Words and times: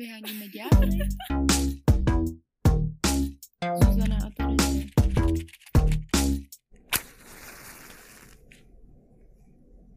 Vyháníme 0.00 0.48
ďábly. 0.48 0.98
Zuzana 3.84 4.18
a 4.26 4.30
Terezie. 4.30 4.86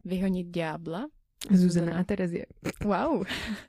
Vyhonit 0.04 0.46
ďábla? 0.46 1.06
Zuzana 1.50 1.98
a 1.98 2.04
Terezie. 2.04 2.46
Wow. 2.84 3.24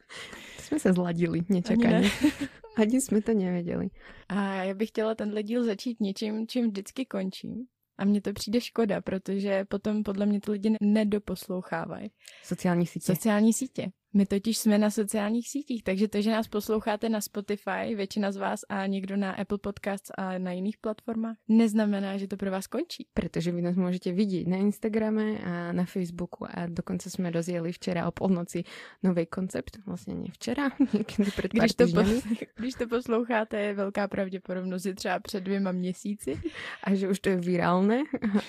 Jsme 0.60 0.80
se 0.80 0.94
zladili 0.94 1.40
Ani 1.40 1.48
nečakaně. 1.50 2.02
ne. 2.02 2.10
Ani 2.78 3.02
jsme 3.02 3.22
to 3.22 3.34
nevěděli. 3.34 3.88
A 4.30 4.64
já 4.64 4.74
bych 4.74 4.90
chtěla 4.90 5.16
tenhle 5.16 5.44
díl 5.44 5.64
začít 5.64 6.00
něčím, 6.00 6.48
čím 6.48 6.68
vždycky 6.68 7.06
končím. 7.06 7.66
A 7.98 8.06
mně 8.06 8.22
to 8.22 8.34
přijde 8.34 8.62
škoda, 8.62 9.02
protože 9.02 9.66
potom 9.66 10.04
podle 10.04 10.26
mě 10.26 10.42
ty 10.42 10.52
lidi 10.52 10.76
nedoposlouchávají. 10.82 12.12
Sociální 12.44 12.88
sítě. 12.88 13.06
Sociální 13.06 13.54
sítě. 13.54 13.92
My 14.18 14.26
totiž 14.26 14.58
jsme 14.58 14.78
na 14.78 14.90
sociálních 14.90 15.50
sítích, 15.50 15.84
takže 15.84 16.08
to, 16.08 16.22
že 16.22 16.32
nás 16.32 16.48
posloucháte 16.48 17.10
na 17.10 17.22
Spotify, 17.22 17.96
většina 17.96 18.32
z 18.32 18.38
vás 18.38 18.60
a 18.70 18.86
někdo 18.86 19.18
na 19.18 19.32
Apple 19.32 19.58
Podcasts 19.58 20.12
a 20.18 20.38
na 20.38 20.52
jiných 20.52 20.78
platformách, 20.78 21.38
neznamená, 21.48 22.18
že 22.18 22.28
to 22.28 22.38
pro 22.38 22.52
vás 22.52 22.68
končí. 22.68 23.08
Protože 23.14 23.52
vy 23.52 23.62
nás 23.62 23.76
můžete 23.76 24.12
vidět 24.12 24.48
na 24.48 24.58
Instagrame 24.58 25.38
a 25.38 25.72
na 25.72 25.86
Facebooku 25.86 26.46
a 26.50 26.68
dokonce 26.68 27.10
jsme 27.10 27.32
rozjeli 27.32 27.72
včera 27.72 28.08
o 28.08 28.12
polnoci 28.12 28.64
nový 29.04 29.26
koncept. 29.26 29.78
Vlastně 29.86 30.16
ne 30.16 30.28
včera, 30.34 30.70
někdy 30.94 31.32
před 31.32 31.54
Když 31.54 31.74
to, 31.76 31.88
po, 31.88 32.02
když 32.56 32.74
to 32.74 32.88
posloucháte, 32.88 33.60
je 33.60 33.74
velká 33.74 34.08
pravděpodobnost, 34.08 34.84
že 34.84 34.94
třeba 34.94 35.20
před 35.20 35.44
dvěma 35.44 35.72
měsíci. 35.72 36.42
A 36.84 36.96
že 36.96 37.10
už 37.10 37.20
to 37.20 37.30
je 37.30 37.36
virálne 37.36 38.04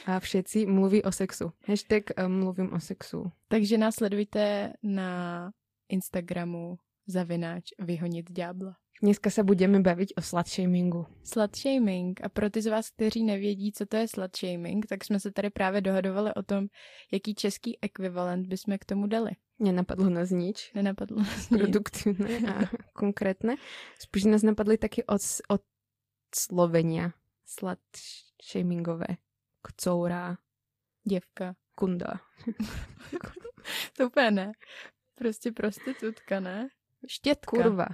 a 0.07 0.21
všetci 0.21 0.67
mluví 0.67 1.03
o 1.03 1.13
sexu. 1.13 1.53
Hashtag 1.69 2.03
eh, 2.17 2.29
mluvím 2.29 2.73
o 2.73 2.81
sexu. 2.81 3.33
Takže 3.49 3.79
nás 3.79 3.95
sledujte 3.95 4.73
na 4.83 5.53
Instagramu 5.89 6.79
zavináč 7.07 7.65
vyhonit 7.79 8.33
ďábla. 8.33 8.77
Dneska 9.03 9.31
se 9.31 9.43
budeme 9.45 9.81
bavit 9.81 10.09
o 10.17 10.23
slutshamingu. 10.23 11.07
Slutshaming. 11.25 12.25
A 12.25 12.29
pro 12.29 12.51
ty 12.51 12.63
z 12.63 12.67
vás, 12.67 12.91
kteří 12.91 13.25
nevědí, 13.25 13.73
co 13.73 13.87
to 13.87 13.97
je 13.97 14.09
slutshaming, 14.09 14.87
tak 14.87 15.05
jsme 15.05 15.21
se 15.21 15.33
tady 15.33 15.51
právě 15.51 15.81
dohadovali 15.81 16.35
o 16.35 16.43
tom, 16.43 16.67
jaký 17.13 17.35
český 17.35 17.79
ekvivalent 17.83 18.47
bychom 18.47 18.79
k 18.79 18.85
tomu 18.85 19.07
dali. 19.07 19.31
Nenapadlo 19.59 20.11
nás 20.11 20.31
nič 20.31 20.73
Nenapadlo 20.75 21.19
nás 21.19 21.51
nic. 21.51 21.61
produktívne 21.61 22.29
a 22.49 22.69
konkrétne. 22.93 23.57
Spíš 23.99 24.25
nás 24.25 24.43
napadly 24.43 24.79
taky 24.79 25.05
od, 25.05 25.21
od 25.49 25.63
slovenia. 26.35 27.13
Slutshamingové. 27.47 29.07
Kcoura, 29.63 30.37
Děvka. 31.09 31.55
kunda. 31.75 32.21
To 33.97 34.07
úplně 34.07 34.31
ne. 34.31 34.53
Prostě 35.17 35.53
prostitutka, 35.53 36.41
ne? 36.41 36.69
Štětka. 37.07 37.63
Kurva. 37.63 37.87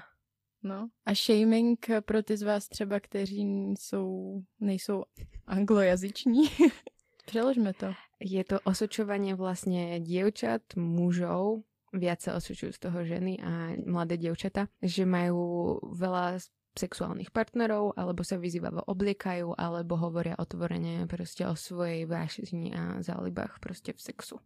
No. 0.62 0.88
A 1.06 1.14
shaming 1.14 1.86
pro 2.00 2.22
ty 2.22 2.36
z 2.36 2.42
vás 2.42 2.68
třeba, 2.68 3.00
kteří 3.00 3.46
jsou, 3.78 4.40
nejsou 4.60 5.04
anglojazyční. 5.46 6.42
Přeložme 7.26 7.72
to. 7.74 7.94
Je 8.20 8.44
to 8.44 8.60
osočovanie 8.62 9.34
vlastne 9.34 9.98
dievčat, 9.98 10.62
mužov, 10.78 11.66
viac 11.90 12.22
sa 12.22 12.38
osočujú 12.38 12.70
z 12.70 12.78
toho 12.78 13.02
ženy 13.02 13.38
a 13.42 13.74
mladé 13.82 14.14
dievčata, 14.14 14.70
že 14.78 15.02
majú 15.02 15.78
veľa 15.82 16.38
sexuálnych 16.72 17.34
partnerov, 17.34 17.98
alebo 17.98 18.24
sa 18.24 18.40
vyzývavo 18.40 18.86
obliekajú, 18.88 19.58
alebo 19.58 19.98
hovoria 20.00 20.38
otvorene 20.38 21.04
proste 21.04 21.44
o 21.44 21.58
svojej 21.58 22.08
vášni 22.08 22.72
a 22.72 23.02
zálibách 23.04 23.60
proste 23.60 23.92
v 23.92 24.00
sexu. 24.00 24.40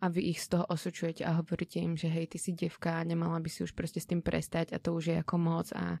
A 0.00 0.08
vy 0.08 0.20
ich 0.28 0.40
z 0.44 0.48
toho 0.48 0.64
osočujete 0.68 1.24
a 1.24 1.40
hovoríte 1.40 1.80
im, 1.80 1.96
že 1.96 2.08
hej, 2.12 2.28
ty 2.28 2.38
si 2.38 2.52
devka, 2.52 3.00
nemala 3.04 3.40
by 3.40 3.48
si 3.48 3.64
už 3.64 3.72
proste 3.72 3.96
s 4.00 4.04
tým 4.06 4.20
prestať 4.20 4.72
a 4.72 4.78
to 4.78 4.92
už 4.92 5.04
je 5.08 5.16
ako 5.24 5.36
moc 5.40 5.72
a 5.72 5.96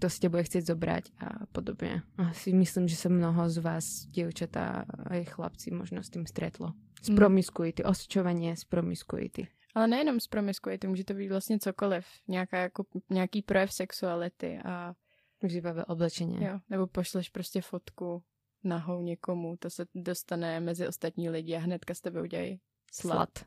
to 0.00 0.08
si 0.08 0.24
bude 0.28 0.40
chcieť 0.48 0.64
zobrať 0.72 1.04
a 1.20 1.44
podobne. 1.52 2.00
A 2.16 2.32
si 2.32 2.56
myslím, 2.56 2.88
že 2.88 2.96
sa 2.96 3.12
mnoho 3.12 3.44
z 3.52 3.58
vás, 3.60 4.08
dievčatá 4.08 4.88
aj 5.12 5.36
chlapci, 5.36 5.68
možno 5.70 6.00
s 6.00 6.08
tým 6.08 6.24
stretlo. 6.24 6.72
Z 7.04 7.12
Mm. 7.12 7.16
promiskuity, 7.16 7.84
osočovanie 7.84 8.56
z 8.56 8.64
promiskuity. 8.64 9.46
Ale 9.76 9.86
nejenom 9.88 10.20
z 10.20 10.26
promiskuity, 10.28 10.88
může 10.88 11.04
to 11.04 11.14
být 11.14 11.28
vlastně 11.28 11.58
cokoliv. 11.58 12.06
Nějaká, 12.28 12.58
jako, 12.58 12.84
nějaký 13.10 13.42
projev 13.42 13.72
sexuality 13.72 14.58
a 14.64 14.94
Živavé 15.44 15.84
oblečenie. 15.84 16.48
jo, 16.48 16.58
nebo 16.70 16.86
pošleš 16.86 17.28
prostě 17.28 17.60
fotku 17.60 18.22
nahou 18.64 19.02
někomu, 19.02 19.56
to 19.56 19.70
se 19.70 19.84
dostane 19.94 20.60
mezi 20.60 20.88
ostatní 20.88 21.30
lidi 21.30 21.54
a 21.56 21.58
hnedka 21.58 21.94
s 21.94 22.00
tebe 22.00 22.22
udělají 22.22 22.60
Slat. 22.96 23.44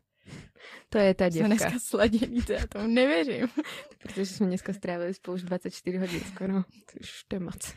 To 0.89 0.97
je 0.97 1.13
ta 1.13 1.25
Jsme 1.25 1.29
děvka. 1.33 1.47
dneska 1.47 1.79
sladění, 1.79 2.41
to 2.41 2.53
já 2.53 2.67
tomu 2.67 2.87
nevěřím. 2.87 3.47
Protože 4.01 4.25
jsme 4.25 4.47
dneska 4.47 4.73
strávili 4.73 5.13
spolu 5.13 5.35
už 5.35 5.43
24 5.43 5.97
hodin 5.97 6.19
skoro. 6.19 6.53
To 6.63 6.99
už 7.01 7.23
to 7.27 7.35
je 7.35 7.39
moc. 7.39 7.73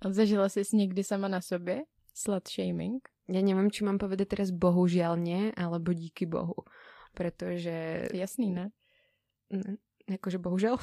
A 0.00 0.12
zažila 0.12 0.48
jsi 0.48 0.62
někdy 0.72 1.04
sama 1.04 1.28
na 1.28 1.40
sobě 1.40 1.82
slut 2.14 2.48
shaming? 2.48 3.08
Ja 3.30 3.38
neviem, 3.38 3.70
či 3.70 3.86
mám 3.86 4.02
povedať 4.02 4.34
teraz 4.34 4.50
bohužiaľ 4.50 5.14
nie, 5.14 5.54
alebo 5.54 5.94
díky 5.94 6.26
Bohu. 6.26 6.66
Pretože, 7.14 8.10
Jasný, 8.12 8.50
ne? 8.50 8.66
ne, 9.54 9.78
akože 10.10 10.42
bohužiaľ, 10.42 10.76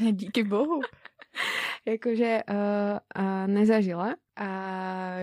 Ne, 0.00 0.12
díky 0.14 0.44
bohu. 0.46 0.80
akože 1.86 2.42
uh, 2.42 2.98
uh, 2.98 3.44
nezažila 3.46 4.18
a 4.36 4.50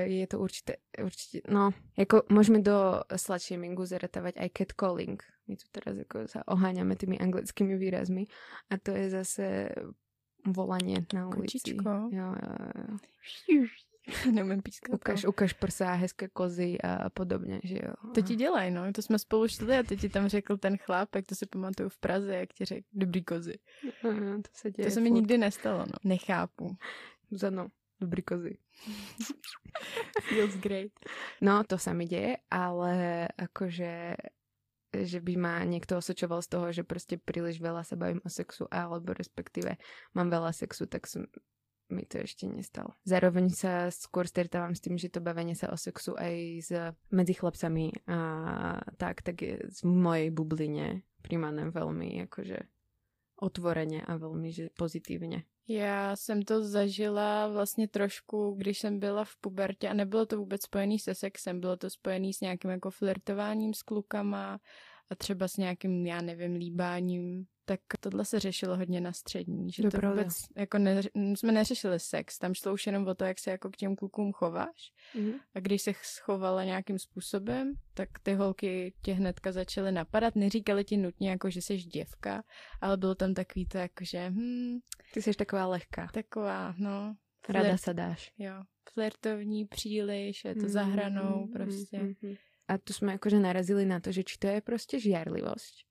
je 0.08 0.26
to 0.26 0.40
určite, 0.40 0.80
určite, 0.96 1.44
no, 1.52 1.76
ako 2.00 2.26
môžeme 2.32 2.64
do 2.64 3.04
slutshamingu 3.12 3.84
zaratávať 3.84 4.40
aj 4.40 4.50
catcalling. 4.56 5.20
My 5.46 5.60
tu 5.60 5.68
teraz 5.76 6.00
ako 6.00 6.26
sa 6.32 6.42
oháňame 6.48 6.96
tými 6.96 7.20
anglickými 7.20 7.76
výrazmi 7.76 8.32
a 8.72 8.80
to 8.80 8.96
je 8.96 9.12
zase 9.12 9.46
volanie 10.48 11.04
na 11.12 11.28
ulici. 11.28 11.60
Kočičko. 11.60 12.10
Jo, 12.10 12.28
jo, 12.32 12.52
jo. 12.80 13.68
Neumím 14.32 14.62
pískat. 14.62 14.94
Ukaž, 14.96 15.26
ukaž 15.26 15.54
prsa, 15.54 15.94
hezké 15.94 16.28
kozy 16.28 16.78
a 16.82 17.10
podobně, 17.10 17.62
že 17.64 17.76
jo. 17.76 17.94
To 18.14 18.22
ti 18.22 18.36
dělají, 18.36 18.72
no. 18.72 18.94
To 18.94 19.02
jsme 19.02 19.20
spolu 19.20 19.48
šli 19.48 19.78
a 19.78 19.84
teď 19.84 20.02
ti 20.02 20.10
tam 20.10 20.28
řekl 20.28 20.58
ten 20.58 20.78
chlápek, 20.78 21.26
to 21.26 21.36
si 21.36 21.46
pamatuju 21.46 21.90
v 21.90 21.98
Praze, 21.98 22.36
jak 22.36 22.54
ti 22.54 22.66
řekl, 22.66 22.88
dobrý 22.94 23.24
kozy. 23.24 23.60
Aha, 24.04 24.36
to 24.38 24.50
se 24.54 24.72
děje 24.72 24.86
To 24.88 24.92
se 24.94 25.02
mi 25.02 25.10
furt. 25.10 25.16
nikdy 25.16 25.38
nestalo, 25.38 25.80
no. 25.80 25.94
Nechápu. 26.04 26.78
Zano, 27.32 27.68
dobrý 28.02 28.22
kozy. 28.22 28.58
Feels 30.22 30.56
great. 30.56 30.92
No, 31.42 31.64
to 31.64 31.78
sa 31.78 31.94
mi 31.94 32.06
deje, 32.06 32.38
ale 32.52 33.28
akože 33.38 34.16
že 34.94 35.18
by 35.26 35.34
ma 35.42 35.66
niekto 35.66 35.98
osočoval 35.98 36.46
z 36.46 36.50
toho, 36.54 36.68
že 36.70 36.86
proste 36.86 37.18
príliš 37.18 37.58
veľa 37.58 37.82
sa 37.82 37.98
bavím 37.98 38.22
o 38.22 38.30
sexu, 38.30 38.70
alebo 38.70 39.10
respektíve 39.18 39.82
mám 40.14 40.30
veľa 40.30 40.54
sexu, 40.54 40.86
tak 40.86 41.10
som 41.10 41.26
mi 41.90 42.06
to 42.06 42.24
ešte 42.24 42.48
nestalo. 42.48 42.96
Zároveň 43.04 43.50
sa 43.52 43.92
skôr 43.92 44.28
stretávam 44.28 44.76
s 44.76 44.82
tým, 44.82 44.96
že 44.98 45.12
to 45.12 45.20
bavenie 45.20 45.56
sa 45.56 45.70
o 45.74 45.78
sexu 45.78 46.16
aj 46.16 46.36
s, 46.64 46.70
medzi 47.12 47.34
chlapcami 47.34 47.92
a 48.08 48.20
tak, 48.98 49.22
tak 49.22 49.42
je 49.42 49.54
v 49.60 49.82
mojej 49.84 50.30
bubline 50.32 51.04
príjmané 51.22 51.72
veľmi 51.72 52.24
akože 52.30 52.60
otvorene 53.44 54.04
a 54.08 54.16
veľmi 54.16 54.50
že 54.52 54.72
pozitívne. 54.76 55.44
Já 55.68 56.16
jsem 56.16 56.44
to 56.44 56.64
zažila 56.64 57.48
vlastně 57.48 57.88
trošku, 57.88 58.56
když 58.58 58.80
jsem 58.80 59.00
byla 59.00 59.26
v 59.26 59.36
pubertě 59.36 59.90
a 59.90 59.94
nebylo 59.94 60.26
to 60.26 60.38
vůbec 60.38 60.64
spojený 60.64 61.00
se 61.00 61.16
sexem, 61.16 61.60
bylo 61.60 61.78
to 61.78 61.90
spojený 61.90 62.34
s 62.34 62.42
nějakým 62.42 62.72
jako 62.72 62.92
flirtováním 62.92 63.74
s 63.74 63.82
klukama 63.82 64.60
a 65.10 65.16
třeba 65.16 65.48
s 65.48 65.58
nějakým, 65.58 66.06
já 66.06 66.22
nevím, 66.22 66.54
líbáním. 66.56 67.46
Tak 67.66 67.80
tohle 68.00 68.26
se 68.26 68.40
řešilo 68.40 68.78
hodně 68.78 69.02
na 69.02 69.14
střední, 69.14 69.72
že 69.72 69.84
To 69.84 69.98
vůbec, 70.10 70.34
jako 70.58 70.78
ne, 70.78 71.02
jsme 71.16 71.52
neřešili 71.52 72.00
sex, 72.00 72.38
tam 72.40 72.54
šlo 72.54 72.74
už 72.74 72.86
jenom 72.88 73.08
o 73.08 73.16
to, 73.16 73.24
jak 73.26 73.40
se 73.40 73.52
jako 73.52 73.70
k 73.70 73.76
těm 73.76 73.96
klukům 73.96 74.32
chováš. 74.34 74.92
Mm-hmm. 75.16 75.34
A 75.56 75.60
když 75.60 75.82
se 75.82 75.92
schovala 76.02 76.64
nějakým 76.64 77.00
způsobem, 77.00 77.74
tak 77.94 78.10
ty 78.24 78.34
holky 78.34 78.94
tě 79.02 79.14
hnedka 79.14 79.52
začaly 79.52 79.92
napadat. 79.92 80.36
Neříkali 80.36 80.84
ti 80.84 80.98
nutně 80.98 81.30
jako, 81.30 81.50
že 81.50 81.62
jsi 81.62 81.78
děvka, 81.78 82.44
ale 82.82 82.98
bylo 82.98 83.16
tam 83.16 83.34
takový 83.34 83.66
to 83.66 83.78
jako, 83.78 84.06
že 84.06 84.30
hm, 84.30 84.80
Ty 85.14 85.22
jsi 85.22 85.34
taková 85.34 85.66
lehká. 85.68 86.08
taková, 86.14 86.76
no, 86.78 87.16
Rada 87.50 87.76
flirt, 87.76 87.82
sa 87.82 87.94
dáš. 87.94 88.32
jo, 88.38 88.64
flirtovní 88.94 89.66
příliš, 89.68 90.46
je 90.46 90.56
to 90.56 90.62
Mm, 90.62 90.70
za 90.70 90.84
hranou 90.84 91.46
mm, 91.48 91.52
prostě. 91.54 92.00
mm, 92.00 92.14
mm. 92.22 92.36
A 92.74 92.78
tu 92.82 92.94
jsme 92.94 93.14
akože 93.14 93.38
narazili 93.40 93.86
na 93.86 94.00
to, 94.00 94.12
že 94.12 94.24
či 94.24 94.38
to 94.38 94.48
je 94.48 94.62
prostě 94.62 95.00
žiarlivosť, 95.00 95.86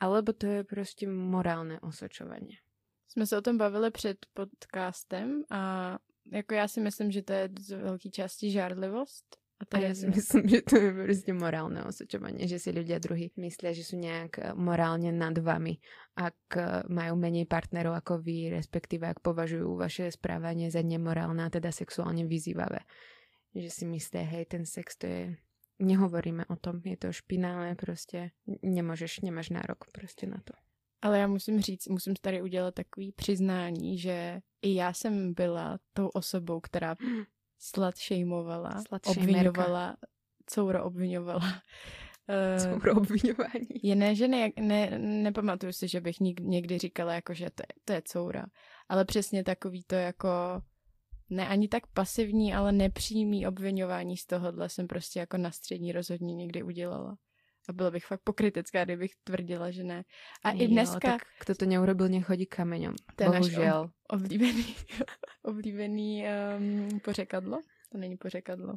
alebo 0.00 0.32
to 0.32 0.46
je 0.46 0.64
prostě 0.64 1.08
morálne 1.08 1.80
osočovanie. 1.80 2.60
Jsme 3.08 3.26
se 3.26 3.36
o 3.36 3.40
tom 3.40 3.58
bavili 3.58 3.90
před 3.90 4.26
podcastem 4.34 5.42
a 5.50 5.98
jako 6.32 6.54
já 6.54 6.68
si 6.68 6.80
myslím, 6.80 7.10
že 7.10 7.22
to 7.22 7.32
je 7.32 7.48
z 7.60 7.70
velké 7.70 8.10
části 8.10 8.50
žárlivost. 8.50 9.40
A 9.60 9.68
to 9.68 9.76
A 9.76 9.80
ja 9.80 9.92
si 9.92 10.08
myslím, 10.08 10.48
že 10.48 10.64
to 10.64 10.80
je 10.80 10.88
prostě 10.92 11.32
morálne 11.36 11.84
osočovanie, 11.84 12.48
že 12.48 12.56
si 12.56 12.72
ľudia 12.72 12.96
druhý 12.96 13.28
myslia, 13.36 13.76
že 13.76 13.84
sú 13.84 14.00
nejak 14.00 14.32
eh, 14.40 14.56
morálne 14.56 15.12
nad 15.12 15.36
vami, 15.36 15.76
ak 16.16 16.56
eh, 16.56 16.80
majú 16.88 17.20
menej 17.20 17.44
partnerov 17.44 17.92
ako 17.92 18.24
vy, 18.24 18.56
respektíve 18.56 19.04
ak 19.04 19.20
považujú 19.20 19.76
vaše 19.76 20.08
správanie 20.08 20.72
za 20.72 20.80
nemorálne 20.80 21.44
a 21.44 21.52
teda 21.52 21.76
sexuálne 21.76 22.24
vyzývavé. 22.24 22.88
Že 23.52 23.68
si 23.68 23.84
myslia, 23.84 24.24
hej, 24.24 24.48
ten 24.48 24.64
sex 24.64 24.96
to 24.96 25.04
je 25.04 25.22
nehovoríme 25.80 26.44
o 26.44 26.56
tom, 26.56 26.80
je 26.84 26.96
to 26.96 27.12
špinavé, 27.12 27.74
prostě 27.74 28.30
nemôžeš, 28.62 29.20
nemáš 29.20 29.50
nárok 29.50 29.84
prostě 29.92 30.26
na 30.26 30.40
to. 30.44 30.52
Ale 31.02 31.18
já 31.18 31.26
musím 31.26 31.60
říct, 31.60 31.88
musím 31.88 32.14
tady 32.20 32.42
udělat 32.42 32.74
takový 32.74 33.12
přiznání, 33.12 33.98
že 33.98 34.40
i 34.62 34.74
já 34.74 34.92
jsem 34.92 35.34
byla 35.34 35.78
tou 35.92 36.08
osobou, 36.08 36.60
která 36.60 36.96
slat 37.58 37.98
shameovala, 37.98 38.82
obvinovala, 39.06 39.96
couro 40.46 40.84
obvinovala. 40.84 41.62
Couro 42.58 42.92
obvinování. 42.92 43.68
Je 43.82 43.96
ne, 43.96 44.14
že 44.14 44.28
ne, 44.28 44.50
ne, 44.60 44.98
nepamatuju 44.98 45.72
si, 45.72 45.88
že 45.88 46.00
bych 46.00 46.20
někdy 46.40 46.78
říkala, 46.78 47.14
jako, 47.14 47.34
že 47.34 47.50
to 47.54 47.62
je, 47.62 47.74
to 47.84 47.92
je 47.92 48.02
coura. 48.04 48.46
Ale 48.88 49.04
přesně 49.04 49.44
takový 49.44 49.84
to 49.84 49.94
jako 49.94 50.28
ne 51.30 51.48
ani 51.48 51.68
tak 51.68 51.86
pasivní, 51.86 52.54
ale 52.54 52.72
nepřímý 52.72 53.46
obvinování 53.46 54.16
z 54.16 54.26
tohohle 54.26 54.68
jsem 54.68 54.86
prostě 54.86 55.18
jako 55.18 55.36
na 55.36 55.50
střední 55.50 55.92
rozhodně 55.92 56.34
někdy 56.34 56.62
udělala. 56.62 57.16
A 57.68 57.72
byla 57.72 57.90
bych 57.90 58.06
fakt 58.06 58.20
pokritická, 58.24 58.84
kdybych 58.84 59.10
tvrdila, 59.24 59.70
že 59.70 59.84
ne. 59.84 60.04
A 60.44 60.52
jo, 60.52 60.58
i 60.60 60.68
dneska... 60.68 60.98
tak 60.98 61.22
kdo 61.44 61.54
to 61.54 61.66
neurobil, 61.66 62.08
nechodí 62.08 62.46
kameňom. 62.46 62.94
To 63.16 63.22
je 63.22 63.30
Bohužel. 63.30 63.82
Náš 63.82 63.90
oblíbený, 64.08 64.76
oblíbený 65.42 66.24
um, 66.58 67.00
pořekadlo. 67.00 67.62
To 67.92 67.98
není 67.98 68.16
pořekadlo. 68.16 68.74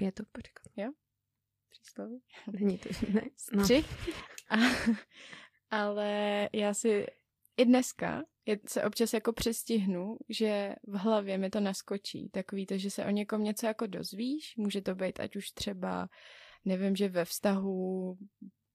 Je 0.00 0.12
to 0.12 0.22
pořekadlo. 0.32 0.72
Jo? 0.76 0.92
Přísloví? 1.70 2.22
Není 2.52 2.78
to, 2.78 2.88
ne. 3.12 3.22
No. 3.52 3.64
A, 4.50 4.56
ale 5.70 6.48
já 6.52 6.74
si 6.74 7.06
i 7.56 7.64
dneska 7.64 8.24
je, 8.46 8.58
se 8.68 8.84
občas 8.84 9.12
jako 9.12 9.32
přestihnu, 9.32 10.16
že 10.28 10.74
v 10.86 10.96
hlavě 10.96 11.38
mi 11.38 11.50
to 11.50 11.60
naskočí. 11.60 12.28
Takový 12.28 12.66
to, 12.66 12.78
že 12.78 12.90
se 12.90 13.04
o 13.04 13.10
někom 13.10 13.44
něco 13.44 13.66
jako 13.66 13.86
dozvíš, 13.86 14.54
může 14.56 14.82
to 14.82 14.94
být 14.94 15.20
ať 15.20 15.36
už 15.36 15.50
třeba, 15.50 16.08
nevím, 16.64 16.96
že 16.96 17.08
ve 17.08 17.24
vztahu 17.24 18.16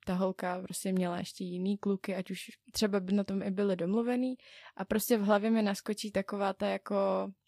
ta 0.05 0.13
holka 0.13 0.61
prostě 0.61 0.91
měla 0.91 1.17
ještě 1.17 1.43
jiný 1.43 1.77
kluky, 1.77 2.15
ať 2.15 2.31
už 2.31 2.39
třeba 2.71 2.99
by 2.99 3.13
na 3.13 3.23
tom 3.23 3.41
i 3.41 3.51
byly 3.51 3.75
domluvený 3.75 4.35
a 4.77 4.85
prostě 4.85 5.17
v 5.17 5.21
hlavě 5.21 5.51
mi 5.51 5.61
naskočí 5.61 6.11
taková 6.11 6.53
ta 6.53 6.67
jako 6.67 6.95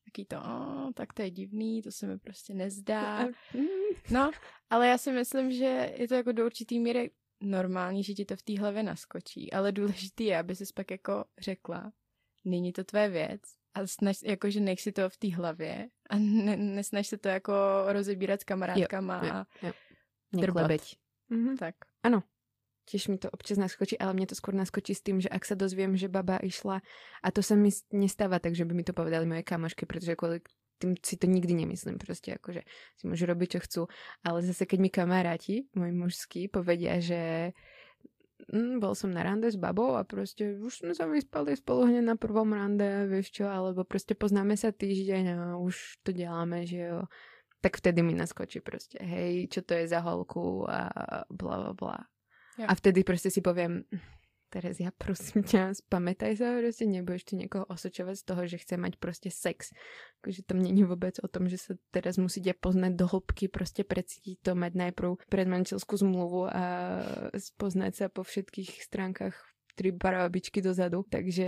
taký 0.06 0.26
to, 0.26 0.38
oh, 0.38 0.92
tak 0.94 1.14
to 1.14 1.22
je 1.22 1.32
divný, 1.32 1.82
to 1.82 1.92
se 1.92 2.08
mi 2.08 2.18
prostě 2.18 2.54
nezdá. 2.54 3.28
No, 4.12 4.32
ale 4.70 4.88
já 4.88 4.98
si 4.98 5.12
myslím, 5.12 5.52
že 5.52 5.94
je 5.98 6.08
to 6.08 6.16
jako 6.16 6.32
do 6.32 6.46
určitý 6.46 6.80
míry 6.80 7.12
normální, 7.42 8.04
že 8.04 8.14
ti 8.14 8.26
to 8.26 8.36
v 8.36 8.42
té 8.42 8.60
hlavě 8.60 8.84
naskočí, 8.84 9.54
ale 9.54 9.72
důležitý 9.72 10.24
je, 10.24 10.40
aby 10.40 10.56
si 10.56 10.64
pak 10.76 10.92
jako 10.92 11.26
řekla, 11.40 11.92
není 12.48 12.74
to 12.74 12.84
tvé 12.84 13.10
věc 13.10 13.42
a 13.74 13.88
snaž, 13.88 14.18
jakože 14.24 14.60
nech 14.60 14.82
si 14.82 14.92
to 14.92 15.10
v 15.10 15.18
té 15.18 15.36
hlavě 15.36 15.90
a 16.10 16.16
ne, 16.18 16.58
nesnaž 16.58 17.08
se 17.08 17.18
to 17.18 17.30
jako 17.30 17.54
rozebírat 17.88 18.42
s 18.42 18.44
kamarádkama 18.44 19.22
jo, 19.24 19.34
jo, 19.62 19.68
jo. 19.68 19.74
a 20.34 20.42
drbat. 20.42 20.82
Mhm. 21.30 21.58
Tak. 21.58 21.76
Ano, 22.04 22.24
tiež 22.88 23.12
mi 23.12 23.20
to 23.20 23.28
občas 23.28 23.60
naskočí, 23.60 24.00
ale 24.00 24.16
mne 24.16 24.32
to 24.32 24.36
skôr 24.40 24.56
naskočí 24.56 24.96
s 24.96 25.04
tým, 25.04 25.20
že 25.20 25.28
ak 25.28 25.44
sa 25.44 25.60
dozviem, 25.60 26.00
že 26.00 26.08
baba 26.08 26.40
išla, 26.40 26.80
a 27.20 27.28
to 27.36 27.44
sa 27.44 27.60
mi 27.60 27.68
nestáva 27.92 28.40
tak, 28.40 28.56
že 28.56 28.64
by 28.64 28.72
mi 28.72 28.88
to 28.88 28.96
povedali 28.96 29.28
moje 29.28 29.44
kamošky, 29.44 29.84
pretože 29.84 30.16
kvôli 30.16 30.40
tým 30.78 30.94
si 31.02 31.18
to 31.18 31.26
nikdy 31.28 31.58
nemyslím, 31.58 31.98
proste 31.98 32.38
akože 32.38 32.62
si 32.96 33.04
môžu 33.10 33.26
robiť, 33.26 33.50
čo 33.58 33.60
chcú, 33.66 33.82
ale 34.22 34.46
zase 34.46 34.64
keď 34.64 34.80
mi 34.80 34.90
kamaráti, 34.94 35.68
moji 35.74 35.94
mužskí, 35.94 36.42
povedia, 36.48 37.02
že 37.02 37.52
mm, 38.54 38.80
bol 38.80 38.96
som 38.96 39.12
na 39.12 39.24
rande 39.24 39.52
s 39.52 39.56
babou 39.56 39.96
a 39.96 40.04
proste 40.04 40.58
už 40.60 40.84
sme 40.84 40.94
sa 40.96 41.08
vyspali 41.08 41.56
spolu 41.56 41.88
hneď 41.88 42.04
na 42.04 42.16
prvom 42.16 42.54
rande, 42.54 43.08
vieš 43.08 43.32
čo, 43.32 43.46
alebo 43.48 43.84
proste 43.84 44.16
poznáme 44.16 44.58
sa 44.58 44.72
týždeň 44.72 45.24
a 45.34 45.38
už 45.58 46.04
to 46.04 46.12
děláme, 46.12 46.66
že 46.66 46.78
jo. 46.78 47.02
Tak 47.62 47.78
vtedy 47.78 48.06
mi 48.06 48.14
naskočí 48.14 48.62
proste, 48.62 49.02
hej, 49.02 49.50
čo 49.50 49.66
to 49.66 49.74
je 49.74 49.90
za 49.90 50.00
holku 50.00 50.70
a 50.70 50.94
bla 51.30 51.58
bla 51.58 51.74
bla. 51.74 51.98
Jo. 52.58 52.66
A 52.70 52.76
vtedy 52.76 53.04
prostě 53.04 53.32
si 53.32 53.42
poviem, 53.42 53.84
Terezia, 54.48 54.96
prosím 54.96 55.44
ťa, 55.44 55.76
spamätaj 55.76 56.40
sa, 56.40 56.56
proste 56.56 56.88
nebudeš 56.88 57.28
tu 57.28 57.34
niekoho 57.36 57.68
osočovať 57.68 58.16
z 58.16 58.24
toho, 58.24 58.42
že 58.48 58.58
chce 58.64 58.76
mať 58.80 58.94
proste 58.96 59.28
sex. 59.28 59.76
Takže 60.24 60.48
to 60.48 60.56
není 60.56 60.88
vôbec 60.88 61.20
o 61.20 61.28
tom, 61.28 61.52
že 61.52 61.60
sa 61.60 61.76
teraz 61.92 62.16
musíte 62.16 62.56
poznať 62.56 62.96
do 62.96 63.12
hĺbky, 63.12 63.52
proste 63.52 63.84
precítiť 63.84 64.40
to, 64.40 64.56
mať 64.56 64.74
najprv 64.88 65.20
predmanželskú 65.28 66.00
zmluvu 66.00 66.48
a 66.48 66.64
spoznať 67.36 67.92
sa 67.92 68.06
po 68.08 68.24
všetkých 68.24 68.88
stránkach 68.88 69.36
tri 69.78 69.92
barabičky 69.94 70.64
dozadu, 70.64 71.06
takže 71.06 71.48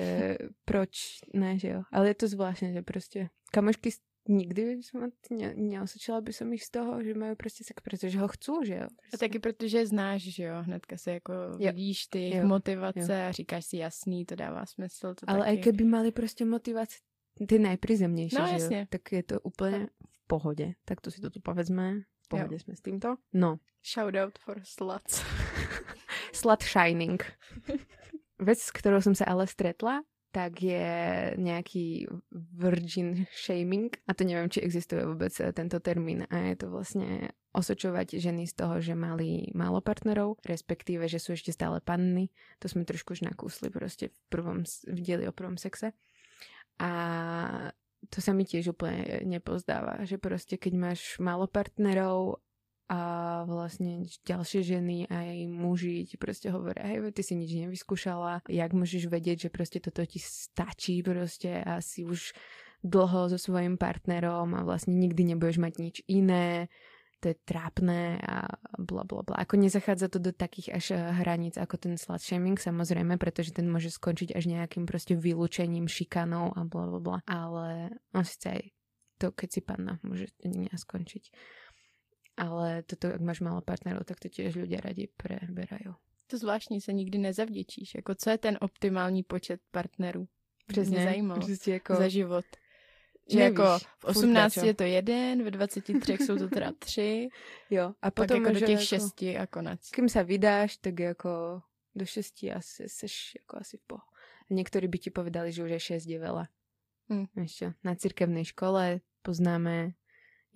proč 0.62 1.24
ne, 1.34 1.58
že 1.58 1.68
jo. 1.68 1.82
Ale 1.90 2.14
je 2.14 2.18
to 2.20 2.28
zvláštne, 2.28 2.74
že 2.74 2.82
prostě 2.86 3.30
kamošky 3.52 3.90
nikdy 4.30 4.84
jsem 4.84 5.12
ne, 5.32 5.54
neosvědčila 5.56 6.22
by 6.22 6.34
som 6.34 6.54
ich 6.54 6.64
z 6.64 6.70
toho, 6.70 7.04
že 7.04 7.14
mají 7.14 7.36
prostě 7.36 7.64
sex, 7.64 7.82
protože 7.84 8.20
ho 8.20 8.28
chcú, 8.28 8.64
že 8.64 8.76
jo. 8.76 8.88
Prostě. 8.96 9.16
A 9.16 9.18
taky 9.18 9.40
protože 9.40 9.88
znáš, 9.88 10.22
že 10.22 10.44
jo, 10.44 10.56
hnedka 10.62 10.98
se 10.98 11.12
jako 11.12 11.34
jo. 11.34 11.58
vidíš 11.58 12.08
ty 12.08 12.20
jejich 12.20 12.44
motivace 12.44 13.20
jo. 13.20 13.30
a 13.30 13.32
říkáš 13.32 13.66
si 13.66 13.78
jasný, 13.78 14.26
to 14.26 14.36
dává 14.36 14.66
smysl. 14.66 15.14
To 15.16 15.30
Ale 15.30 15.46
taky... 15.46 15.58
i 15.58 15.62
kdyby 15.62 15.84
mali 15.84 16.12
prostě 16.12 16.46
motivaci 16.46 16.98
ty 17.48 17.60
nejprizemnější, 17.60 18.36
no, 18.40 18.48
že 18.48 18.54
jasně. 18.54 18.80
jo, 18.80 18.86
tak 18.90 19.12
je 19.12 19.24
to 19.24 19.40
úplně 19.42 19.88
v 20.04 20.28
pohodě. 20.28 20.74
Tak 20.86 21.02
to 21.02 21.12
si 21.12 21.22
to 21.22 21.30
tu 21.30 21.40
povedzme, 21.40 21.94
v 22.26 22.28
pohodě 22.28 22.56
jo. 22.56 22.60
jsme 22.60 22.76
s 22.76 22.82
tímto. 22.82 23.16
No. 23.34 23.60
Shout 23.94 24.16
out 24.16 24.40
for 24.40 24.62
sluts. 24.64 25.24
Slut 26.34 26.64
shining. 26.64 27.24
Vec, 28.40 28.64
s 28.64 28.72
ktorou 28.72 29.04
som 29.04 29.12
sa 29.12 29.28
ale 29.28 29.44
stretla, 29.52 30.00
tak 30.30 30.62
je 30.62 30.90
nejaký 31.42 32.06
virgin 32.54 33.26
shaming 33.34 33.90
a 34.06 34.14
to 34.14 34.22
neviem, 34.22 34.50
či 34.50 34.62
existuje 34.62 35.02
vôbec 35.02 35.34
eh, 35.42 35.50
tento 35.50 35.82
termín 35.82 36.26
a 36.30 36.54
je 36.54 36.56
to 36.58 36.68
vlastne 36.70 37.34
osočovať 37.50 38.22
ženy 38.22 38.46
z 38.46 38.54
toho, 38.54 38.78
že 38.78 38.94
mali 38.94 39.50
málo 39.58 39.82
partnerov, 39.82 40.38
respektíve, 40.46 41.10
že 41.10 41.18
sú 41.18 41.34
ešte 41.34 41.50
stále 41.50 41.82
panny. 41.82 42.30
To 42.62 42.70
sme 42.70 42.86
trošku 42.86 43.18
už 43.18 43.26
nakúsli 43.26 43.74
proste 43.74 44.14
v 44.14 44.18
prvom 44.30 44.60
v 44.66 45.00
dieli 45.02 45.26
o 45.26 45.34
prvom 45.34 45.58
sexe. 45.58 45.98
A 46.78 46.92
to 48.08 48.24
sa 48.24 48.32
mi 48.32 48.46
tiež 48.48 48.72
úplne 48.72 49.26
nepozdáva, 49.28 50.06
že 50.08 50.22
proste 50.22 50.56
keď 50.56 50.74
máš 50.78 51.02
málo 51.20 51.50
partnerov 51.50 52.40
a 52.90 53.00
vlastne 53.46 54.10
ďalšie 54.26 54.66
ženy 54.66 55.06
aj 55.14 55.46
muži 55.46 56.10
ti 56.10 56.18
proste 56.18 56.50
hovoria, 56.50 56.90
hej, 56.90 57.14
ty 57.14 57.22
si 57.22 57.38
nič 57.38 57.54
nevyskúšala, 57.54 58.42
jak 58.50 58.72
môžeš 58.74 59.06
vedieť, 59.06 59.46
že 59.46 59.50
proste 59.54 59.78
toto 59.78 60.02
ti 60.10 60.18
stačí 60.18 61.06
proste 61.06 61.62
a 61.62 61.86
si 61.86 62.02
už 62.02 62.34
dlho 62.82 63.30
so 63.30 63.38
svojím 63.38 63.78
partnerom 63.78 64.58
a 64.58 64.66
vlastne 64.66 64.98
nikdy 64.98 65.36
nebudeš 65.36 65.62
mať 65.62 65.74
nič 65.78 65.96
iné, 66.10 66.66
to 67.20 67.36
je 67.36 67.38
trápne 67.44 68.18
a 68.24 68.48
bla 68.80 69.04
bla 69.04 69.22
bla. 69.22 69.44
Ako 69.44 69.60
nezachádza 69.60 70.08
to 70.08 70.24
do 70.24 70.32
takých 70.32 70.72
až 70.74 70.86
eh, 70.96 71.00
hraníc 71.20 71.60
ako 71.60 71.76
ten 71.76 71.94
slut 72.00 72.24
shaming, 72.24 72.56
samozrejme, 72.56 73.20
pretože 73.20 73.52
ten 73.52 73.68
môže 73.68 73.92
skončiť 73.92 74.34
až 74.34 74.48
nejakým 74.48 74.88
proste 74.88 75.20
vylúčením, 75.20 75.92
šikanou 75.92 76.56
a 76.56 76.64
bla 76.64 76.88
bla 76.88 77.00
bla. 77.04 77.18
Ale 77.28 78.00
on 78.16 78.24
síce 78.24 78.48
aj 78.48 78.62
to, 79.20 79.36
keď 79.36 79.50
si 79.52 79.62
panna, 79.62 80.00
môže 80.02 80.32
to 80.40 80.48
skončiť 80.80 81.24
ale 82.40 82.84
toto, 82.84 83.08
jak 83.08 83.22
máš 83.22 83.40
málo 83.40 83.62
partnerů, 83.62 84.00
tak 84.06 84.20
to 84.20 84.30
těž 84.30 84.56
lidé 84.56 84.78
rádi 84.78 85.08
preberají. 85.18 85.96
To 86.28 86.38
zvláštní, 86.38 86.82
se 86.82 86.94
nikdy 86.94 87.18
nezavděčíš. 87.18 87.96
Jako 87.96 88.16
co 88.16 88.30
je 88.30 88.38
ten 88.38 88.58
optimální 88.62 89.24
počet 89.24 89.62
partnerů? 89.72 90.28
Přesně, 90.68 90.98
Mě 90.98 91.06
zajímalo. 91.06 91.42
jako... 91.68 91.96
Za 91.96 92.08
život. 92.08 92.46
Že 93.32 93.40
Nevíš, 93.40 93.58
jako 93.58 93.80
v 94.00 94.06
18 94.06 94.58
je 94.58 94.74
to 94.74 94.84
jeden, 94.84 95.44
ve 95.44 95.52
23 95.52 96.14
jsou 96.14 96.38
to 96.38 96.48
teda 96.48 96.72
tři. 96.80 97.30
Jo, 97.70 97.94
a 98.02 98.12
potom 98.12 98.46
jako 98.46 98.54
do 98.54 98.60
těch 98.60 98.70
jako, 98.70 98.84
šesti 98.84 99.38
a 99.38 99.48
konec. 99.48 99.90
Kým 99.90 100.10
se 100.10 100.24
vydáš, 100.24 100.78
tak 100.78 101.00
jako 101.00 101.62
do 101.96 102.06
šesti 102.06 102.52
asi 102.52 102.90
seš 102.90 103.32
jako 103.40 103.58
asi 103.58 103.78
v 103.78 103.82
poho. 103.88 104.02
Někteří 104.50 104.88
by 104.88 104.98
ti 104.98 105.10
povedali, 105.10 105.52
že 105.52 105.64
už 105.64 105.70
je 105.70 105.80
šest 105.80 106.06
je 106.06 106.20
veľa. 106.20 106.46
Hmm. 107.10 107.26
Ešte, 107.38 107.74
na 107.82 107.98
cirkevnej 107.98 108.46
škole 108.46 109.02
poznáme 109.26 109.98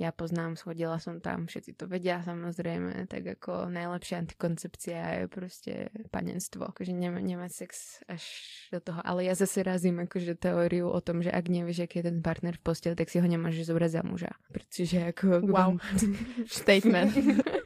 ja 0.02 0.10
poznám, 0.10 0.58
schodila 0.58 0.98
som 0.98 1.22
tam, 1.22 1.46
všetci 1.46 1.78
to 1.78 1.86
vedia 1.86 2.26
samozrejme, 2.26 3.06
tak 3.06 3.38
ako 3.38 3.70
najlepšia 3.70 4.26
antikoncepcia 4.26 5.02
je 5.22 5.24
proste 5.30 5.74
panenstvo, 6.10 6.66
akože 6.66 6.94
nemá, 6.98 7.22
nemá 7.22 7.46
sex 7.46 8.02
až 8.10 8.26
do 8.74 8.82
toho, 8.82 9.00
ale 9.06 9.30
ja 9.30 9.38
zase 9.38 9.62
razím 9.62 10.02
akože 10.02 10.34
teóriu 10.34 10.90
o 10.90 10.98
tom, 10.98 11.22
že 11.22 11.30
ak 11.30 11.46
nevieš, 11.46 11.86
aký 11.86 12.02
je 12.02 12.10
ten 12.10 12.26
partner 12.26 12.58
v 12.58 12.66
posteli, 12.66 12.98
tak 12.98 13.14
si 13.14 13.22
ho 13.22 13.28
nemáš 13.30 13.62
zobrať 13.70 13.92
za 13.94 14.02
muža, 14.02 14.32
pretože 14.50 14.98
ako... 15.14 15.46
Wow, 15.46 15.78
statement. 16.50 17.14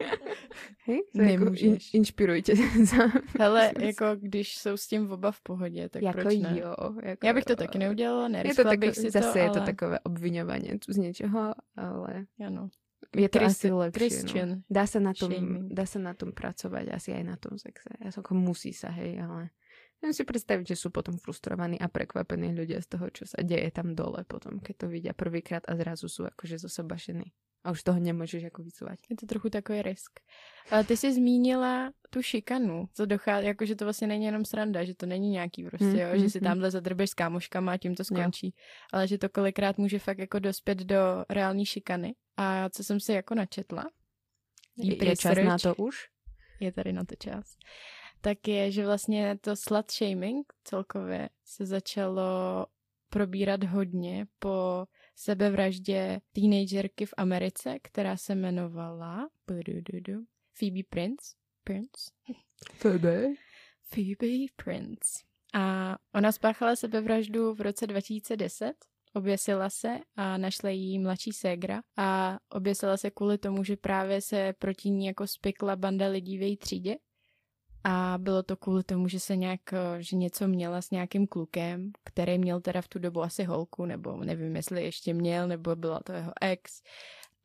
Hej? 0.86 1.00
Jako 1.16 1.52
in, 1.56 1.78
inšpirujte. 1.94 2.54
Hele, 3.40 3.72
jako 3.80 4.06
když 4.16 4.58
jsou 4.58 4.78
s 4.78 4.88
tím 4.88 5.12
oba 5.12 5.32
v 5.32 5.42
pohodě, 5.42 5.90
tak 5.90 6.02
jako 6.02 6.20
proč 6.22 6.36
ne? 6.36 6.60
Jo, 6.60 6.76
jako, 7.04 7.28
Já 7.28 7.34
bych 7.34 7.46
to 7.46 7.56
taky 7.56 7.78
neudělala, 7.78 8.28
neriskla 8.28 8.76
bych 8.78 8.96
si 8.96 9.12
zase 9.12 9.34
to, 9.34 9.40
je 9.40 9.50
to 9.50 9.62
takové 9.62 10.00
obvinovanie 10.00 10.80
tu 10.80 10.94
z 10.94 10.98
něčeho, 10.98 11.54
ale... 11.76 12.26
Ano. 12.46 12.70
Je 13.16 13.30
to 13.30 13.40
Chris, 13.40 13.52
asi. 13.52 13.72
Christian. 13.94 14.50
No. 14.50 14.56
Dá, 14.70 14.84
sa 14.88 15.00
na 15.00 15.14
tom, 15.14 15.32
dá 15.70 15.86
sa 15.86 16.02
na 16.02 16.18
tom 16.18 16.34
pracovať, 16.34 16.92
asi 16.92 17.14
aj 17.14 17.24
na 17.24 17.38
tom 17.38 17.56
sexe. 17.56 17.88
Ja 18.04 18.10
som 18.12 18.26
ako 18.26 18.36
musí 18.36 18.74
sa, 18.74 18.90
hej, 18.90 19.22
ale 19.22 19.54
Viem 19.98 20.14
si 20.14 20.22
predstaviť, 20.22 20.78
že 20.78 20.78
sú 20.78 20.94
potom 20.94 21.18
frustrovaní 21.18 21.82
a 21.82 21.90
prekvapení 21.90 22.54
ľudia 22.54 22.78
z 22.86 22.88
toho, 22.94 23.10
čo 23.10 23.26
sa 23.26 23.42
deje 23.42 23.66
tam 23.74 23.98
dole 23.98 24.22
potom, 24.30 24.62
keď 24.62 24.86
to 24.86 24.88
vidia 24.94 25.14
prvýkrát 25.18 25.66
a 25.66 25.74
zrazu 25.74 26.06
sú 26.06 26.30
akože 26.30 26.62
zosobašení. 26.62 27.34
A 27.68 27.72
už 27.72 27.84
toho 27.84 28.00
nemůžeš 28.00 28.44
jako 28.44 28.64
vycovat. 28.64 29.00
Je 29.10 29.16
to 29.16 29.26
trochu 29.26 29.50
takový 29.50 29.82
risk. 29.82 30.20
Ale 30.72 30.84
ty 30.84 30.98
jsi 30.98 31.14
zmínila 31.14 31.92
tu 32.10 32.22
šikanu, 32.22 32.86
co 32.94 33.06
dochází, 33.06 33.48
jako 33.48 33.66
že 33.66 33.76
to 33.76 33.86
vlastně 33.86 34.08
není 34.08 34.26
jenom 34.26 34.46
sranda, 34.46 34.84
že 34.84 34.96
to 34.96 35.06
není 35.06 35.30
nějaký 35.30 35.64
prostě, 35.64 35.86
hmm, 35.86 36.00
jo, 36.00 36.08
hmm, 36.12 36.20
že 36.20 36.30
si 36.30 36.40
hmm. 36.40 36.48
tamhle 36.48 36.72
zadrbeš 36.72 37.10
s 37.10 37.14
kámoškama 37.14 37.72
a 37.72 37.78
tím 37.78 37.96
to 37.96 38.04
skončí, 38.04 38.48
jo. 38.48 38.52
ale 38.94 39.08
že 39.08 39.18
to 39.18 39.30
kolikrát 39.30 39.78
může 39.78 40.00
fakt 40.00 40.18
jako 40.18 40.40
dospět 40.40 40.78
do 40.78 41.26
reální 41.30 41.66
šikany. 41.66 42.16
A 42.38 42.70
co 42.70 42.84
jsem 42.84 43.00
si 43.00 43.14
jako 43.14 43.36
načetla, 43.36 43.90
je, 44.78 45.06
je 45.06 45.18
čas 45.18 45.38
na 45.46 45.58
to 45.58 45.76
už? 45.76 45.96
Je 46.60 46.72
tady 46.72 46.94
na 46.94 47.04
to 47.04 47.16
čas. 47.16 47.58
Tak 48.22 48.48
je, 48.48 48.72
že 48.72 48.86
vlastně 48.86 49.38
to 49.42 49.56
slut 49.56 49.92
shaming 49.92 50.54
celkově 50.64 51.30
se 51.46 51.66
začalo 51.66 52.66
probírat 53.10 53.64
hodně 53.64 54.28
po 54.40 54.86
sebevraždě 55.18 56.22
teenagerky 56.32 57.06
v 57.06 57.14
Americe, 57.18 57.78
která 57.82 58.18
se 58.18 58.34
jmenovala 58.34 59.30
Phoebe 60.60 60.84
Prince. 60.90 61.36
Prince. 61.64 62.12
Phoebe. 62.74 63.28
Phoebe 63.82 64.46
Prince. 64.56 65.24
A 65.54 65.96
ona 66.16 66.32
spáchala 66.32 66.76
sebevraždu 66.76 67.54
v 67.54 67.62
roce 67.62 67.88
2010 67.88 68.74
oběsila 69.14 69.70
se 69.70 70.00
a 70.16 70.38
našla 70.38 70.70
jí 70.70 71.00
mladší 71.00 71.32
ségra 71.32 71.82
a 71.98 72.40
oběsila 72.50 72.98
se 72.98 73.12
kvůli 73.12 73.38
tomu, 73.38 73.64
že 73.64 73.78
právě 73.78 74.22
se 74.22 74.54
proti 74.60 74.90
ní 74.90 75.06
jako 75.06 75.28
spikla 75.28 75.76
banda 75.76 76.08
lidí 76.08 76.38
v 76.38 76.42
její 76.42 76.58
třídě 76.58 76.98
a 77.84 78.18
bylo 78.18 78.44
to 78.44 78.58
kvůli 78.58 78.84
tomu, 78.84 79.08
že 79.08 79.20
se 79.20 79.36
nějak, 79.36 79.62
že 80.00 80.16
něco 80.16 80.48
měla 80.48 80.82
s 80.82 80.92
nějakým 80.92 81.28
klukem, 81.28 81.92
který 82.04 82.38
měl 82.38 82.62
teda 82.62 82.82
v 82.82 82.88
tu 82.88 83.00
dobu 83.00 83.22
asi 83.22 83.44
holku, 83.44 83.86
nebo 83.86 84.18
nevím, 84.18 84.56
jestli 84.56 84.84
ještě 84.84 85.14
měl, 85.14 85.48
nebo 85.48 85.76
byla 85.76 86.00
to 86.00 86.12
jeho 86.12 86.32
ex. 86.42 86.82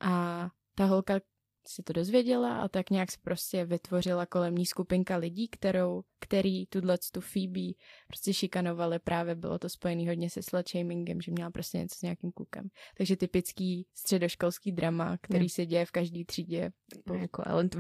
A 0.00 0.48
ta 0.74 0.84
holka 0.84 1.20
si 1.66 1.82
to 1.82 1.92
dozvěděla 1.92 2.56
a 2.56 2.68
tak 2.68 2.90
nějak 2.90 3.12
se 3.12 3.18
prostě 3.22 3.64
vytvořila 3.64 4.26
kolem 4.26 4.54
ní 4.54 4.66
skupinka 4.66 5.16
lidí, 5.16 5.48
kterou, 5.48 6.02
který 6.20 6.66
tuhle 6.66 6.98
tu 7.12 7.20
Phoebe 7.20 7.72
prostě 8.06 8.34
šikanovali. 8.34 8.98
Právě 8.98 9.34
bylo 9.34 9.58
to 9.58 9.68
spojený 9.68 10.08
hodně 10.08 10.30
se 10.30 10.42
slut 10.42 10.68
shamingem, 10.68 11.20
že 11.20 11.32
měla 11.32 11.50
prostě 11.50 11.78
něco 11.78 11.98
s 11.98 12.02
nějakým 12.02 12.32
klukem. 12.32 12.68
Takže 12.96 13.16
typický 13.16 13.86
středoškolský 13.94 14.72
drama, 14.72 15.16
který 15.20 15.44
ne. 15.44 15.48
se 15.48 15.66
děje 15.66 15.86
v 15.86 15.90
každé 15.90 16.24
třídě. 16.24 16.70
Jako, 17.14 17.42
to 17.68 17.78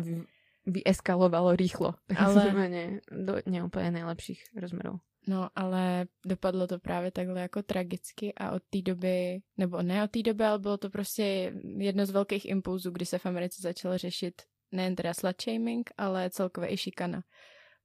vyeskalovalo 0.66 1.56
rýchlo. 1.56 1.94
Ale... 2.16 2.68
Ne, 2.68 3.00
do 3.24 3.34
neúplně 3.46 3.90
nejlepších 3.90 4.44
rozměrů. 4.60 5.00
No, 5.26 5.48
ale 5.54 6.06
dopadlo 6.26 6.66
to 6.66 6.78
právě 6.78 7.10
takhle 7.10 7.40
jako 7.40 7.62
tragicky 7.62 8.34
a 8.34 8.50
od 8.52 8.62
té 8.70 8.82
doby, 8.82 9.40
nebo 9.56 9.82
ne 9.82 10.04
od 10.04 10.10
té 10.10 10.22
doby, 10.22 10.44
ale 10.44 10.58
bylo 10.58 10.76
to 10.76 10.90
prostě 10.90 11.52
jedno 11.78 12.06
z 12.06 12.10
velkých 12.10 12.48
impulzů, 12.48 12.90
kdy 12.90 13.06
se 13.06 13.18
v 13.18 13.26
Americe 13.26 13.62
začalo 13.62 13.98
řešit 13.98 14.42
nejen 14.72 14.94
teda 14.94 15.14
slut 15.14 15.42
shaming, 15.42 15.90
ale 15.98 16.30
celkově 16.30 16.72
i 16.72 16.76
šikana. 16.76 17.22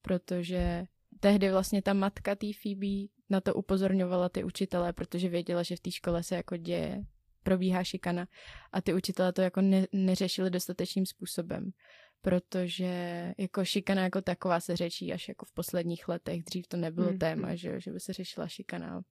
Protože 0.02 0.86
tehdy 1.20 1.52
vlastně 1.52 1.82
ta 1.82 1.94
matka 1.94 2.36
té 2.36 2.48
Phoebe 2.62 3.08
na 3.30 3.42
to 3.42 3.54
upozorňovala 3.54 4.30
ty 4.30 4.44
učitele, 4.44 4.94
protože 4.94 5.30
věděla, 5.30 5.64
že 5.64 5.76
v 5.76 5.80
té 5.80 5.92
škole 5.92 6.24
se 6.24 6.36
jako 6.36 6.58
děje, 6.58 7.04
probíhá 7.44 7.84
šikana 7.84 8.28
a 8.72 8.82
ty 8.82 8.94
učitelé 8.94 9.34
to 9.34 9.42
jako 9.42 9.62
ne, 9.62 9.88
neřešili 9.92 10.50
dostatečným 10.50 11.06
způsobem 11.06 11.72
protože 12.22 13.34
jako 13.38 13.66
šikana 13.66 14.04
jako 14.04 14.22
taková 14.22 14.60
se 14.60 14.76
řečí 14.76 15.14
až 15.14 15.28
jako 15.28 15.46
v 15.46 15.52
posledních 15.52 16.08
letech. 16.08 16.44
Dřív 16.44 16.68
to 16.68 16.78
nebylo 16.78 17.12
mm. 17.12 17.18
téma, 17.18 17.56
že, 17.56 17.80
že 17.80 17.92
by 17.92 18.00
se 18.00 18.14
řešila 18.14 18.48
šikana. 18.48 19.02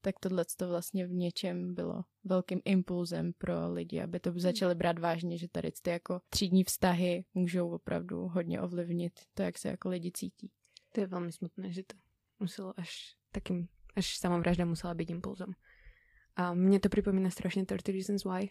Tak 0.00 0.14
tohle 0.20 0.44
to 0.56 0.68
vlastně 0.68 1.06
v 1.06 1.12
něčem 1.12 1.74
bylo 1.74 2.04
velkým 2.24 2.60
impulzem 2.64 3.32
pro 3.38 3.72
lidi, 3.72 4.00
aby 4.00 4.20
to 4.20 4.32
začali 4.36 4.74
brát 4.74 4.98
vážně, 4.98 5.38
že 5.38 5.48
tady 5.48 5.70
ty 5.82 5.90
jako 5.90 6.20
třídní 6.28 6.64
vztahy 6.64 7.24
můžou 7.34 7.70
opravdu 7.70 8.28
hodně 8.28 8.60
ovlivnit 8.60 9.12
to, 9.34 9.42
jak 9.42 9.58
se 9.58 9.68
jako 9.68 9.88
lidi 9.88 10.12
cítí. 10.14 10.50
To 10.94 11.00
je 11.00 11.06
velmi 11.06 11.32
smutné, 11.32 11.72
že 11.72 11.82
to 11.82 11.96
muselo 12.40 12.80
až 12.80 13.16
takým, 13.32 13.68
až 13.96 14.18
samovražda 14.18 14.64
musela 14.64 14.94
být 14.94 15.10
impulzem. 15.10 15.52
A 16.36 16.54
mně 16.54 16.80
to 16.80 16.88
připomíná 16.88 17.30
strašně 17.30 17.66
30 17.66 17.88
Reasons 17.88 18.24
Why. 18.24 18.50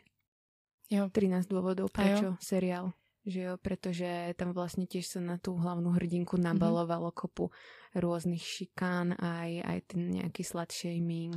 Jo. 0.90 1.10
13 1.10 1.48
důvodů, 1.48 1.86
proč 1.94 2.08
seriál 2.40 2.92
že 3.28 3.52
jo, 3.52 3.54
pretože 3.60 4.08
tam 4.40 4.56
vlastne 4.56 4.88
tiež 4.88 5.04
sa 5.04 5.20
na 5.20 5.36
tú 5.36 5.60
hlavnú 5.60 5.92
hrdinku 6.00 6.40
mhm. 6.40 6.44
nabalovalo 6.48 7.12
mm-hmm. 7.12 7.22
kopu 7.28 7.52
rôznych 7.92 8.40
šikán, 8.40 9.20
aj, 9.20 9.52
aj 9.68 9.80
ten 9.92 10.02
nejaký 10.16 10.48
slut 10.48 10.72
shaming 10.72 11.36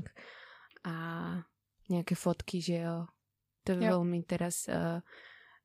a 0.86 0.94
nejaké 1.90 2.14
fotky, 2.14 2.62
že 2.62 2.86
jo. 2.86 3.10
To 3.66 3.76
je 3.76 3.82
jo. 3.82 3.98
veľmi 3.98 4.24
teraz 4.24 4.70
uh, 4.70 5.02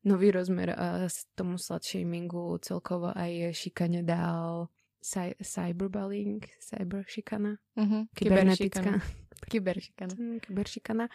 nový 0.04 0.34
rozmer 0.34 0.74
uh, 0.74 1.06
z 1.08 1.30
tomu 1.38 1.62
slut 1.62 1.86
shamingu 1.86 2.58
celkovo 2.60 3.14
aj 3.14 3.54
šikane 3.56 4.02
dal 4.04 4.68
cy- 5.00 5.38
cyberbullying, 5.40 6.42
cyberšikana, 6.60 7.56
mm-hmm. 7.78 8.02
kybernetická. 8.18 8.92
Kyberšikana. 9.46 10.14
Kyberšikana 10.44 11.06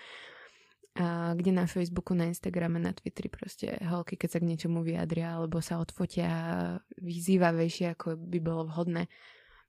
a 0.95 1.35
kde 1.35 1.53
na 1.53 1.67
Facebooku, 1.67 2.15
na 2.15 2.25
Instagrame, 2.25 2.79
na 2.79 2.93
Twitteri 2.93 3.29
prostě 3.29 3.79
holky, 3.87 4.17
keď 4.17 4.31
sa 4.31 4.39
k 4.39 4.49
niečomu 4.51 4.83
vyjadria 4.83 5.37
alebo 5.37 5.63
sa 5.63 5.79
odfotia 5.79 6.83
vyzývavejšie, 6.99 7.95
ako 7.95 8.19
by 8.19 8.39
bolo 8.43 8.67
vhodné, 8.67 9.07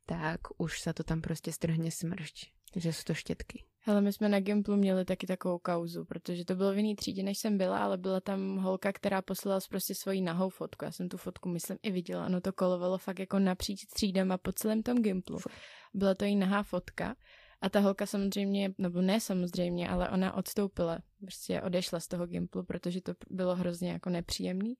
tak 0.05 0.49
už 0.57 0.81
sa 0.81 0.93
to 0.93 1.03
tam 1.03 1.21
prostě 1.21 1.51
strhne 1.51 1.91
smršť, 1.91 2.35
že 2.75 2.93
jsou 2.93 3.03
to 3.03 3.13
štětky. 3.13 3.63
Hele, 3.83 4.01
my 4.01 4.13
jsme 4.13 4.29
na 4.29 4.39
Gimplu 4.39 4.75
měli 4.75 5.05
taky 5.05 5.27
takovou 5.27 5.57
kauzu, 5.57 6.05
protože 6.05 6.45
to 6.45 6.55
bylo 6.55 6.73
v 6.73 6.77
jiný 6.77 6.95
třídě, 6.95 7.23
než 7.23 7.37
jsem 7.37 7.57
byla, 7.57 7.77
ale 7.77 7.97
byla 7.97 8.19
tam 8.19 8.57
holka, 8.57 8.93
která 8.93 9.21
poslala 9.21 9.59
prostě 9.69 9.95
svoji 9.95 10.21
nahou 10.21 10.49
fotku. 10.49 10.85
Já 10.85 10.91
jsem 10.91 11.09
tu 11.09 11.17
fotku, 11.17 11.49
myslím, 11.49 11.77
i 11.83 11.91
viděla. 11.91 12.25
Ono 12.25 12.41
to 12.41 12.53
kolovalo 12.53 12.97
fakt 12.97 13.19
jako 13.19 13.39
napříč 13.39 13.85
třídama 13.85 14.37
po 14.37 14.51
celém 14.51 14.83
tom 14.83 14.97
Gimplu. 15.01 15.37
Byla 15.93 16.15
to 16.15 16.25
jí 16.25 16.35
nahá 16.35 16.63
fotka 16.63 17.15
a 17.61 17.69
ta 17.69 17.79
holka 17.79 18.05
samozřejmě, 18.05 18.73
nebo 18.77 19.01
ne 19.01 19.19
samozřejmě, 19.19 19.89
ale 19.89 20.09
ona 20.09 20.33
odstoupila, 20.33 20.99
prostě 21.19 21.61
odešla 21.61 21.99
z 21.99 22.07
toho 22.07 22.27
Gimplu, 22.27 22.63
protože 22.63 23.01
to 23.01 23.13
bylo 23.29 23.55
hrozně 23.55 23.91
jako 23.91 24.09
nepříjemný. 24.09 24.77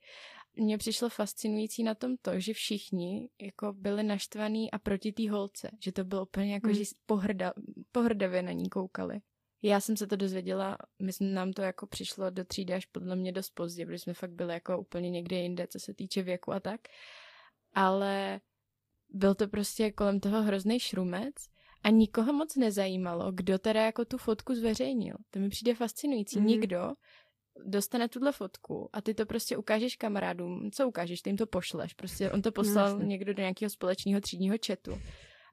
Mně 0.56 0.78
přišlo 0.78 1.10
fascinující 1.10 1.84
na 1.84 1.96
tom 1.96 2.18
to, 2.22 2.40
že 2.40 2.54
všichni 2.54 3.30
jako 3.42 3.74
byli 3.74 4.04
naštvaní 4.04 4.72
a 4.72 4.80
proti 4.80 5.12
té 5.12 5.30
holce, 5.30 5.72
že 5.84 5.92
to 5.92 6.04
bylo 6.04 6.22
úplně 6.22 6.54
jako, 6.54 6.68
hmm. 6.68 6.76
že 6.76 6.84
pohrda, 7.06 7.54
pohrdavě 7.92 8.42
na 8.42 8.52
ní 8.52 8.70
koukali. 8.70 9.22
Já 9.62 9.80
jsem 9.80 9.98
se 9.98 10.08
to 10.08 10.16
dozvěděla, 10.16 10.78
myslím, 11.02 11.34
nám 11.34 11.54
to 11.54 11.62
jako 11.62 11.88
přišlo 11.88 12.30
do 12.30 12.46
třídy 12.46 12.74
až 12.74 12.86
podle 12.86 13.16
mě 13.16 13.32
dost 13.32 13.50
pozdě, 13.50 13.86
protože 13.86 14.00
jsme 14.00 14.14
fakt 14.14 14.32
byli 14.32 14.54
jako 14.54 14.80
úplně 14.80 15.10
někde 15.10 15.36
jinde, 15.36 15.68
co 15.68 15.80
se 15.80 15.94
týče 15.94 16.22
věku 16.22 16.52
a 16.52 16.60
tak. 16.60 16.82
Ale 17.74 18.42
byl 19.10 19.36
to 19.36 19.48
prostě 19.48 19.92
kolem 19.92 20.20
toho 20.20 20.44
hrozný 20.44 20.80
šrumec 20.80 21.36
a 21.84 21.90
nikoho 21.90 22.34
moc 22.34 22.56
nezajímalo, 22.56 23.32
kdo 23.32 23.60
teda 23.60 23.86
jako 23.86 24.06
tu 24.06 24.18
fotku 24.18 24.56
zveřejnil. 24.56 25.16
To 25.30 25.40
mi 25.40 25.50
přijde 25.50 25.76
fascinující. 25.76 26.40
Mm. 26.40 26.46
Nikdo 26.46 26.94
dostane 27.66 28.10
tuhle 28.10 28.32
fotku 28.32 28.90
a 28.94 29.02
ty 29.02 29.14
to 29.14 29.26
prostě 29.26 29.58
ukážeš 29.58 29.96
kamarádům. 29.96 30.72
Co 30.72 30.88
ukážeš? 30.88 31.22
Ty 31.22 31.30
jim 31.30 31.38
to 31.38 31.48
pošleš. 31.48 31.94
Prostě 31.94 32.32
on 32.32 32.42
to 32.42 32.52
poslal 32.52 33.00
no, 33.00 33.06
někdo 33.06 33.34
do 33.34 33.42
nějakého 33.42 33.70
společného 33.70 34.22
třídního 34.22 34.56
chatu. 34.68 35.02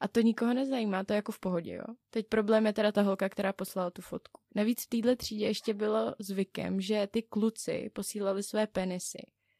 A 0.01 0.09
to 0.09 0.21
nikoho 0.21 0.55
nezajímá, 0.55 1.05
to 1.05 1.13
je 1.13 1.17
jako 1.17 1.33
v 1.33 1.41
pohodě, 1.41 1.75
jo. 1.75 1.95
Teď 2.11 2.27
problém 2.29 2.67
je 2.67 2.73
teda 2.73 2.93
ta 2.93 3.03
holka, 3.03 3.29
která 3.29 3.53
poslala 3.53 3.91
tu 3.91 4.03
fotku. 4.03 4.41
Navíc 4.55 4.85
v 4.85 4.89
téhle 4.89 5.17
třídě 5.17 5.47
ještě 5.47 5.75
bylo 5.75 6.15
zvykem, 6.19 6.81
že 6.81 7.09
ty 7.11 7.23
kluci 7.23 7.91
posílali 7.93 8.43
své 8.43 8.67
penisy, 8.67 9.19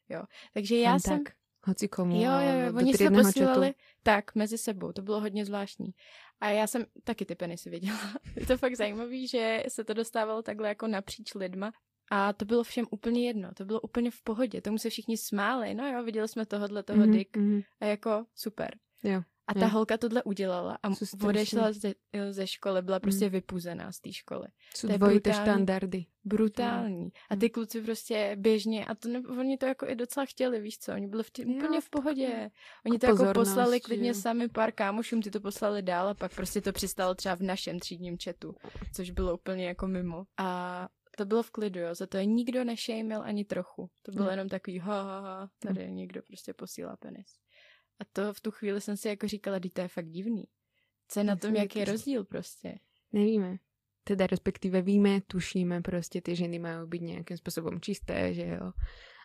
jo. 0.09 0.23
Takže 0.53 0.77
já 0.77 0.91
Jen 0.91 0.99
jsem... 0.99 1.23
Tak. 1.23 1.33
Hoci 1.63 1.87
komu. 1.87 2.15
Jo, 2.15 2.31
jo, 2.39 2.59
jo. 2.59 2.73
Oni 2.77 2.93
se 2.93 3.09
posílali 3.11 3.67
četu. 3.67 3.79
tak 4.03 4.35
mezi 4.35 4.57
sebou, 4.57 4.91
to 4.91 5.01
bylo 5.01 5.21
hodně 5.21 5.45
zvláštní. 5.45 5.91
A 6.41 6.49
já 6.49 6.67
jsem 6.67 6.85
taky 7.03 7.25
ty 7.25 7.35
penisy 7.35 7.69
viděla. 7.69 7.99
je 8.35 8.45
to 8.45 8.57
fakt 8.57 8.75
zajímavé, 8.75 9.27
že 9.27 9.63
se 9.67 9.83
to 9.83 9.93
dostávalo 9.93 10.41
takhle 10.41 10.67
jako 10.67 10.87
napříč 10.87 11.33
lidma. 11.35 11.71
A 12.11 12.33
to 12.33 12.45
bylo 12.45 12.63
všem 12.63 12.85
úplně 12.91 13.27
jedno, 13.27 13.49
to 13.55 13.65
bylo 13.65 13.81
úplně 13.81 14.11
v 14.11 14.21
pohodě, 14.23 14.61
tomu 14.61 14.77
se 14.77 14.89
všichni 14.89 15.17
smáli, 15.17 15.73
no 15.73 15.87
jo, 15.87 16.03
viděli 16.03 16.27
jsme 16.27 16.45
tohohle, 16.45 16.83
toho 16.83 16.99
mm-hmm. 16.99 17.11
dick 17.11 17.37
mhm. 17.37 17.61
a 17.79 17.85
jako 17.85 18.25
super. 18.35 18.69
Jo. 19.03 19.21
A 19.49 19.53
ta 19.53 19.65
jo. 19.65 19.69
holka 19.69 19.97
tohle 19.97 20.23
udělala 20.23 20.77
a 20.83 20.89
odešla 21.23 21.71
ze, 21.71 21.93
ze 22.29 22.47
školy, 22.47 22.81
byla 22.81 22.99
prostě 22.99 23.25
mm. 23.25 23.31
vypuzená 23.31 23.91
z 23.91 23.99
té 23.99 24.13
školy. 24.13 24.47
Jsou 24.75 24.87
to 24.87 24.97
dvojité 24.97 25.33
štandardy. 25.33 26.05
Brutální. 26.23 27.09
A 27.29 27.35
ty 27.35 27.49
kluci 27.49 27.81
prostě 27.81 28.35
běžně, 28.39 28.85
a 28.85 28.95
to 28.95 29.09
ne, 29.09 29.21
oni 29.39 29.57
to 29.57 29.65
jako 29.65 29.87
i 29.87 29.95
docela 29.95 30.25
chtěli, 30.25 30.61
víš 30.61 30.79
co, 30.79 30.93
oni 30.93 31.07
byli 31.07 31.23
v 31.23 31.31
tě, 31.31 31.45
úplně 31.45 31.81
v 31.81 31.89
pohodě. 31.89 32.51
Oni 32.85 32.99
to 32.99 33.05
jako 33.05 33.25
poslali 33.33 33.79
klidně 33.79 34.13
že? 34.13 34.21
sami 34.21 34.49
pár 34.49 34.71
kámošům, 34.71 35.21
ty 35.21 35.31
to 35.31 35.39
poslali 35.39 35.81
dál 35.81 36.07
a 36.07 36.13
pak 36.13 36.35
prostě 36.35 36.61
to 36.61 36.71
přistalo 36.71 37.15
třeba 37.15 37.35
v 37.35 37.41
našem 37.41 37.79
třídním 37.79 38.17
chatu, 38.23 38.55
což 38.95 39.11
bylo 39.11 39.33
úplně 39.33 39.67
jako 39.67 39.87
mimo. 39.87 40.23
A 40.37 40.87
to 41.17 41.25
bylo 41.25 41.43
v 41.43 41.51
klidu, 41.51 41.79
jo, 41.79 41.95
za 41.95 42.07
to 42.07 42.17
je 42.17 42.25
nikdo 42.25 42.63
nešejmil 42.63 43.21
ani 43.21 43.45
trochu. 43.45 43.89
To 44.03 44.11
bylo 44.11 44.29
jenom 44.29 44.49
takový, 44.49 44.79
ha, 44.79 45.03
ha, 45.03 45.19
ha, 45.19 45.49
tady 45.59 45.91
někdo 45.91 46.21
prostě 46.21 46.53
posílá 46.53 46.97
penis. 46.97 47.27
A 47.99 48.03
to 48.13 48.33
v 48.33 48.41
tu 48.41 48.51
chvíli 48.51 48.81
jsem 48.81 48.97
si 48.97 49.07
jako 49.07 49.27
říkala, 49.27 49.59
to 49.73 49.81
je 49.81 49.87
fakt 49.87 50.09
divný. 50.09 50.43
Co 51.07 51.19
je 51.19 51.23
na 51.23 51.35
tom, 51.35 51.55
jaký 51.55 51.79
je 51.79 51.85
rozdíl 51.85 52.23
prostě? 52.23 52.79
Nevíme. 53.11 53.57
teda 54.03 54.27
respektíve 54.27 54.81
víme, 54.81 55.21
tušíme, 55.21 55.81
prostě 55.81 56.21
ty 56.21 56.35
ženy 56.35 56.59
majú 56.59 56.89
byť 56.89 57.01
nejakým 57.01 57.37
spôsobom 57.37 57.77
čisté, 57.77 58.33
že 58.33 58.57
jo, 58.57 58.73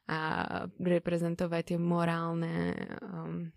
a 0.05 0.21
reprezentovať 0.77 1.63
tie 1.65 1.79
morálne 1.81 2.77
um, 3.01 3.49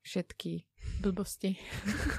všetky 0.00 0.64
blbosti. 1.00 1.56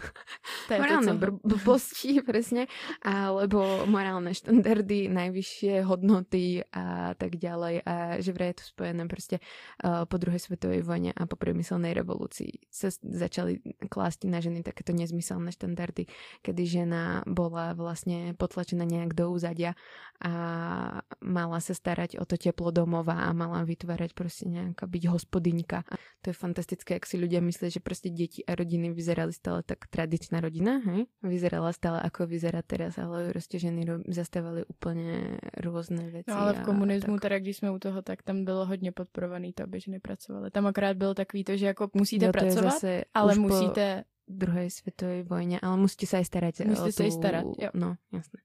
to 0.67 0.71
je 0.73 0.79
morálne 0.81 1.13
to, 1.13 1.37
blbosti, 1.45 2.19
presne, 2.29 2.65
alebo 3.05 3.85
morálne 3.85 4.33
štandardy, 4.33 5.07
najvyššie 5.09 5.85
hodnoty 5.85 6.65
a 6.73 7.13
tak 7.15 7.37
ďalej. 7.37 7.85
A 7.85 8.17
že 8.19 8.31
vraj 8.33 8.53
je 8.53 8.57
to 8.61 8.65
spojené 8.73 9.03
proste 9.05 9.37
uh, 9.85 10.03
po 10.09 10.17
druhej 10.17 10.41
svetovej 10.41 10.81
vojne 10.81 11.13
a 11.13 11.29
po 11.29 11.37
priemyselnej 11.37 11.93
revolúcii 11.93 12.65
sa 12.73 12.89
začali 12.91 13.61
klásť 13.87 14.25
na 14.25 14.41
ženy 14.41 14.65
takéto 14.65 14.91
nezmyselné 14.91 15.53
štandardy, 15.53 16.09
kedy 16.41 16.61
žena 16.65 17.21
bola 17.29 17.77
vlastne 17.77 18.33
potlačená 18.35 18.83
nejak 18.85 19.13
do 19.13 19.29
úzadia 19.29 19.77
a 20.21 20.33
mala 21.21 21.57
sa 21.61 21.73
starať 21.73 22.21
o 22.21 22.25
to 22.29 22.37
teplo 22.37 22.69
domova 22.69 23.25
a 23.25 23.33
mala 23.33 23.65
vytvárať 23.65 24.13
proste 24.13 24.45
nejaká 24.45 24.85
byť 24.85 25.03
hospodyňka. 25.09 25.81
A 25.81 25.93
to 26.21 26.29
je 26.29 26.35
fantastické, 26.37 27.01
ak 27.01 27.09
si 27.09 27.17
ľudia 27.17 27.41
myslí, 27.41 27.73
že 27.73 27.81
proste 27.81 28.13
deti 28.13 28.45
a 28.45 28.50
rodiny 28.55 28.93
vyzerali 28.93 29.33
stále 29.33 29.63
tak 29.63 29.87
tradičná 29.89 30.41
rodina, 30.41 30.77
hej? 30.77 31.05
Vyzerala 31.23 31.73
stále 31.73 32.01
ako 32.01 32.27
vyzerá 32.27 32.61
teraz, 32.61 32.97
ale 32.97 33.29
prostě 33.29 33.59
ženy 33.59 33.85
zastávali 34.07 34.65
úplně 34.65 35.37
různé 35.57 36.09
věci. 36.09 36.31
No 36.31 36.37
ale 36.37 36.53
v 36.53 36.61
komunismu, 36.61 37.19
teda 37.19 37.39
když 37.39 37.57
jsme 37.57 37.71
u 37.71 37.79
toho, 37.79 38.01
tak 38.01 38.23
tam 38.23 38.45
bylo 38.45 38.65
hodně 38.65 38.91
podporovaný 38.91 39.53
to, 39.53 39.63
aby 39.63 39.79
ženy 39.79 39.99
pracovaly. 39.99 40.51
Tam 40.51 40.67
akorát 40.67 40.97
bylo 40.97 41.13
takový 41.13 41.43
to, 41.43 41.57
že 41.57 41.65
jako 41.65 41.89
musíte 41.93 42.25
jo, 42.25 42.31
pracovat, 42.31 42.71
zase 42.71 43.03
ale 43.13 43.35
musíte... 43.35 44.03
druhé 44.27 44.69
světové 44.69 45.23
vojně, 45.23 45.59
ale 45.59 45.77
musíte 45.77 46.05
se 46.05 46.17
aj 46.17 46.25
starat. 46.25 46.59
Musíte 46.59 46.91
se 46.91 47.03
aj 47.03 47.11
starat, 47.11 47.45
jo. 47.59 47.69
No, 47.73 47.95
jasné 48.13 48.39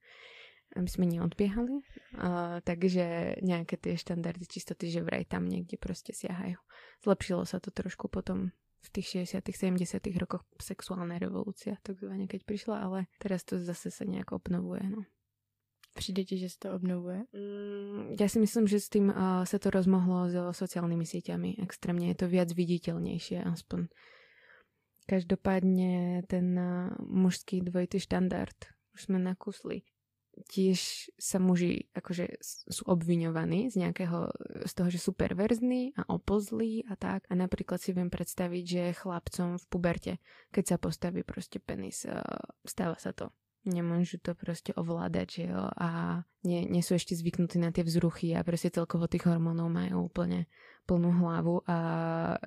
aby 0.76 0.88
jsme 0.88 1.06
neodběhali. 1.06 1.70
Uh, 1.70 1.80
takže 2.64 3.34
nějaké 3.42 3.76
ty 3.76 3.96
štandardy 3.96 4.46
čistoty, 4.46 4.90
že 4.90 5.02
vraj 5.02 5.24
tam 5.24 5.48
někde 5.48 5.76
prostě 5.80 6.12
siahají. 6.14 6.54
Zlepšilo 7.04 7.46
se 7.46 7.60
to 7.60 7.70
trošku 7.70 8.08
potom 8.08 8.48
v 8.86 8.90
tých 8.90 9.26
60 9.26 9.42
70 9.42 10.22
rokoch 10.22 10.46
sexuálna 10.62 11.18
revolúcia, 11.18 11.76
takzvaně, 11.82 12.26
keď 12.26 12.44
prišla, 12.44 12.76
ale 12.78 13.06
teraz 13.18 13.42
to 13.44 13.58
zase 13.58 13.90
sa 13.90 14.04
nejak 14.06 14.32
obnovuje, 14.32 14.82
no. 14.86 15.02
Přijde 15.96 16.24
ti, 16.24 16.38
že 16.38 16.48
se 16.48 16.56
to 16.58 16.74
obnovuje? 16.76 17.24
Mm, 17.32 18.20
ja 18.20 18.28
si 18.28 18.36
myslím, 18.36 18.68
že 18.68 18.84
s 18.84 18.92
tým 18.92 19.08
uh, 19.08 19.48
sa 19.48 19.56
to 19.56 19.72
rozmohlo 19.72 20.28
so 20.28 20.52
sociálnymi 20.52 21.08
sieťami. 21.08 21.56
Extrémne 21.64 22.12
je 22.12 22.20
to 22.20 22.28
viac 22.28 22.52
viditeľnejšie, 22.52 23.40
aspoň. 23.40 23.88
Každopádne 25.08 26.20
ten 26.28 26.52
uh, 26.52 26.92
mužský 27.00 27.64
dvojitý 27.64 27.96
štandard 27.96 28.76
už 28.92 29.08
sme 29.08 29.24
nakusli 29.24 29.88
tiež 30.44 31.08
sa 31.16 31.40
muži 31.40 31.88
akože 31.96 32.38
sú 32.44 32.82
obviňovaní 32.84 33.72
z 33.72 33.80
nejakého, 33.80 34.30
z 34.68 34.72
toho, 34.76 34.88
že 34.92 35.00
sú 35.00 35.16
perverzní 35.16 35.96
a 35.96 36.04
opozlí 36.12 36.84
a 36.86 36.94
tak. 36.94 37.24
A 37.32 37.34
napríklad 37.34 37.80
si 37.80 37.96
viem 37.96 38.12
predstaviť, 38.12 38.64
že 38.64 38.98
chlapcom 39.00 39.56
v 39.56 39.64
puberte, 39.66 40.12
keď 40.52 40.64
sa 40.64 40.76
postaví 40.76 41.24
proste 41.24 41.56
penis, 41.56 42.04
eh, 42.04 42.20
stáva 42.68 43.00
sa 43.00 43.16
to. 43.16 43.32
Nemôžu 43.66 44.22
to 44.22 44.38
proste 44.38 44.70
ovládať, 44.78 45.26
že 45.26 45.44
jo, 45.50 45.66
a 45.66 46.22
nie, 46.46 46.62
nie 46.70 46.86
sú 46.86 46.94
ešte 46.94 47.18
zvyknutí 47.18 47.58
na 47.58 47.74
tie 47.74 47.82
vzruchy 47.82 48.30
a 48.38 48.46
proste 48.46 48.70
celkovo 48.70 49.10
tých 49.10 49.26
hormónov 49.26 49.66
majú 49.66 50.06
úplne 50.06 50.46
plnú 50.86 51.10
hlavu 51.18 51.66
a 51.66 51.78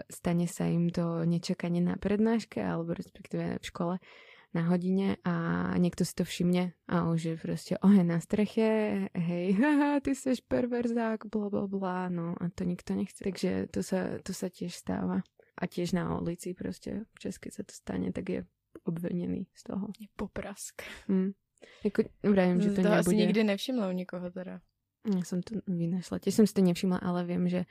stane 0.08 0.48
sa 0.48 0.72
im 0.72 0.88
to 0.88 1.27
nečakanie 1.27 1.84
na 1.84 2.00
prednáške 2.00 2.63
alebo 2.63 2.96
respektíve 2.96 3.60
v 3.60 3.65
škole 3.67 4.00
na 4.49 4.65
hodine 4.65 5.21
a 5.21 5.69
niekto 5.77 6.01
si 6.01 6.13
to 6.17 6.25
všimne 6.25 6.73
a 6.89 7.05
už 7.05 7.19
je 7.21 7.35
proste 7.37 7.73
oheň 7.85 8.05
na 8.05 8.19
streche, 8.19 8.69
hej, 9.13 9.53
haha, 9.61 10.01
ty 10.01 10.17
seš 10.17 10.41
perverzák, 10.41 11.29
bla 11.29 11.53
bla 11.53 11.65
bla, 11.69 12.09
no 12.09 12.33
a 12.33 12.49
to 12.49 12.65
nikto 12.65 12.97
nechce. 12.97 13.21
Takže 13.21 13.69
to 13.69 13.85
sa, 13.85 14.17
to 14.25 14.33
sa 14.33 14.49
tiež 14.49 14.73
stáva. 14.73 15.21
A 15.59 15.67
tiež 15.67 15.91
na 15.91 16.07
ulici 16.15 16.55
proste, 16.55 17.03
čas 17.19 17.35
keď 17.37 17.51
sa 17.51 17.63
to 17.67 17.73
stane, 17.75 18.09
tak 18.15 18.25
je 18.31 18.39
obvinený 18.87 19.51
z 19.53 19.61
toho. 19.67 19.91
Je 19.99 20.07
poprask. 20.15 20.81
Hmm. 21.11 21.35
Jako, 21.83 22.03
vravím, 22.23 22.61
že 22.61 22.69
to, 22.69 22.75
to 22.75 22.81
nebude. 22.81 22.99
asi 22.99 23.15
nikdy 23.15 23.43
nevšimla 23.43 23.89
u 23.89 23.91
nikoho 23.91 24.31
teda. 24.31 24.63
Ja 25.03 25.23
som 25.27 25.43
to 25.43 25.59
vynašla. 25.67 26.23
Tiež 26.23 26.39
som 26.39 26.47
si 26.47 26.55
to 26.55 26.63
nevšimla, 26.63 27.03
ale 27.03 27.27
viem, 27.27 27.47
že 27.51 27.67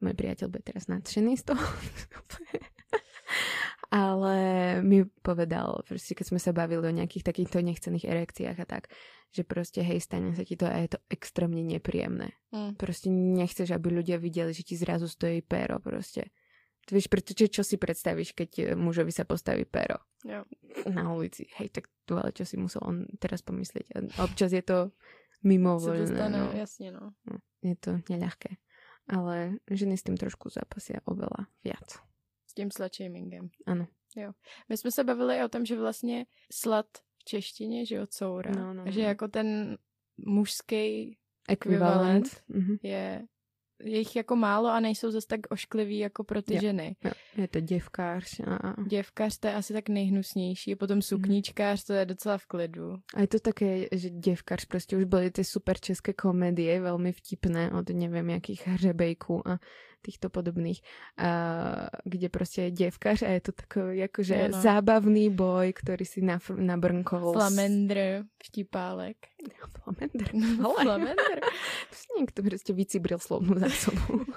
môj 0.00 0.16
priateľ 0.16 0.48
bude 0.48 0.64
teraz 0.64 0.88
nadšený 0.88 1.36
z 1.36 1.44
toho. 1.52 1.60
ale 3.90 4.36
mi 4.82 5.06
povedal, 5.22 5.82
proste 5.86 6.18
keď 6.18 6.26
sme 6.34 6.40
sa 6.42 6.50
bavili 6.50 6.82
o 6.82 6.96
nejakých 6.96 7.22
takýchto 7.22 7.62
nechcených 7.62 8.06
erekciách 8.06 8.58
a 8.58 8.66
tak, 8.66 8.90
že 9.30 9.46
proste 9.46 9.84
hej, 9.84 10.02
stane 10.02 10.34
sa 10.34 10.42
ti 10.42 10.58
to 10.58 10.66
a 10.66 10.76
je 10.82 10.96
to 10.96 11.00
extrémne 11.12 11.60
nepríjemné. 11.62 12.34
Mm. 12.50 12.74
Proste 12.80 13.12
nechceš, 13.12 13.70
aby 13.74 13.92
ľudia 13.92 14.16
videli, 14.18 14.50
že 14.50 14.66
ti 14.66 14.74
zrazu 14.74 15.06
stojí 15.06 15.44
péro 15.44 15.78
proste. 15.78 16.34
Vieš, 16.86 17.10
pretože 17.10 17.50
čo 17.50 17.62
si 17.66 17.82
predstavíš, 17.82 18.30
keď 18.30 18.50
e, 18.62 18.64
mužovi 18.78 19.10
sa 19.10 19.26
postaví 19.26 19.66
péro 19.66 19.98
jo. 20.22 20.46
na 20.86 21.10
ulici. 21.10 21.50
Hej, 21.58 21.74
tak 21.74 21.90
to 22.06 22.14
ale 22.14 22.30
čo 22.30 22.46
si 22.46 22.54
musel 22.54 22.78
on 22.86 23.10
teraz 23.18 23.42
pomyslieť. 23.42 23.90
A 23.90 24.22
občas 24.22 24.54
je 24.54 24.62
to 24.62 24.94
mimo 25.42 25.82
voľné. 25.82 26.30
No. 26.30 26.54
Jasne, 26.54 26.94
no. 26.94 27.04
no. 27.26 27.42
Je 27.58 27.74
to 27.74 27.98
neľahké. 28.06 28.62
Ale 29.10 29.58
ženy 29.66 29.98
s 29.98 30.06
tým 30.06 30.14
trošku 30.14 30.46
zápasia 30.50 31.02
oveľa 31.06 31.50
viac 31.66 32.06
tím 32.56 32.70
slutshamingem. 32.70 33.48
Ano. 33.66 33.86
Jo. 34.16 34.32
My 34.68 34.76
jsme 34.76 34.90
se 34.90 35.04
bavili 35.04 35.44
o 35.44 35.48
tom, 35.48 35.64
že 35.64 35.78
vlastně 35.78 36.26
slad 36.52 36.86
v 37.18 37.24
češtině, 37.24 37.86
že 37.86 37.94
jo, 37.94 38.06
coura, 38.06 38.50
no, 38.50 38.74
no, 38.74 38.84
že 38.86 39.00
no. 39.00 39.08
jako 39.08 39.28
ten 39.28 39.78
mužský 40.16 41.16
ekvivalent 41.48 42.26
mm-hmm. 42.26 42.78
je 42.82 43.26
je 43.80 43.98
jich 43.98 44.16
jako 44.16 44.36
málo 44.36 44.68
a 44.68 44.80
nejsou 44.80 45.10
zase 45.10 45.26
tak 45.26 45.40
oškliví 45.50 45.98
jako 45.98 46.24
pro 46.24 46.42
ty 46.42 46.54
jo, 46.54 46.60
ženy. 46.60 46.96
Jo. 47.04 47.10
Je 47.36 47.48
to 47.48 47.60
děvkář. 47.60 48.40
A... 48.40 48.82
Děvkář 48.88 49.38
to 49.38 49.46
je 49.46 49.54
asi 49.54 49.72
tak 49.72 49.88
nejhnusnější, 49.88 50.76
potom 50.76 50.96
mhm. 50.96 51.02
sukníčkář 51.02 51.84
to 51.84 51.92
je 51.92 52.06
docela 52.06 52.38
v 52.38 52.46
klidu. 52.46 52.96
A 53.14 53.20
je 53.20 53.26
to 53.26 53.38
také, 53.38 53.86
že 53.92 54.10
děvkář 54.10 54.64
prostě 54.64 54.96
už 54.96 55.04
byly 55.04 55.30
ty 55.30 55.44
super 55.44 55.80
české 55.80 56.12
komedie, 56.12 56.80
velmi 56.80 57.12
vtipné 57.12 57.70
od 57.70 57.90
nevím 57.90 58.30
jakých 58.30 58.66
hřebejků 58.66 59.48
a 59.48 59.58
týchto 60.06 60.30
podobných, 60.30 60.82
uh, 61.18 61.26
kde 62.04 62.28
prostě 62.28 62.62
je 62.62 62.70
děvkař 62.70 63.22
a 63.22 63.28
je 63.28 63.40
to 63.40 63.52
takový 63.52 63.98
jakože 63.98 64.48
no. 64.48 64.60
zábavný 64.62 65.30
boj, 65.30 65.72
který 65.72 66.04
si 66.04 66.22
nafr- 66.22 66.62
nabrnkol. 66.62 67.32
Flamendr, 67.32 68.22
vtipálek. 68.46 69.16
Flamendr. 69.82 70.30
No, 70.62 70.74
Flamendr. 70.82 71.40
Někdo 72.18 72.42
prostě 72.42 72.72
vycibril 72.72 73.18
slovnou 73.18 73.58
zásobu. 73.58 74.24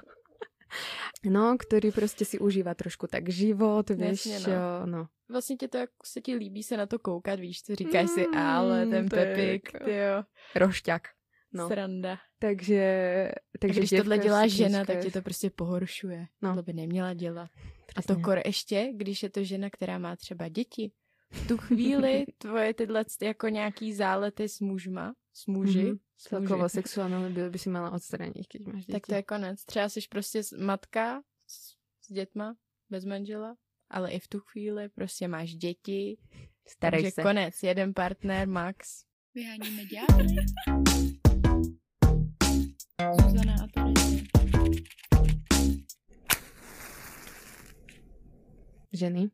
No, 1.26 1.58
který 1.58 1.92
prostě 1.92 2.26
si 2.26 2.40
užívá 2.40 2.74
trošku 2.74 3.08
tak 3.08 3.30
život, 3.30 3.90
víš, 3.90 4.26
Jasně, 4.26 4.56
no. 4.56 4.86
no. 4.86 5.08
Vlastně 5.30 5.56
tě 5.56 5.68
to, 5.68 5.78
jak 5.78 5.90
se 6.06 6.22
ti 6.22 6.36
líbí 6.36 6.64
se 6.64 6.78
na 6.78 6.86
to 6.86 7.00
koukat, 7.00 7.40
víš, 7.40 7.64
co 7.64 7.76
říkáš 7.76 8.02
mm, 8.02 8.08
si, 8.08 8.26
ale 8.38 8.86
ten 8.86 9.10
Pepik, 9.10 9.74
jako... 9.74 9.90
jo. 9.90 10.24
Rošťak. 10.56 11.02
No. 11.54 11.68
Sranda. 11.68 12.18
Takže, 12.40 13.32
takže 13.60 13.80
když 13.80 13.90
tohle 13.90 14.18
dělá 14.18 14.48
žena, 14.48 14.86
tak 14.86 15.00
ti 15.04 15.12
to 15.12 15.22
prostě 15.22 15.50
pohoršuje. 15.50 16.28
No. 16.42 16.56
To 16.56 16.64
by 16.64 16.74
neměla 16.74 17.14
dělat. 17.14 17.50
Přesně. 17.86 18.14
A 18.14 18.16
to 18.16 18.22
kor 18.22 18.42
ještě, 18.46 18.92
když 18.96 19.24
je 19.24 19.30
to 19.30 19.44
žena, 19.44 19.70
která 19.70 19.98
má 19.98 20.16
třeba 20.16 20.48
děti. 20.48 20.92
V 21.32 21.48
tu 21.48 21.58
chvíli 21.58 22.26
tvoje 22.38 22.74
tyhle 22.74 23.06
jako 23.22 23.48
nějaký 23.48 23.94
zálety 23.94 24.50
s 24.50 24.60
mužma, 24.60 25.14
s 25.34 25.48
muži, 25.48 25.84
mm-hmm. 25.84 26.00
Celkovo 26.20 26.70
sexuální 26.70 27.34
by, 27.34 27.50
by 27.50 27.60
si 27.60 27.70
měla 27.70 27.92
odstranit, 27.92 28.48
když 28.54 28.68
máš 28.68 28.86
děti. 28.86 28.92
Tak 28.92 29.08
to 29.08 29.16
je 29.16 29.24
konec. 29.24 29.66
Třeba 29.66 29.90
jsi 29.90 30.00
prostě 30.10 30.42
matka 30.58 31.22
s, 31.48 31.76
s 32.02 32.12
dětma, 32.12 32.56
bez 32.90 33.06
manžela, 33.06 33.56
ale 33.90 34.12
i 34.12 34.20
v 34.20 34.28
tu 34.28 34.40
chvíli 34.40 34.90
prostě 34.90 35.28
máš 35.28 35.56
děti. 35.56 36.18
Starej 36.68 37.02
takže 37.02 37.12
se. 37.12 37.22
konec. 37.22 37.64
Jeden 37.64 37.94
partner, 37.94 38.48
max. 38.48 39.06
Vyháníme 39.36 39.86
ďábly. 39.86 40.36
Ženy. 48.94 49.30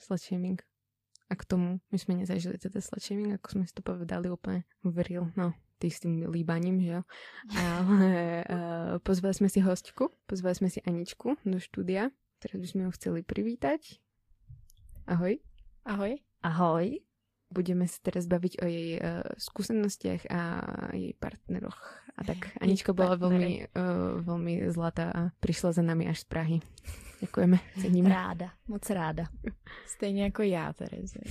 Slutshaming. 0.00 0.62
A 1.30 1.36
k 1.36 1.44
tomu 1.44 1.80
my 1.92 1.98
jsme 1.98 2.14
nezažili 2.14 2.58
teda 2.58 2.80
slutshaming, 2.80 3.34
ako 3.34 3.48
jsme 3.48 3.66
si 3.66 3.72
to 3.72 3.82
povedali 3.82 4.30
úplně 4.30 4.62
v 4.84 4.98
real, 4.98 5.30
no, 5.36 5.52
ty 5.78 5.90
s 5.90 6.00
tým 6.00 6.30
líbaním, 6.30 6.80
že 6.80 6.90
jo. 6.90 7.02
Ale 7.62 8.44
uh, 8.50 8.98
pozvali 8.98 9.34
jsme 9.34 9.48
si 9.48 9.60
hostku, 9.60 10.10
pozvali 10.26 10.54
jsme 10.54 10.70
si 10.70 10.82
Aničku 10.82 11.36
do 11.44 11.60
štúdia. 11.60 12.10
Teraz 12.38 12.60
bychom 12.60 12.80
ju 12.80 12.90
chceli 12.90 13.22
privítať. 13.22 13.98
Ahoj. 15.06 15.38
Ahoj. 15.84 16.22
Ahoj. 16.42 17.02
Budeme 17.50 17.88
sa 17.88 17.98
teraz 18.04 18.28
baviť 18.28 18.62
o 18.62 18.66
jej 18.68 19.00
uh, 19.00 19.24
skúsenostiach 19.40 20.28
a 20.30 20.40
jej 20.94 21.16
partneroch. 21.18 21.80
A 22.14 22.20
tak 22.22 22.54
Anička 22.60 22.94
bola 22.94 23.16
veľmi, 23.16 23.72
uh, 23.74 24.22
veľmi 24.22 24.70
zlatá 24.70 25.10
a 25.10 25.20
prišla 25.40 25.72
za 25.72 25.82
nami 25.82 26.06
až 26.06 26.22
z 26.22 26.26
Prahy. 26.28 26.56
Děkujeme, 27.20 27.58
ceníme. 27.80 28.08
Ráda, 28.08 28.50
moc 28.68 28.90
ráda. 28.90 29.24
Stejně 29.86 30.22
jako 30.22 30.42
já, 30.42 30.72
Terezie. 30.72 31.24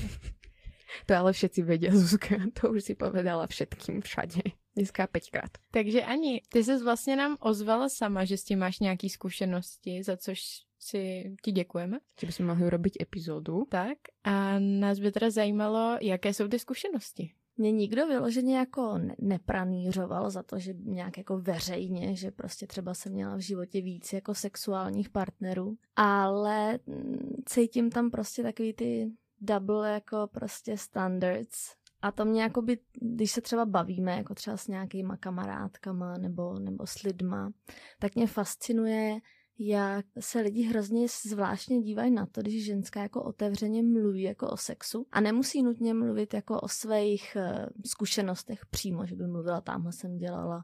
To 1.06 1.16
ale 1.16 1.34
všetci 1.34 1.62
vedia, 1.62 1.96
Zuzka. 1.96 2.36
To 2.62 2.72
už 2.72 2.84
si 2.84 2.96
povedala 2.96 3.48
všetkým 3.48 4.02
všade. 4.02 4.42
Dneska 4.76 5.08
pětkrát. 5.08 5.52
Takže 5.72 6.04
Ani, 6.04 6.42
ty 6.50 6.64
se 6.64 6.84
vlastně 6.84 7.16
nám 7.16 7.38
ozvala 7.40 7.90
sama, 7.90 8.26
že 8.26 8.38
s 8.38 8.44
tím 8.44 8.60
máš 8.60 8.80
nějaký 8.80 9.10
zkušenosti, 9.10 10.04
za 10.04 10.18
což 10.18 10.40
si 10.80 11.34
ti 11.42 11.52
děkujeme. 11.52 12.00
Že 12.20 12.28
bychom 12.28 12.46
mohli 12.46 12.66
urobiť 12.66 12.94
epizódu. 13.02 13.66
Tak 13.70 13.98
a 14.24 14.60
nás 14.60 15.00
by 15.00 15.12
teda 15.12 15.30
zajímalo, 15.30 15.98
jaké 16.02 16.34
jsou 16.34 16.48
ty 16.48 16.60
zkušenosti. 16.60 17.32
Mě 17.58 17.72
nikdo 17.72 18.08
vyloženě 18.08 18.58
jako 18.58 18.98
ne- 18.98 19.16
nepranířoval 19.20 20.30
za 20.30 20.44
to, 20.44 20.60
že 20.60 20.74
nějak 20.84 21.18
jako 21.18 21.40
veřejně, 21.40 22.16
že 22.16 22.32
prostě 22.32 22.68
třeba 22.68 22.94
jsem 22.94 23.12
měla 23.14 23.36
v 23.36 23.40
životě 23.40 23.82
víc 23.82 24.14
jako 24.14 24.36
sexuálních 24.36 25.10
partnerů, 25.10 25.78
ale 25.96 26.80
mm, 26.86 27.44
cítím 27.46 27.90
tam 27.90 28.12
prostě 28.12 28.44
takový 28.44 28.74
ty 28.74 29.12
double 29.42 29.94
jako 29.94 30.28
prostě 30.32 30.78
standards. 30.78 31.76
A 32.02 32.12
to 32.12 32.26
mě 32.26 32.42
jako 32.42 32.62
by, 32.62 32.78
když 33.02 33.32
se 33.32 33.42
třeba 33.42 33.66
bavíme 33.66 34.12
jako 34.12 34.36
třeba 34.36 34.58
s 34.58 34.68
nějakýma 34.68 35.18
kamarádkama 35.18 36.18
nebo, 36.18 36.60
nebo 36.60 36.88
s 36.88 37.04
lidma, 37.04 37.52
tak 38.00 38.16
mě 38.16 38.28
fascinuje, 38.28 39.20
jak 39.60 40.06
se 40.20 40.42
lidi 40.42 40.64
hrozně 40.64 41.08
zvláštně 41.26 41.82
dívají 41.82 42.12
na 42.12 42.26
to, 42.26 42.42
když 42.42 42.66
ženská 42.66 43.02
jako 43.02 43.24
otevřeně 43.24 43.84
mluví 43.84 44.22
jako 44.22 44.50
o 44.50 44.58
sexu 44.58 45.08
a 45.12 45.22
nemusí 45.22 45.64
nutně 45.64 45.94
mluvit 45.94 46.34
jako 46.34 46.60
o 46.60 46.68
svých 46.68 47.38
uh, 47.40 47.66
zkušenostech 47.86 48.66
přímo, 48.66 49.06
že 49.06 49.16
by 49.16 49.28
mluvila, 49.28 49.62
tamhle 49.62 49.92
jsem 49.92 50.18
dělala 50.18 50.58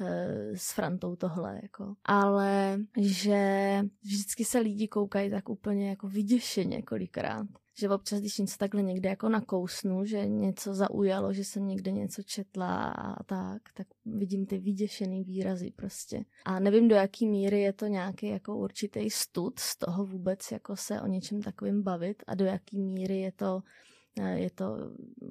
uh, 0.00 0.08
s 0.54 0.72
Frantou 0.72 1.16
tohle, 1.16 1.58
jako. 1.62 1.94
Ale 2.04 2.78
že 3.00 3.80
vždycky 4.02 4.44
se 4.44 4.58
lidi 4.58 4.88
koukají 4.88 5.30
tak 5.30 5.48
úplně 5.48 5.88
jako 5.88 6.08
vyděšeně 6.08 6.82
kolikrát 6.82 7.46
že 7.78 7.88
občas, 7.88 8.20
když 8.20 8.38
něco 8.38 8.58
takhle 8.58 8.82
někde 8.82 9.08
jako 9.08 9.28
nakousnu, 9.28 10.04
že 10.04 10.26
něco 10.26 10.74
zaujalo, 10.74 11.32
že 11.32 11.44
jsem 11.44 11.66
někde 11.66 11.90
něco 11.90 12.22
četla 12.22 12.90
a 12.90 13.22
tak, 13.22 13.62
tak 13.74 13.86
vidím 14.04 14.46
ty 14.46 14.58
vyděšený 14.58 15.24
výrazy 15.24 15.72
prostě. 15.76 16.24
A 16.44 16.60
nevím, 16.60 16.88
do 16.88 16.94
jaký 16.94 17.26
míry 17.26 17.60
je 17.60 17.72
to 17.72 17.86
nějaký 17.86 18.26
jako 18.26 18.56
určitý 18.56 19.10
stud 19.10 19.58
z 19.58 19.76
toho 19.78 20.06
vůbec 20.06 20.52
jako 20.52 20.76
se 20.76 21.00
o 21.00 21.06
něčem 21.06 21.42
takovým 21.42 21.82
bavit 21.82 22.22
a 22.26 22.34
do 22.34 22.44
jaký 22.44 22.82
míry 22.82 23.20
je 23.20 23.32
to 23.32 23.62
je 24.34 24.50
to 24.50 24.76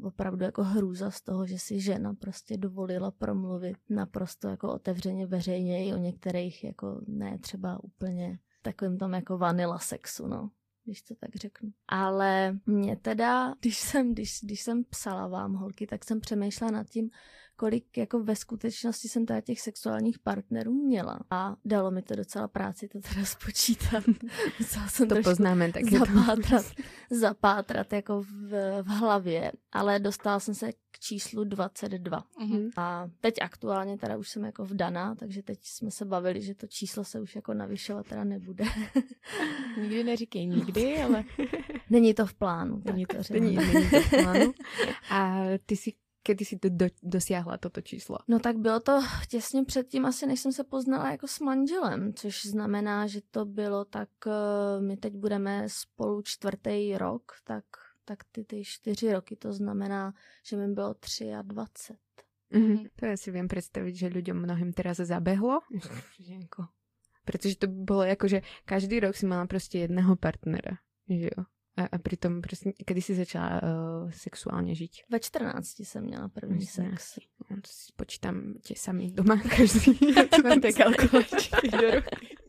opravdu 0.03 0.43
jako 0.43 0.63
hrůza 0.63 1.11
z 1.11 1.21
toho, 1.21 1.47
že 1.47 1.59
si 1.59 1.79
žena 1.79 2.13
prostě 2.13 2.57
dovolila 2.57 3.11
promluvit 3.11 3.77
naprosto 3.89 4.47
jako 4.47 4.73
otevřeně 4.73 5.27
veřejně 5.27 5.87
i 5.87 5.93
o 5.93 5.97
některých 5.97 6.63
jako 6.63 7.01
ne 7.07 7.37
třeba 7.37 7.83
úplně 7.83 8.39
takovým 8.61 8.97
tom 8.97 9.13
jako 9.13 9.37
vanila 9.37 9.79
sexu, 9.79 10.27
no 10.27 10.49
když 10.83 11.01
to 11.01 11.15
tak 11.15 11.35
řeknu. 11.35 11.69
Ale 11.87 12.59
mě 12.65 12.95
teda, 12.95 13.55
když 13.59 13.79
jsem, 13.79 14.13
když, 14.13 14.39
když 14.43 14.61
jsem 14.61 14.83
psala 14.83 15.27
vám 15.27 15.53
holky, 15.53 15.87
tak 15.87 16.05
jsem 16.05 16.19
přemýšlela 16.19 16.71
nad 16.71 16.89
tím, 16.89 17.09
kolik 17.55 17.97
jako 17.97 18.23
ve 18.23 18.35
skutečnosti 18.35 19.09
jsem 19.09 19.25
teda 19.25 19.41
těch 19.41 19.61
sexuálních 19.61 20.19
partnerů 20.19 20.73
měla. 20.73 21.19
A 21.29 21.55
dalo 21.65 21.91
mi 21.91 22.01
to 22.01 22.15
docela 22.15 22.47
práci 22.47 22.87
to 22.87 22.99
teda 23.01 23.25
spočítat. 23.25 24.03
Musela 24.59 24.87
jsem 24.87 25.07
to 25.07 25.15
poznáme 25.23 25.71
taky. 25.71 25.97
Zapátrat, 25.97 26.65
zapátrat 27.09 27.93
jako 27.93 28.21
v, 28.21 28.51
v 28.81 28.87
hlavě, 28.87 29.51
ale 29.71 29.99
dostala 29.99 30.39
jsem 30.39 30.55
se 30.55 30.71
k 30.71 30.99
číslu 30.99 31.43
22. 31.43 32.23
Mm-hmm. 32.41 32.69
A 32.77 33.09
teď 33.19 33.35
aktuálně 33.41 33.97
teda 33.97 34.17
už 34.17 34.29
jsem 34.29 34.43
jako 34.43 34.65
vdaná, 34.65 35.15
takže 35.15 35.43
teď 35.43 35.59
jsme 35.63 35.91
se 35.91 36.05
bavili, 36.05 36.41
že 36.41 36.55
to 36.55 36.67
číslo 36.67 37.03
se 37.03 37.19
už 37.19 37.35
jako 37.35 37.53
navyšovat 37.53 38.07
teda 38.07 38.23
nebude. 38.23 38.65
nikdy 39.81 40.03
neříkej 40.03 40.45
nikdy, 40.45 41.01
ale... 41.01 41.23
Není 41.89 42.13
to 42.13 42.25
v 42.25 42.33
plánu. 42.33 42.81
Není 42.85 43.05
to, 43.05 43.17
není, 43.31 43.55
není 43.55 43.89
to 43.89 44.01
v 44.01 44.09
plánu. 44.09 44.53
A 45.09 45.43
ty 45.65 45.75
si 45.75 45.93
Kedy 46.23 46.45
si 46.45 46.59
to 46.59 46.69
do, 46.69 46.85
dosiahla 47.03 47.57
toto 47.57 47.81
číslo? 47.81 48.17
No 48.27 48.39
tak 48.39 48.57
bylo 48.57 48.79
to 48.79 48.99
těsně 49.29 49.63
předtím 49.63 50.05
asi, 50.05 50.25
než 50.25 50.39
jsem 50.39 50.51
se 50.51 50.63
poznala 50.63 51.11
jako 51.11 51.27
s 51.27 51.39
manželem, 51.39 52.13
což 52.13 52.45
znamená, 52.45 53.07
že 53.07 53.21
to 53.31 53.45
bylo 53.45 53.85
tak, 53.85 54.09
uh, 54.25 54.83
my 54.85 54.97
teď 54.97 55.13
budeme 55.13 55.63
spolu 55.67 56.21
čtvrtý 56.21 56.97
rok, 56.97 57.31
tak, 57.43 57.65
tak 58.05 58.23
ty, 58.31 58.43
ty 58.43 58.63
čtyři 58.65 59.13
roky, 59.13 59.35
to 59.35 59.53
znamená, 59.53 60.13
že 60.45 60.57
mi 60.57 60.67
bylo 60.67 60.95
23. 61.41 61.93
Mm-hmm. 62.51 62.89
To 62.95 63.05
já 63.05 63.17
si 63.17 63.31
vím 63.31 63.47
představit, 63.47 63.95
že 63.95 64.07
lidem 64.07 64.41
mnohým 64.41 64.73
teraz 64.73 64.97
zabehlo. 64.97 65.59
Protože 67.25 67.55
to 67.55 67.67
bylo 67.67 68.03
jako, 68.03 68.27
že 68.27 68.41
každý 68.65 68.99
rok 68.99 69.15
si 69.15 69.25
mala 69.25 69.47
prostě 69.47 69.79
jedného 69.79 70.15
partnera. 70.15 70.77
Že 71.09 71.29
jo? 71.37 71.43
A, 71.81 71.87
a 71.91 71.97
přitom 71.97 72.41
prostě, 72.41 72.73
kdy 72.87 73.01
jsi 73.01 73.15
začala 73.15 73.61
uh, 73.63 74.11
sexuálně 74.11 74.75
žít? 74.75 74.91
Ve 75.09 75.19
14 75.19 75.79
jsem 75.79 76.03
měla 76.03 76.27
první 76.27 76.65
sex. 76.65 77.19
No, 77.51 77.57
počítám 77.95 78.53
tě 78.63 78.73
sami 78.77 79.11
doma 79.11 79.37
každý. 79.57 79.99
Máte 80.43 80.73
kalkulačky 80.83 81.67
do 81.71 81.91
ruky. 81.91 82.40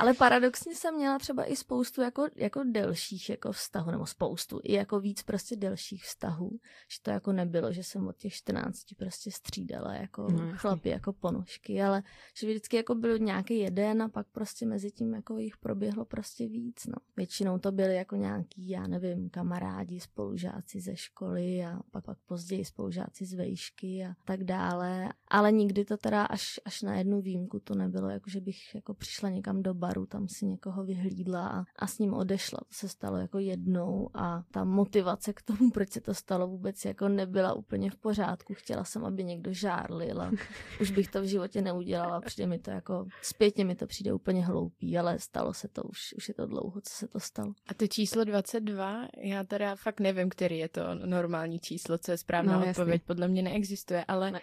Ale 0.00 0.14
paradoxně 0.14 0.74
jsem 0.74 0.94
měla 0.94 1.18
třeba 1.18 1.44
i 1.44 1.56
spoustu 1.56 2.00
jako, 2.00 2.26
jako 2.36 2.64
delších 2.64 3.30
jako 3.30 3.52
vztahů, 3.52 3.90
nebo 3.90 4.06
spoustu, 4.06 4.60
i 4.62 4.72
jako 4.72 5.00
víc 5.00 5.22
prostě 5.22 5.56
delších 5.56 6.04
vztahů, 6.04 6.50
že 6.88 6.98
to 7.02 7.10
jako 7.10 7.32
nebylo, 7.32 7.72
že 7.72 7.84
jsem 7.84 8.06
od 8.06 8.16
těch 8.16 8.32
14 8.32 8.84
prostě 8.98 9.30
střídala 9.30 9.94
jako 9.94 10.30
no, 10.30 10.52
chlapy, 10.56 10.88
jako 10.88 11.12
ponožky, 11.12 11.82
ale 11.82 12.02
že 12.36 12.46
vždycky 12.46 12.76
jako 12.76 12.94
byl 12.94 13.18
nějaký 13.18 13.58
jeden 13.58 14.02
a 14.02 14.08
pak 14.08 14.26
prostě 14.32 14.66
mezi 14.66 14.90
tím 14.90 15.14
jako 15.14 15.38
jich 15.38 15.56
proběhlo 15.56 16.04
prostě 16.04 16.46
víc, 16.46 16.86
no. 16.86 16.96
Většinou 17.16 17.58
to 17.58 17.72
byly 17.72 17.94
jako 17.94 18.16
nějaký, 18.16 18.68
já 18.68 18.86
nevím, 18.86 19.30
kamarádi, 19.30 20.00
spolužáci 20.00 20.80
ze 20.80 20.96
školy 20.96 21.64
a 21.64 21.80
pak, 21.90 22.04
pak 22.04 22.18
později 22.26 22.64
spolužáci 22.64 23.26
z 23.26 23.34
vejšky 23.34 24.06
a 24.10 24.14
tak 24.24 24.44
dále, 24.44 25.12
ale 25.28 25.52
nikdy 25.52 25.84
to 25.84 25.96
teda 25.96 26.24
až, 26.24 26.60
až 26.64 26.82
na 26.82 26.96
jednu 26.96 27.20
výjimku 27.20 27.60
to 27.60 27.74
nebylo, 27.74 28.08
jako 28.08 28.30
že 28.30 28.40
bych 28.40 28.74
jako 28.74 28.93
přišla 28.94 29.28
někam 29.28 29.62
do 29.62 29.74
baru, 29.74 30.06
tam 30.06 30.28
si 30.28 30.46
někoho 30.46 30.84
vyhlídla 30.84 31.48
a, 31.48 31.64
a 31.76 31.86
s 31.86 31.98
ním 31.98 32.14
odešla. 32.14 32.58
To 32.58 32.74
se 32.74 32.88
stalo 32.88 33.16
jako 33.16 33.38
jednou 33.38 34.10
a 34.14 34.42
ta 34.50 34.64
motivace 34.64 35.32
k 35.32 35.42
tomu, 35.42 35.70
proč 35.70 35.90
se 35.90 36.00
to 36.00 36.14
stalo 36.14 36.48
vůbec 36.48 36.84
jako 36.84 37.08
nebyla 37.08 37.52
úplně 37.52 37.90
v 37.90 37.96
pořádku. 37.96 38.54
Chtěla 38.54 38.84
jsem, 38.84 39.04
aby 39.04 39.24
někdo 39.24 39.52
žárlil 39.52 40.22
a 40.22 40.30
už 40.80 40.90
bych 40.90 41.08
to 41.08 41.20
v 41.20 41.24
životě 41.24 41.62
neudělala. 41.62 42.20
Přijde 42.20 42.46
mi 42.46 42.58
to 42.58 42.70
jako, 42.70 43.06
zpětně 43.22 43.64
mi 43.64 43.76
to 43.76 43.86
přijde 43.86 44.12
úplně 44.12 44.46
hloupý, 44.46 44.98
ale 44.98 45.18
stalo 45.18 45.54
se 45.54 45.68
to, 45.68 45.82
už, 45.82 46.14
už 46.16 46.28
je 46.28 46.34
to 46.34 46.46
dlouho, 46.46 46.80
co 46.80 46.94
se 46.94 47.08
to 47.08 47.20
stalo. 47.20 47.52
A 47.66 47.74
to 47.74 47.86
číslo 47.86 48.24
22, 48.24 49.08
já 49.18 49.44
teda 49.44 49.76
fakt 49.76 50.00
nevím, 50.00 50.28
který 50.28 50.58
je 50.58 50.68
to 50.68 50.94
normální 50.94 51.58
číslo, 51.58 51.98
co 51.98 52.10
je 52.10 52.18
správná 52.18 52.58
no, 52.58 52.70
odpověď, 52.70 52.94
jasný. 52.94 53.06
podle 53.06 53.28
mě 53.28 53.42
neexistuje, 53.42 54.04
ale 54.08 54.30
ne. 54.30 54.40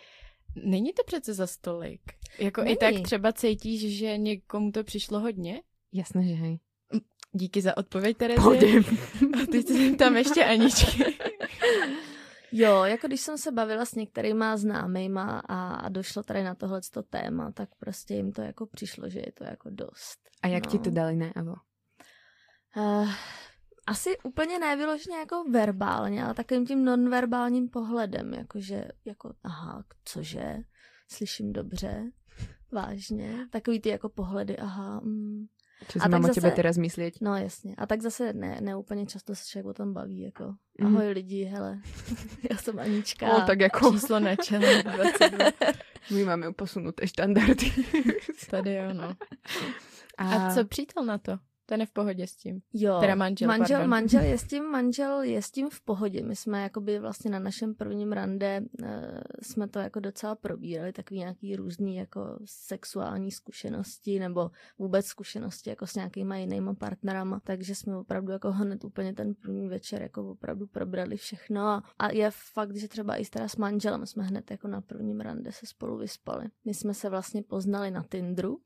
Není 0.56 0.94
to 0.94 1.04
přece 1.06 1.34
za 1.34 1.48
stolik. 1.48 2.02
Jako 2.40 2.62
Není. 2.62 2.74
i 2.74 2.78
tak 2.78 2.94
třeba 3.04 3.34
cítíš, 3.34 3.98
že 3.98 4.18
někomu 4.18 4.72
to 4.72 4.84
přišlo 4.84 5.20
hodně? 5.20 5.62
Jasně, 5.94 6.28
že 6.28 6.34
hej. 6.34 6.60
Díky 7.32 7.62
za 7.62 7.78
odpověď, 7.78 8.18
Terezie. 8.18 8.82
A 9.44 9.46
teď 9.52 9.68
jsem 9.68 9.96
tam 9.98 10.18
ještě 10.18 10.46
Aničky. 10.46 11.04
Jo, 12.52 12.84
jako 12.84 13.08
když 13.08 13.22
jsem 13.22 13.38
se 13.38 13.52
bavila 13.52 13.86
s 13.86 13.96
některýma 13.96 14.58
známejma 14.58 15.40
a, 15.40 15.74
a 15.74 15.90
došlo 15.90 16.24
tady 16.24 16.44
na 16.44 16.56
tohle 16.56 16.82
téma, 17.10 17.52
tak 17.52 17.70
prostě 17.80 18.14
jim 18.14 18.32
to 18.32 18.42
jako 18.42 18.66
přišlo, 18.66 19.10
že 19.10 19.20
je 19.20 19.32
to 19.32 19.44
jako 19.44 19.70
dost. 19.70 20.20
A 20.42 20.48
jak 20.48 20.66
no. 20.66 20.72
ti 20.72 20.80
to 20.80 20.90
dali 20.90 21.16
najevo? 21.16 21.54
Uh, 22.78 23.10
asi 23.88 24.18
úplně 24.24 24.60
nevyloženě 24.60 25.18
jako 25.18 25.44
verbálně, 25.52 26.24
ale 26.24 26.34
takovým 26.34 26.66
tím 26.66 26.86
nonverbálním 26.86 27.70
pohledem, 27.70 28.34
jakože, 28.34 28.88
jako, 29.06 29.34
aha, 29.44 29.84
cože, 30.06 30.58
slyším 31.08 31.54
dobře, 31.54 32.12
vážně, 32.72 33.48
takový 33.50 33.80
ty 33.80 33.90
jako 33.90 34.10
pohledy, 34.10 34.58
aha, 34.58 35.00
mm. 35.04 35.46
Co 35.88 36.00
si 36.00 36.10
mám 36.10 36.26
o 36.26 36.28
tebe 36.28 36.52
teraz 36.52 36.78
myslet? 36.78 37.14
No 37.22 37.38
jasně. 37.38 37.76
A 37.78 37.86
tak 37.86 38.02
zase 38.02 38.34
ne, 38.34 38.58
ne 38.62 38.76
úplně 38.76 39.06
často 39.06 39.36
se 39.36 39.46
člověk 39.46 39.66
o 39.66 39.74
tom 39.74 39.94
baví, 39.94 40.22
jako 40.22 40.56
mm. 40.80 40.88
ahoj 40.88 41.08
lidi, 41.08 41.44
hele, 41.44 41.80
já 42.52 42.58
jsem 42.58 42.80
Anička. 42.80 43.28
No, 43.28 43.46
tak 43.48 43.60
jako... 43.60 43.92
Číslo 43.92 44.20
na 44.20 44.36
čele, 44.36 44.84
22. 45.20 45.46
My 46.12 46.24
máme 46.24 46.54
posunuté 46.54 47.08
standardy. 47.08 47.72
Tady 48.50 48.74
jo, 48.74 48.94
no. 48.94 49.16
A... 50.18 50.48
A 50.48 50.54
co 50.56 50.66
přítel 50.66 51.06
na 51.06 51.18
to? 51.18 51.38
Ten 51.72 51.80
je 51.80 51.86
v 51.86 51.92
pohodě 51.92 52.28
s 52.28 52.36
tím. 52.36 52.62
Jo. 52.74 52.98
Teda 53.00 53.16
manžel, 53.16 53.48
manžel, 53.48 53.78
pardon. 53.78 53.90
manžel 53.90 54.22
je 54.22 54.38
s 54.38 54.44
tím, 54.48 54.64
manžel 54.64 55.22
je 55.22 55.42
s 55.42 55.52
tím 55.52 55.70
v 55.70 55.82
pohodě. 55.82 56.24
My 56.24 56.36
jsme 56.36 56.64
jakoby 56.64 57.00
vlastně 57.00 57.32
na 57.32 57.40
našem 57.40 57.76
prvním 57.76 58.12
rande 58.12 58.62
uh, 58.82 58.88
jsme 59.42 59.68
to 59.68 59.80
jako 59.80 60.00
docela 60.00 60.36
probírali, 60.36 60.94
takový 60.94 61.20
nějaký 61.20 61.56
různý 61.56 61.96
jako 61.96 62.40
sexuální 62.46 63.32
zkušenosti 63.32 64.20
nebo 64.20 64.52
vůbec 64.80 65.06
zkušenosti 65.06 65.70
jako 65.70 65.88
s 65.88 65.96
nějakýma 65.96 66.36
jinýma 66.36 66.74
partnerama, 66.74 67.40
takže 67.44 67.76
jsme 67.76 67.98
opravdu 67.98 68.32
jako 68.32 68.52
hned 68.52 68.84
úplně 68.84 69.14
ten 69.14 69.34
první 69.34 69.70
večer 69.70 70.02
jako 70.02 70.32
opravdu 70.32 70.68
probrali 70.68 71.18
všechno 71.18 71.62
a, 71.68 71.84
a 72.00 72.12
je 72.12 72.32
fakt, 72.54 72.76
že 72.76 72.88
třeba 72.88 73.16
i 73.16 73.26
teda 73.26 73.48
s 73.48 73.56
manželem 73.56 74.06
jsme 74.06 74.24
hned 74.24 74.52
jako 74.52 74.68
na 74.68 74.82
prvním 74.82 75.20
rande 75.20 75.52
se 75.52 75.66
spolu 75.66 75.98
vyspali. 75.98 76.46
My 76.66 76.74
jsme 76.74 76.94
se 76.94 77.10
vlastně 77.10 77.44
poznali 77.44 77.92
na 77.92 78.04
Tinderu, 78.04 78.60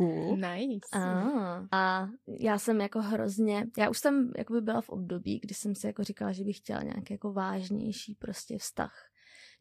Uh. 0.00 0.36
Nice. 0.36 0.88
A, 0.92 1.66
a 1.72 2.08
já 2.40 2.58
jsem 2.58 2.80
jako 2.80 3.02
hrozně, 3.02 3.66
já 3.78 3.90
už 3.90 3.98
jsem 3.98 4.32
jakoby 4.38 4.60
byla 4.60 4.80
v 4.80 4.88
období, 4.88 5.38
kdy 5.38 5.54
jsem 5.54 5.74
si 5.74 5.86
jako 5.86 6.04
říkala, 6.04 6.32
že 6.32 6.44
bych 6.44 6.56
chtěla 6.56 6.82
nějaký 6.82 7.14
jako 7.14 7.32
vážnější 7.32 8.14
prostě 8.14 8.58
vztah 8.58 9.11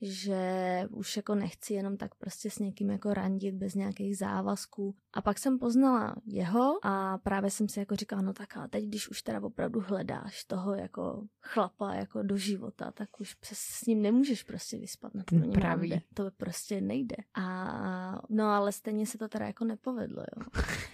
že 0.02 0.84
už 0.90 1.18
jako 1.18 1.36
nechci 1.36 1.74
jenom 1.74 1.98
tak 1.98 2.16
prostě 2.16 2.50
s 2.50 2.60
někým 2.60 2.90
jako 2.90 3.14
randit 3.14 3.56
bez 3.56 3.76
nějakých 3.76 4.18
závazků. 4.18 4.96
A 5.14 5.22
pak 5.22 5.40
jsem 5.40 5.60
poznala 5.60 6.16
jeho 6.26 6.80
a 6.84 7.18
právě 7.18 7.52
jsem 7.52 7.70
si 7.70 7.80
jako 7.80 7.96
říkala, 7.96 8.22
no 8.22 8.34
tak 8.34 8.58
a 8.58 8.68
teď, 8.68 8.86
když 8.86 9.10
už 9.10 9.22
teda 9.22 9.44
opravdu 9.44 9.84
hledáš 9.88 10.44
toho 10.44 10.76
jako 10.76 11.28
chlapa 11.42 11.94
jako 11.94 12.24
do 12.24 12.38
života, 12.38 12.92
tak 12.92 13.20
už 13.20 13.34
přes 13.34 13.58
s 13.58 13.86
ním 13.86 14.02
nemůžeš 14.02 14.44
prostě 14.44 14.78
vyspat 14.78 15.16
na 15.16 15.24
první 15.24 15.52
Pravý. 15.52 16.02
To 16.14 16.32
prostě 16.38 16.82
nejde. 16.82 17.16
A 17.34 18.22
no 18.30 18.46
ale 18.46 18.72
stejně 18.72 19.06
se 19.06 19.18
to 19.18 19.28
teda 19.28 19.46
jako 19.46 19.66
nepovedlo, 19.66 20.22
jo. 20.22 20.46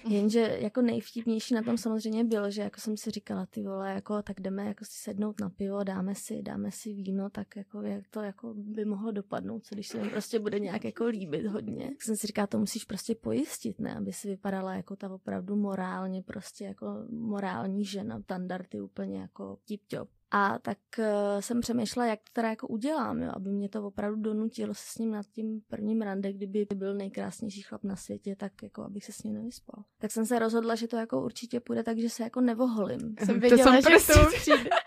Jenže 0.08 0.40
jako 0.40 0.82
nejvtipnější 0.82 1.54
na 1.54 1.62
tom 1.62 1.78
samozřejmě 1.78 2.24
bylo, 2.24 2.52
že 2.52 2.62
jako 2.62 2.82
jsem 2.82 2.98
si 2.98 3.12
říkala, 3.12 3.46
ty 3.46 3.64
vole, 3.64 3.94
jako 3.94 4.22
tak 4.22 4.40
jdeme 4.40 4.66
jako 4.66 4.86
si 4.86 4.92
sednout 4.92 5.40
na 5.40 5.50
pivo, 5.50 5.84
dáme 5.84 6.16
si, 6.16 6.42
dáme 6.42 6.72
si 6.72 6.94
víno, 6.94 7.30
tak 7.30 7.56
jako 7.56 7.82
jak 7.82 8.08
to 8.10 8.22
jako 8.22 8.54
by 8.58 8.86
mohlo 8.86 8.97
dopadnout, 9.12 9.66
co 9.66 9.76
když 9.76 9.88
se 9.88 10.04
mi 10.04 10.10
prostě 10.10 10.40
bude 10.40 10.60
nějak 10.60 10.86
jako 10.86 11.06
líbit 11.06 11.46
hodně. 11.46 11.88
Tak 11.88 12.02
jsem 12.02 12.16
si 12.16 12.28
říkala, 12.28 12.48
to 12.48 12.60
musíš 12.60 12.84
prostě 12.84 13.16
pojistit, 13.16 13.80
ne, 13.80 13.96
aby 13.96 14.14
si 14.14 14.28
vypadala 14.28 14.76
jako 14.76 14.96
ta 14.96 15.14
opravdu 15.14 15.56
morálně 15.56 16.24
prostě 16.24 16.66
jako 16.66 17.06
morální 17.10 17.86
žena, 17.86 18.22
standardy 18.22 18.82
úplně 18.82 19.22
jako 19.22 19.58
tip-top. 19.70 20.08
A 20.32 20.60
tak 20.60 20.78
uh, 21.00 21.06
jsem 21.40 21.62
přemýšlela, 21.62 22.08
jak 22.08 22.20
to 22.20 22.30
teda 22.34 22.50
jako 22.50 22.68
udělám, 22.68 23.22
jo, 23.22 23.32
aby 23.36 23.50
mě 23.50 23.70
to 23.70 23.84
opravdu 23.84 24.22
donutilo 24.22 24.74
se 24.74 24.84
s 24.86 24.98
ním 24.98 25.12
nad 25.12 25.26
tím 25.26 25.62
prvním 25.68 26.02
rande, 26.02 26.34
kdyby 26.34 26.68
byl 26.76 26.94
nejkrásnější 26.94 27.62
chlap 27.62 27.84
na 27.84 27.96
světě, 27.96 28.36
tak 28.36 28.52
jako 28.64 28.84
abych 28.84 29.06
se 29.06 29.12
s 29.12 29.24
ním 29.24 29.34
nevyspal. 29.34 29.84
Tak 29.98 30.12
jsem 30.12 30.26
se 30.26 30.40
rozhodla, 30.40 30.76
že 30.76 30.88
to 30.88 30.98
jako 30.98 31.22
určitě 31.22 31.60
půjde 31.60 31.84
tak, 31.84 31.98
že 31.98 32.10
se 32.10 32.24
jako 32.24 32.42
nevoholím. 32.42 33.16
Jsem 33.26 33.40
věděla, 33.40 33.64
to 33.64 33.72
jsem 33.72 33.82
že 33.82 33.88
prostě... 33.90 34.14
to 34.14 34.26
přijde. 34.26 34.70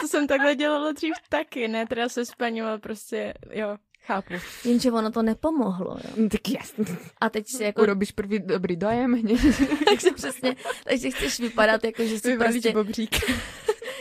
To 0.00 0.08
jsem 0.08 0.26
takhle 0.26 0.56
dělala 0.56 0.92
dřív 0.92 1.12
taky, 1.28 1.68
ne? 1.68 1.86
Teda 1.86 2.08
se 2.08 2.26
spaním, 2.26 2.64
ale 2.64 2.78
prostě, 2.78 3.34
jo, 3.50 3.76
Chápu. 4.06 4.34
Jenže 4.64 4.92
ono 4.92 5.10
to 5.10 5.22
nepomohlo, 5.22 5.96
jo. 6.04 6.10
No, 6.16 6.28
tak 6.28 6.48
jasně. 6.48 6.84
A 7.20 7.30
teď 7.30 7.48
si 7.48 7.64
jako... 7.64 7.82
Urobíš 7.82 8.12
první 8.12 8.38
dobrý 8.38 8.76
dojem. 8.76 9.22
takže 9.88 10.10
přesně, 10.14 10.56
takže 10.84 11.10
chceš 11.10 11.40
vypadat 11.40 11.84
jako, 11.84 12.04
že 12.04 12.18
jsi 12.20 12.28
Vyvalíš 12.28 12.62
prostě... 12.62 12.72
bobřík. 12.72 13.16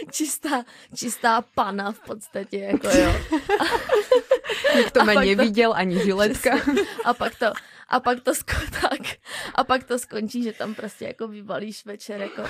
čistá, 0.11 0.65
čistá 0.95 1.41
pana 1.55 1.91
v 1.91 1.99
podstatě, 1.99 2.57
jako 2.57 2.87
jo. 2.87 3.13
Nikto 4.75 5.03
mě 5.03 5.15
neviděl, 5.15 5.71
to... 5.71 5.77
ani 5.77 6.03
žiletka. 6.03 6.51
A 7.05 7.13
pak 7.13 7.35
to, 7.35 7.45
a 7.89 7.99
pak 7.99 8.19
to 8.19 8.31
sko- 8.31 8.81
tak, 8.81 9.17
a 9.55 9.63
pak 9.63 9.83
to 9.83 9.99
skončí, 9.99 10.43
že 10.43 10.53
tam 10.53 10.75
prostě 10.75 11.05
jako 11.05 11.27
vybalíš 11.27 11.85
večer 11.85 12.21
jako 12.21 12.43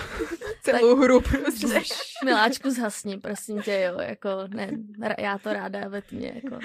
celou 0.61 0.95
tak, 0.95 1.03
hru 1.03 1.21
prostě. 1.21 1.81
Miláčku 2.25 2.69
zhasni, 2.69 3.17
prosím 3.17 3.61
tě, 3.61 3.89
jo, 3.91 3.99
jako 4.01 4.29
ne, 4.47 4.71
já 5.17 5.37
to 5.37 5.53
ráda 5.53 5.87
ve 5.87 6.01
tmě, 6.01 6.41
jako. 6.43 6.59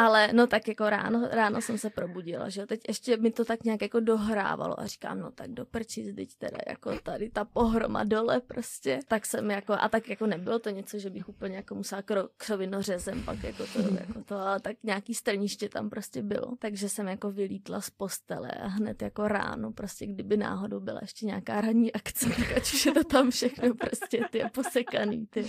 Ale 0.00 0.32
no 0.32 0.46
tak 0.46 0.68
jako 0.68 0.90
ráno, 0.90 1.28
ráno 1.30 1.60
jsem 1.60 1.78
se 1.78 1.90
probudila, 1.90 2.48
že. 2.48 2.66
Teď 2.66 2.80
ještě 2.88 3.16
mi 3.16 3.30
to 3.30 3.44
tak 3.44 3.64
nějak 3.64 3.82
jako 3.82 4.00
dohrávalo 4.00 4.80
a 4.80 4.86
říkám, 4.86 5.20
no 5.20 5.30
tak 5.30 5.50
do 5.50 5.64
prčic, 5.64 6.14
teď 6.14 6.34
teda 6.34 6.58
jako 6.68 6.98
tady 6.98 7.30
ta 7.30 7.44
pohroma 7.44 8.04
dole 8.04 8.40
prostě. 8.40 9.00
Tak 9.08 9.26
jsem 9.26 9.50
jako, 9.50 9.72
a 9.72 9.88
tak 9.88 10.08
jako 10.08 10.26
nebylo 10.26 10.58
to 10.58 10.70
něco, 10.70 10.98
že 10.98 11.10
bych 11.10 11.28
úplně 11.28 11.56
jako 11.56 11.74
musela 11.74 12.02
kro, 12.02 12.28
křovinořezem 12.36 13.22
pak 13.22 13.42
jako 13.42 13.64
to, 13.72 13.78
jako 13.78 14.24
to, 14.24 14.36
ale 14.36 14.60
tak 14.60 14.76
nějaký 14.82 15.14
strniště 15.14 15.68
tam 15.68 15.90
prostě 15.90 16.22
bylo. 16.22 16.56
Takže 16.58 16.88
jsem 16.88 17.08
jako 17.08 17.30
vylítla 17.30 17.80
z 17.80 17.90
postele 17.90 18.48
a 18.48 18.66
hned 18.66 19.02
jako 19.02 19.28
ráno 19.28 19.72
prostě, 19.72 20.06
kdyby 20.06 20.36
náhodou 20.36 20.80
byla 20.80 20.98
ještě 21.02 21.26
nějaká 21.26 21.60
ranní 21.60 21.92
akce, 21.92 22.28
tak 22.28 22.56
ať 22.56 22.72
už 22.72 22.86
je 22.86 22.92
to 22.92 23.04
tam 23.04 23.30
všechno 23.30 23.74
prostě 23.74 24.20
ty 24.30 24.42
posekaný, 24.54 25.26
ty. 25.26 25.46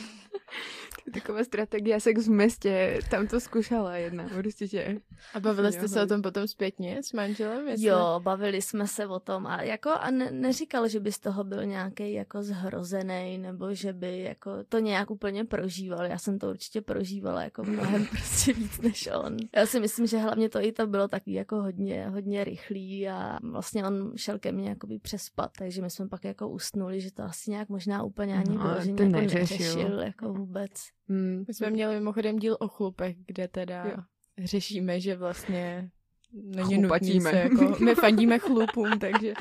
Taková 1.13 1.43
strategie 1.43 1.99
sex 1.99 2.27
v 2.27 2.31
městě, 2.31 2.99
tam 3.11 3.27
to 3.27 3.39
zkušala 3.39 3.95
jedna 3.95 4.27
určitě. 4.45 5.01
A 5.33 5.39
bavili 5.39 5.71
jste 5.71 5.87
se 5.87 6.03
o 6.03 6.07
tom 6.07 6.21
potom 6.21 6.47
zpětně 6.47 7.03
s 7.03 7.13
manželem? 7.13 7.67
Jestli... 7.67 7.87
Jo, 7.87 8.19
bavili 8.23 8.61
jsme 8.61 8.87
se 8.87 9.07
o 9.07 9.19
tom 9.19 9.47
a 9.47 9.61
jako 9.61 9.89
a 9.89 10.11
ne, 10.11 10.31
neříkal, 10.31 10.87
že 10.87 10.99
by 10.99 11.11
z 11.11 11.19
toho 11.19 11.43
byl 11.43 11.65
nějaký 11.65 12.13
jako 12.13 12.43
zhrozený 12.43 13.37
nebo 13.37 13.73
že 13.73 13.93
by 13.93 14.19
jako 14.19 14.51
to 14.69 14.79
nějak 14.79 15.11
úplně 15.11 15.45
prožíval. 15.45 16.05
Já 16.05 16.17
jsem 16.17 16.39
to 16.39 16.49
určitě 16.49 16.81
prožívala 16.81 17.43
jako 17.43 17.63
mnohem 17.63 18.05
prostě 18.09 18.53
víc 18.53 18.81
než 18.81 19.09
on. 19.23 19.37
Já 19.55 19.65
si 19.65 19.79
myslím, 19.79 20.07
že 20.07 20.17
hlavně 20.17 20.49
to 20.49 20.63
i 20.63 20.71
to 20.71 20.87
bylo 20.87 21.07
takový 21.07 21.33
jako 21.33 21.55
hodně, 21.55 22.07
hodně 22.07 22.43
rychlý 22.43 23.09
a 23.09 23.39
vlastně 23.43 23.85
on 23.85 24.11
šel 24.15 24.39
ke 24.39 24.51
mně 24.51 24.69
jakoby 24.69 24.99
přespat, 24.99 25.51
takže 25.57 25.81
my 25.81 25.89
jsme 25.89 26.07
pak 26.07 26.23
jako 26.23 26.49
usnuli, 26.49 27.01
že 27.01 27.11
to 27.11 27.23
asi 27.23 27.51
nějak 27.51 27.69
možná 27.69 28.03
úplně 28.03 28.37
ani 28.37 28.57
no, 28.57 28.61
bylo, 28.61 28.81
že 28.81 28.91
jako 28.91 29.03
neřešil 29.03 29.99
jako 29.99 30.33
vůbec. 30.33 30.71
Hmm. 31.07 31.43
My 31.47 31.53
jsme 31.53 31.69
měli 31.69 31.95
mimochodem 31.95 32.39
díl 32.39 32.57
o 32.59 32.67
chlupech, 32.67 33.15
kde 33.25 33.47
teda 33.47 33.85
jo 33.85 33.97
řešíme, 34.43 34.99
že 34.99 35.15
vlastně 35.15 35.89
není 36.33 36.77
nutný 36.77 37.21
se 37.21 37.35
jako, 37.35 37.75
my 37.83 37.95
fandíme 37.95 38.39
chlupům, 38.39 38.99
takže 38.99 39.33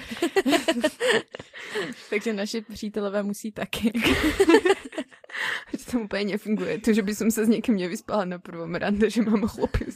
takže 2.11 2.33
naši 2.33 2.61
přítelové 2.61 3.23
musí 3.23 3.53
taky. 3.53 3.93
že 5.79 5.87
to 5.93 6.01
úplně 6.01 6.25
nefunguje. 6.25 6.79
To, 6.79 6.93
že 6.93 7.03
by 7.03 7.15
som 7.15 7.31
se 7.31 7.45
s 7.45 7.49
někým 7.49 7.77
nevyspala 7.77 8.25
na 8.25 8.39
prvom 8.39 8.75
rande, 8.75 9.11
že 9.11 9.23
mám 9.23 9.49
chlupy, 9.49 9.87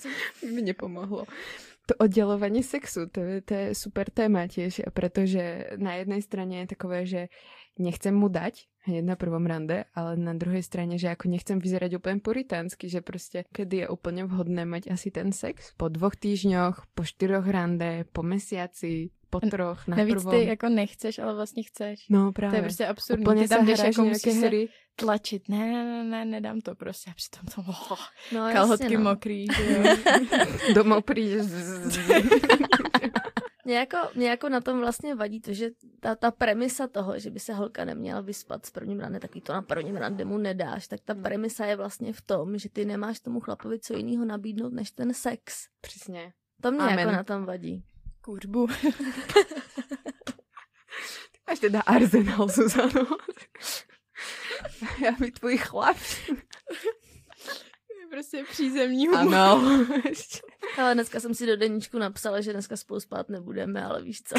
mi 0.54 0.62
nepomohlo. 0.62 1.24
To 1.86 1.94
oddělování 1.98 2.62
sexu, 2.62 3.00
to 3.12 3.20
je, 3.20 3.42
to 3.42 3.54
je 3.54 3.74
super 3.74 4.10
téma 4.10 4.46
tiež, 4.46 4.80
protože 4.94 5.64
na 5.76 5.94
jednej 5.94 6.22
straně 6.22 6.58
je 6.58 6.66
takové, 6.66 7.06
že 7.06 7.28
nechcem 7.78 8.14
mu 8.14 8.28
dať 8.28 8.66
hneď 8.84 9.04
na 9.04 9.16
prvom 9.16 9.46
rande, 9.46 9.84
ale 9.96 10.16
na 10.16 10.36
druhej 10.36 10.60
strane, 10.60 11.00
že 11.00 11.08
ako 11.08 11.32
nechcem 11.32 11.56
vyzerať 11.58 11.96
úplne 11.96 12.20
puritánsky, 12.20 12.88
že 12.88 13.00
prostě 13.00 13.44
kedy 13.52 13.76
je 13.76 13.88
úplne 13.88 14.24
vhodné 14.24 14.64
mať 14.64 14.92
asi 14.92 15.10
ten 15.10 15.32
sex? 15.32 15.72
Po 15.76 15.88
dvoch 15.88 16.16
týždňoch, 16.16 16.84
po 16.94 17.02
štyroch 17.04 17.48
rande, 17.48 18.04
po 18.12 18.22
mesiaci, 18.22 19.10
po 19.30 19.40
troch, 19.40 19.88
na 19.88 19.96
Navíc 19.96 20.14
prvom. 20.14 20.30
ty 20.30 20.46
jako 20.46 20.68
nechceš, 20.68 21.18
ale 21.18 21.34
vlastně 21.34 21.62
chceš. 21.62 22.06
No 22.10 22.32
právě. 22.32 22.50
To 22.50 22.56
je 22.56 22.62
prostě 22.62 22.86
absurdní. 22.86 23.24
Úplně 23.24 23.42
ty 23.42 23.48
tam 23.48 23.66
jdeš 23.66 23.78
jako 23.78 24.04
musíš 24.04 24.36
hry. 24.36 24.68
tlačit. 24.96 25.48
Ne, 25.48 25.58
ne, 25.58 25.84
ne, 25.84 26.04
ne, 26.04 26.24
nedám 26.24 26.60
to 26.60 26.74
prostě. 26.74 27.10
A 27.10 27.14
přitom 27.14 27.42
to, 27.54 27.70
oh, 27.70 27.98
no, 28.32 28.52
kalhotky 28.52 28.84
jasně, 28.84 28.98
no. 28.98 29.04
mokrý. 29.10 29.46
Domů 30.74 31.00
přijdeš. 31.00 31.46
Mě 33.64 33.78
jako, 33.78 33.96
mě 34.14 34.28
jako 34.28 34.48
na 34.48 34.60
tom 34.60 34.80
vlastně 34.80 35.14
vadí 35.14 35.40
to, 35.40 35.52
že 35.52 35.70
ta, 36.00 36.14
ta 36.14 36.30
premisa 36.30 36.86
toho, 36.86 37.18
že 37.18 37.30
by 37.30 37.40
se 37.40 37.54
holka 37.54 37.84
neměla 37.84 38.20
vyspat 38.20 38.66
s 38.66 38.70
prvním 38.70 39.00
rande, 39.00 39.20
taky 39.20 39.40
to 39.40 39.52
na 39.52 39.62
prvním 39.62 39.96
rande 39.96 40.24
mu 40.24 40.38
nedáš, 40.38 40.88
tak 40.88 41.00
ta 41.00 41.14
premisa 41.14 41.66
je 41.66 41.76
vlastně 41.76 42.12
v 42.12 42.22
tom, 42.22 42.58
že 42.58 42.68
ty 42.68 42.84
nemáš 42.84 43.20
tomu 43.20 43.40
chlapovi 43.40 43.80
co 43.80 43.96
jiného 43.96 44.24
nabídnout 44.24 44.72
než 44.72 44.90
ten 44.90 45.14
sex. 45.14 45.68
Přesně. 45.80 46.32
To 46.62 46.70
mě 46.70 46.80
Amen. 46.80 46.98
jako 46.98 47.12
na 47.12 47.24
tom 47.24 47.44
vadí. 47.44 47.84
Kuřbu. 48.20 48.66
Máš 51.48 51.58
teda 51.60 51.80
arzenál, 51.80 52.48
Zuzano. 52.48 53.06
Já 55.04 55.10
mi 55.20 55.30
tvůj 55.30 55.56
chlap 55.58 55.96
prostě 58.14 58.44
přízemní 58.50 59.06
humor. 59.06 59.34
Ano. 59.34 59.86
ale 60.78 60.94
dneska 60.94 61.20
jsem 61.20 61.34
si 61.34 61.46
do 61.46 61.56
deníčku 61.56 61.98
napsala, 61.98 62.40
že 62.40 62.52
dneska 62.52 62.76
spolu 62.76 63.00
spát 63.00 63.28
nebudeme, 63.28 63.84
ale 63.84 64.02
víš 64.02 64.22
co. 64.22 64.34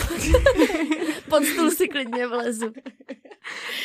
Pod 1.30 1.44
stůl 1.44 1.72
si 1.72 1.88
klidně 1.88 2.28
vlezu. 2.28 2.74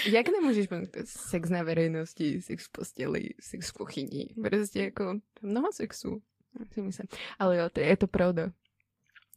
Jak 0.07 0.26
nemůžeš 0.29 0.68
mít 0.68 0.96
sex 1.05 1.50
na 1.50 1.62
verejnosti, 1.62 2.40
sex 2.42 2.66
v 2.66 2.72
posteli, 2.72 3.29
sex 3.40 3.70
v 3.70 3.72
kuchyni? 3.72 4.35
Prostě 4.42 4.83
jako 4.83 5.20
mnoho 5.42 5.72
sexu. 5.72 6.22
Ale 7.38 7.57
jo, 7.57 7.68
to 7.72 7.81
je 7.81 7.96
to 7.96 8.07
pravda. 8.07 8.53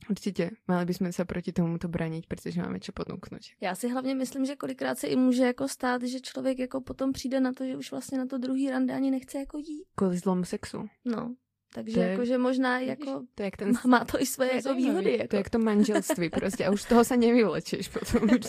Určitě, 0.09 0.51
mali 0.67 0.85
bychom 0.85 1.11
se 1.11 1.25
proti 1.25 1.53
tomuto 1.53 1.87
bránit, 1.87 2.27
protože 2.27 2.61
máme 2.61 2.79
čo 2.79 2.91
podnuknout. 2.91 3.41
Já 3.61 3.75
si 3.75 3.89
hlavně 3.89 4.15
myslím, 4.15 4.45
že 4.45 4.55
kolikrát 4.55 4.99
se 4.99 5.07
i 5.07 5.15
může 5.15 5.43
jako 5.43 5.67
stát, 5.67 6.03
že 6.03 6.19
člověk 6.19 6.59
jako 6.59 6.81
potom 6.81 7.11
přijde 7.11 7.39
na 7.39 7.53
to, 7.53 7.65
že 7.65 7.77
už 7.77 7.91
vlastně 7.91 8.17
na 8.17 8.25
to 8.25 8.37
druhý 8.37 8.69
rande 8.69 8.93
ani 8.93 9.11
nechce 9.11 9.39
jako 9.39 9.57
jít. 9.57 9.85
Kvůli 9.95 10.17
zlomu 10.17 10.43
sexu. 10.43 10.85
No, 11.05 11.35
takže 11.73 11.99
je, 11.99 12.07
jakože 12.09 12.37
možná 12.37 12.79
jako 12.79 13.23
to 13.35 13.43
jak 13.43 13.57
ten, 13.57 13.73
má 13.85 14.05
to 14.05 14.21
i 14.21 14.25
svoje 14.25 14.55
jako 14.55 14.73
výhody. 14.73 15.11
Jako. 15.11 15.27
To 15.27 15.35
je 15.35 15.39
jak 15.39 15.49
to 15.49 15.59
manželství 15.59 16.29
prostě 16.29 16.65
a 16.65 16.71
už 16.71 16.81
z 16.81 16.85
toho 16.85 17.03
se 17.03 17.17
nevyvlečeš 17.17 17.87
potom. 17.87 18.29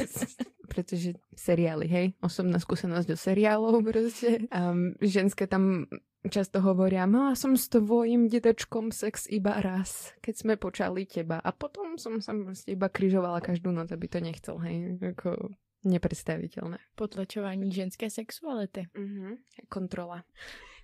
protože 0.69 1.13
seriály, 1.37 1.87
hej, 1.87 2.13
osobná 2.21 2.59
zkušenost 2.59 3.07
do 3.07 3.17
seriálov 3.17 3.85
prostě. 3.85 4.39
Um, 4.73 4.95
ženské 5.01 5.47
tam 5.47 5.87
často 6.31 6.61
hovoria, 6.61 7.07
mala 7.07 7.37
som 7.37 7.57
s 7.57 7.69
tvojim 7.69 8.33
detečkom 8.33 8.93
sex 8.93 9.29
iba 9.29 9.61
raz, 9.61 10.17
keď 10.25 10.35
sme 10.37 10.55
počali 10.57 11.05
teba. 11.05 11.37
A 11.39 11.53
potom 11.53 11.99
som 11.99 12.21
sa 12.21 12.33
prostě 12.33 12.73
iba 12.73 12.89
križovala 12.89 13.41
každou 13.41 13.73
noc, 13.73 13.93
aby 13.93 14.09
to 14.09 14.21
nechcel, 14.21 14.59
hej. 14.59 14.99
Jako 15.01 15.53
nepredstaviteľné. 15.85 16.79
Potlačování 16.95 17.73
ženské 17.73 18.11
sexuality. 18.11 18.89
Mm-hmm. 18.97 19.37
Kontrola. 19.69 20.25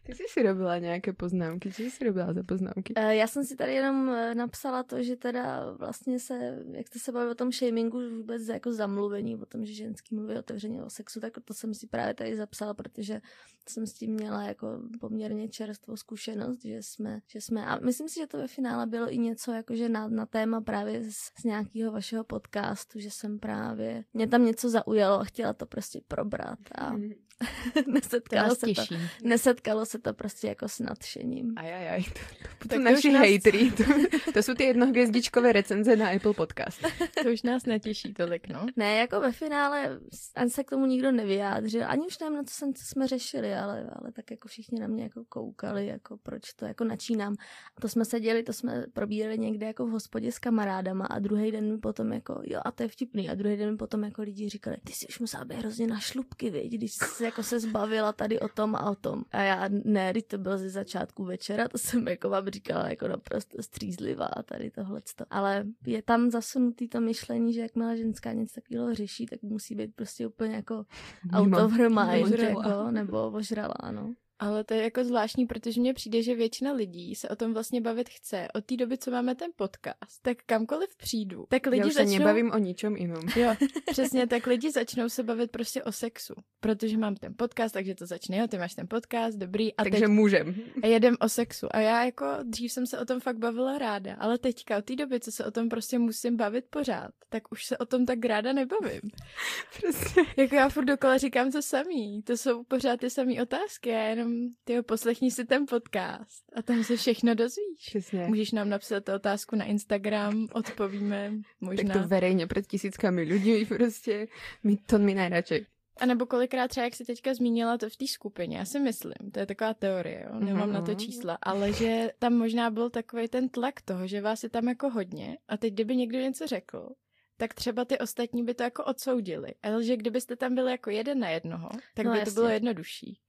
Ty 0.03 0.15
jsi 0.15 0.23
si 0.29 0.43
robila 0.43 0.79
nějaké 0.79 1.13
poznámky, 1.13 1.73
co 1.73 1.83
jsi 1.83 1.91
si 1.91 2.05
robila 2.05 2.33
za 2.33 2.43
poznámky? 2.43 2.95
Uh, 2.97 3.05
já 3.05 3.27
jsem 3.27 3.45
si 3.45 3.57
tady 3.57 3.75
jenom 3.75 4.09
uh, 4.09 4.35
napsala 4.35 4.83
to, 4.83 5.03
že 5.03 5.17
teda 5.17 5.73
vlastně 5.73 6.19
se, 6.19 6.65
jak 6.73 6.87
jste 6.87 6.99
se 6.99 7.13
bavili 7.13 7.33
o 7.33 7.35
tom 7.35 7.53
shamingu, 7.53 8.11
vůbec 8.17 8.49
jako 8.49 8.73
zamluvení, 8.73 9.37
o 9.37 9.47
tom, 9.47 9.65
že 9.65 9.73
ženský 9.73 10.15
mluví 10.15 10.35
otevřeně 10.35 10.83
o 10.83 10.91
sexu, 10.91 11.21
tak 11.21 11.33
to 11.45 11.55
jsem 11.55 11.75
si 11.75 11.87
právě 11.87 12.15
tady 12.15 12.37
zapsala, 12.37 12.75
protože 12.75 13.21
jsem 13.69 13.87
s 13.87 13.93
tím 13.93 14.11
měla 14.11 14.43
jako 14.43 14.81
poměrně 15.01 15.49
čerstvou 15.49 15.97
zkušenost, 15.97 16.63
že 16.65 16.83
jsme, 16.83 17.21
že 17.27 17.41
jsme, 17.41 17.67
a 17.67 17.79
myslím 17.79 18.09
si, 18.09 18.21
že 18.21 18.27
to 18.27 18.39
ve 18.39 18.49
finále 18.49 18.87
bylo 18.87 19.13
i 19.13 19.19
něco 19.19 19.53
jakože 19.53 19.89
na, 19.89 20.09
na 20.09 20.27
téma 20.27 20.61
právě 20.61 21.03
z, 21.11 21.17
z 21.41 21.45
nějakého 21.45 21.93
vašeho 21.93 22.25
podcastu, 22.25 23.01
že 23.01 23.11
jsem 23.11 23.39
právě, 23.39 24.05
mě 24.15 24.27
tam 24.29 24.45
něco 24.45 24.71
zaujalo 24.71 25.21
a 25.21 25.25
chtěla 25.25 25.53
to 25.53 25.67
prostě 25.67 26.01
probrat 26.09 26.59
a 26.75 26.93
mm. 26.93 27.11
nesetkalo, 27.87 28.55
se 28.55 28.66
to, 28.66 28.83
nesetkalo 29.22 29.87
se 29.87 29.98
to 29.98 30.14
prostě 30.14 30.46
jako 30.46 30.68
s 30.68 30.79
nadšením. 30.79 31.55
Ajajaj, 31.57 32.03
to, 32.03 32.11
to, 32.12 32.68
to, 32.68 32.74
to 32.74 32.79
naši 32.79 33.12
nás... 33.12 33.22
hejtry, 33.22 33.70
to, 33.76 33.85
to 34.33 34.42
jsou 34.42 34.55
ty 34.55 34.64
jednohvězdičkové 34.64 35.53
recenze 35.53 35.96
na 35.96 36.11
Apple 36.11 36.35
Podcast. 36.35 36.83
to 37.22 37.29
už 37.29 37.42
nás 37.42 37.66
netěší 37.66 38.14
tolik, 38.14 38.48
no. 38.48 38.66
Ne, 38.76 38.96
jako 38.96 39.20
ve 39.20 39.33
finále 39.33 40.00
ani 40.37 40.50
se 40.50 40.64
k 40.64 40.70
tomu 40.70 40.87
nikdo 40.87 41.12
nevyjádřil, 41.12 41.85
ani 41.87 42.07
už 42.07 42.18
nevím, 42.18 42.37
na 42.37 42.42
co, 42.42 42.55
jsem, 42.55 42.74
co 42.74 42.85
jsme 42.85 43.07
řešili, 43.09 43.55
ale, 43.55 43.90
ale 43.92 44.12
tak 44.12 44.31
jako 44.31 44.48
všichni 44.48 44.81
na 44.81 44.87
mě 44.87 45.03
jako 45.03 45.24
koukali, 45.29 45.87
jako 45.87 46.16
proč 46.16 46.53
to 46.53 46.64
jako 46.64 46.85
načínám. 46.85 47.35
A 47.76 47.81
to 47.81 47.88
jsme 47.88 48.05
seděli, 48.05 48.42
to 48.42 48.53
jsme 48.53 48.85
probírali 48.92 49.38
někde 49.38 49.66
jako 49.66 49.87
v 49.87 49.90
hospodě 49.90 50.33
s 50.33 50.38
kamarádama 50.38 51.07
a 51.07 51.18
druhý 51.18 51.50
den 51.50 51.72
mi 51.72 51.79
potom 51.79 52.12
jako, 52.12 52.40
jo 52.44 52.61
a 52.64 52.70
to 52.70 52.83
je 52.83 52.88
vtipný, 52.88 53.31
a 53.31 53.35
druhý 53.35 53.57
den 53.57 53.70
mi 53.70 53.76
potom 53.76 54.05
jako 54.05 54.22
lidi 54.22 54.48
říkali, 54.48 54.76
ty 54.85 54.92
jsi 54.92 55.07
už 55.07 55.18
musela 55.18 55.44
být 55.44 55.59
hrozně 55.59 55.87
na 55.87 56.00
šlubky, 56.00 56.50
viď, 56.50 56.72
když 56.72 56.94
jsi 56.94 57.24
jako 57.31 57.43
se 57.43 57.61
zbavila 57.61 58.12
tady 58.12 58.40
o 58.40 58.49
tom 58.49 58.75
a 58.75 58.90
o 58.90 58.95
tom. 58.95 59.25
A 59.33 59.43
já 59.43 59.69
ne, 59.85 60.11
když 60.11 60.23
to 60.23 60.38
bylo 60.38 60.59
ze 60.59 60.71
začátku 60.71 61.25
večera, 61.25 61.69
to 61.69 61.79
jsem 61.79 62.09
jako 62.09 62.29
vám 62.29 62.49
říkala 62.49 62.88
jako 62.88 63.09
naprosto 63.09 63.62
střízlivá 63.62 64.29
tady 64.45 64.71
tohle. 64.71 65.01
Ale 65.31 65.64
je 65.87 66.03
tam 66.03 66.31
zasunutý 66.31 66.88
to 66.88 67.01
myšlení, 67.01 67.53
že 67.53 67.61
jakmile 67.61 67.97
ženská 67.97 68.33
něco 68.33 68.55
takového 68.55 68.95
řeší, 68.95 69.27
tak 69.27 69.43
musí 69.43 69.75
být 69.75 69.95
prostě 69.95 70.27
úplně 70.27 70.55
jako 70.55 70.85
out 71.33 71.55
of 71.55 71.73
her 71.73 71.90
mind, 71.90 72.38
jako, 72.38 72.90
nebo 72.90 73.31
ožrala, 73.31 73.75
ano. 73.81 74.14
Ale 74.40 74.64
to 74.64 74.74
je 74.74 74.83
jako 74.83 75.05
zvláštní, 75.05 75.46
protože 75.46 75.81
mně 75.81 75.94
přijde, 75.94 76.22
že 76.22 76.35
většina 76.35 76.72
lidí 76.72 77.14
se 77.14 77.29
o 77.29 77.37
tom 77.37 77.55
vlastně 77.55 77.81
bavit 77.81 78.09
chce. 78.09 78.48
Od 78.55 78.64
té 78.64 78.76
doby, 78.76 78.98
co 78.98 79.11
máme 79.11 79.35
ten 79.35 79.50
podcast, 79.57 80.22
tak 80.22 80.37
kamkoliv 80.46 80.96
přijdu, 80.96 81.46
tak 81.48 81.66
lidi 81.66 81.81
Já 81.81 81.87
už 81.87 81.94
začnou... 81.94 82.12
se 82.12 82.18
nebavím 82.18 82.50
o 82.53 82.59
ničem 82.59 82.96
jiném. 82.96 83.22
Jo, 83.37 83.55
přesně, 83.90 84.26
tak 84.26 84.46
lidi 84.46 84.70
začnou 84.70 85.09
se 85.09 85.22
bavit 85.22 85.50
prostě 85.50 85.83
o 85.83 85.92
sexu. 85.92 86.35
Protože 86.61 86.98
mám 86.98 87.14
ten 87.14 87.35
podcast, 87.37 87.74
takže 87.74 87.94
to 87.94 88.07
začne, 88.07 88.37
jo, 88.37 88.46
ty 88.48 88.59
máš 88.59 88.74
ten 88.74 88.87
podcast, 88.88 89.38
dobrý. 89.38 89.74
A 89.74 89.83
takže 89.83 90.00
teď... 90.00 90.09
můžem. 90.09 90.55
A 90.83 90.87
jedem 90.87 91.16
o 91.20 91.29
sexu. 91.29 91.66
A 91.70 91.81
já 91.81 92.05
jako 92.05 92.26
dřív 92.42 92.72
jsem 92.72 92.87
se 92.87 92.98
o 92.98 93.05
tom 93.05 93.20
fakt 93.20 93.38
bavila 93.38 93.79
ráda, 93.79 94.14
ale 94.14 94.38
teďka 94.38 94.79
od 94.79 94.85
té 94.85 94.96
doby, 94.96 95.20
co 95.20 95.33
se 95.33 95.44
o 95.44 95.50
tom 95.50 95.68
prostě 95.68 95.98
musím 95.98 96.37
bavit 96.37 96.64
pořád, 96.70 97.11
tak 97.29 97.53
už 97.53 97.64
se 97.64 97.79
o 97.79 97.87
tom 97.87 98.07
tak 98.07 98.24
ráda 98.24 98.53
nebavím. 98.53 99.00
Přesně. 99.76 100.22
Jako 100.37 100.55
já 100.55 100.68
furt 100.68 100.85
dokola 100.85 101.18
říkám 101.18 101.53
to 101.53 101.62
samý. 101.62 102.22
To 102.22 102.37
jsou 102.37 102.64
pořád 102.64 103.00
ty 103.00 103.11
samé 103.11 103.42
otázky. 103.42 103.88
Já 103.88 104.03
jenom 104.03 104.30
ty 104.64 104.83
poslechni 104.83 105.31
si 105.31 105.45
ten 105.45 105.66
podcast 105.66 106.45
a 106.57 106.62
tam 106.62 106.85
se 106.85 106.97
všechno 106.97 107.35
dozvíš. 107.35 107.87
Přesně. 107.87 108.27
Můžeš 108.27 108.53
nám 108.53 108.69
napsat 108.69 109.09
otázku 109.09 109.57
na 109.57 109.64
Instagram, 109.64 110.47
odpovíme 110.53 111.33
možná. 111.61 111.95
Tak 111.95 112.03
to 112.03 112.09
verejně 112.09 112.47
před 112.47 112.66
tisíckami 112.66 113.23
lidí 113.23 113.66
prostě, 113.77 114.29
mi, 114.64 114.77
to 114.77 114.99
mi 114.99 115.14
nejradši. 115.14 115.66
A 116.01 116.07
nebo 116.07 116.27
kolikrát 116.27 116.69
třeba, 116.69 116.85
jak 116.85 116.95
jsi 116.95 117.05
teďka 117.05 117.35
zmínila 117.35 117.79
to 117.79 117.90
v 117.90 117.97
té 117.97 118.07
skupině, 118.07 118.59
já 118.59 118.64
si 118.64 118.81
myslím, 118.81 119.31
to 119.33 119.40
je 119.40 119.47
taková 119.47 119.75
teorie, 119.75 120.27
jo? 120.31 120.40
nemám 120.40 120.69
mm-hmm. 120.69 120.73
na 120.73 120.83
to 120.83 120.90
mhm. 120.90 121.01
čísla, 121.01 121.38
ale 121.43 121.73
že 121.73 122.11
tam 122.19 122.35
možná 122.35 122.71
byl 122.71 122.90
takový 122.90 123.29
ten 123.29 123.49
tlak 123.49 123.81
toho, 123.81 124.07
že 124.07 124.21
vás 124.21 124.43
je 124.43 124.49
tam 124.49 124.69
jako 124.69 124.90
hodně 124.90 125.38
a 125.49 125.57
teď 125.57 125.75
kdyby 125.75 125.97
někdo 125.97 126.19
něco 126.19 126.47
řekl, 126.47 126.88
tak 127.37 127.55
třeba 127.55 127.85
ty 127.85 127.99
ostatní 127.99 128.45
by 128.45 128.55
to 128.55 128.62
jako 128.62 128.85
odsoudili. 128.85 129.49
Ale 129.62 129.85
že 129.85 129.97
kdybyste 129.97 130.37
tam 130.37 130.55
byli 130.55 130.71
jako 130.71 130.90
jeden 130.90 131.19
na 131.19 131.29
jednoho, 131.29 131.69
tak 131.95 132.07
no, 132.07 132.12
by 132.12 132.19
jasně. 132.19 132.33
to 132.33 132.40
bylo 132.40 132.49
jednodušší 132.49 133.21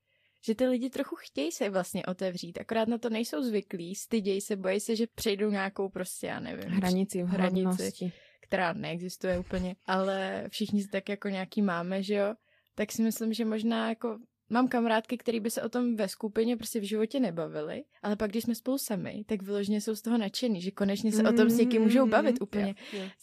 že 0.46 0.56
ty 0.56 0.68
lidi 0.68 0.90
trochu 0.90 1.16
chtějí 1.16 1.52
se 1.52 1.70
vlastně 1.70 2.06
otevřít, 2.06 2.62
akorát 2.62 2.88
na 2.88 2.98
to 2.98 3.10
nejsou 3.10 3.42
zvyklí, 3.44 3.96
stydějí 3.96 4.42
se, 4.42 4.56
bojí 4.56 4.80
se, 4.80 4.96
že 4.96 5.06
přejdou 5.16 5.50
nějakou 5.50 5.90
prostě, 5.90 6.28
já 6.28 6.40
nevím, 6.40 6.70
hranici, 6.70 7.24
hranici, 7.24 8.12
která 8.42 8.74
neexistuje 8.74 9.40
úplně, 9.40 9.76
ale 9.86 10.46
všichni 10.50 10.88
tak 10.88 11.10
jako 11.10 11.28
nějaký 11.28 11.62
máme, 11.62 12.04
že 12.04 12.16
jo, 12.16 12.34
tak 12.76 12.92
si 12.92 13.02
myslím, 13.02 13.34
že 13.34 13.46
možná 13.46 13.90
jako 13.90 14.18
Mám 14.52 14.68
kamarádky, 14.68 15.18
které 15.18 15.40
by 15.40 15.52
se 15.52 15.62
o 15.62 15.70
tom 15.70 15.96
ve 15.96 16.08
skupině 16.08 16.58
prostě 16.58 16.80
v 16.80 16.84
životě 16.84 17.20
nebavily, 17.20 17.84
ale 18.04 18.16
pak, 18.16 18.30
když 18.30 18.44
jsme 18.44 18.56
spolu 18.56 18.78
sami, 18.78 19.24
tak 19.28 19.42
vyloženě 19.42 19.82
jsou 19.82 19.96
z 19.96 20.02
toho 20.02 20.18
nadšený, 20.18 20.62
že 20.62 20.72
konečně 20.72 21.12
se 21.12 21.24
o 21.24 21.34
tom 21.34 21.50
s 21.50 21.58
někým 21.58 21.82
můžou 21.82 22.08
bavit 22.08 22.40
mm, 22.40 22.44
úplně. 22.44 22.76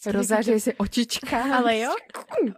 Rozářejí 0.06 0.60
si 0.60 0.74
očička. 0.74 1.56
Ale 1.58 1.78
jo, 1.78 1.90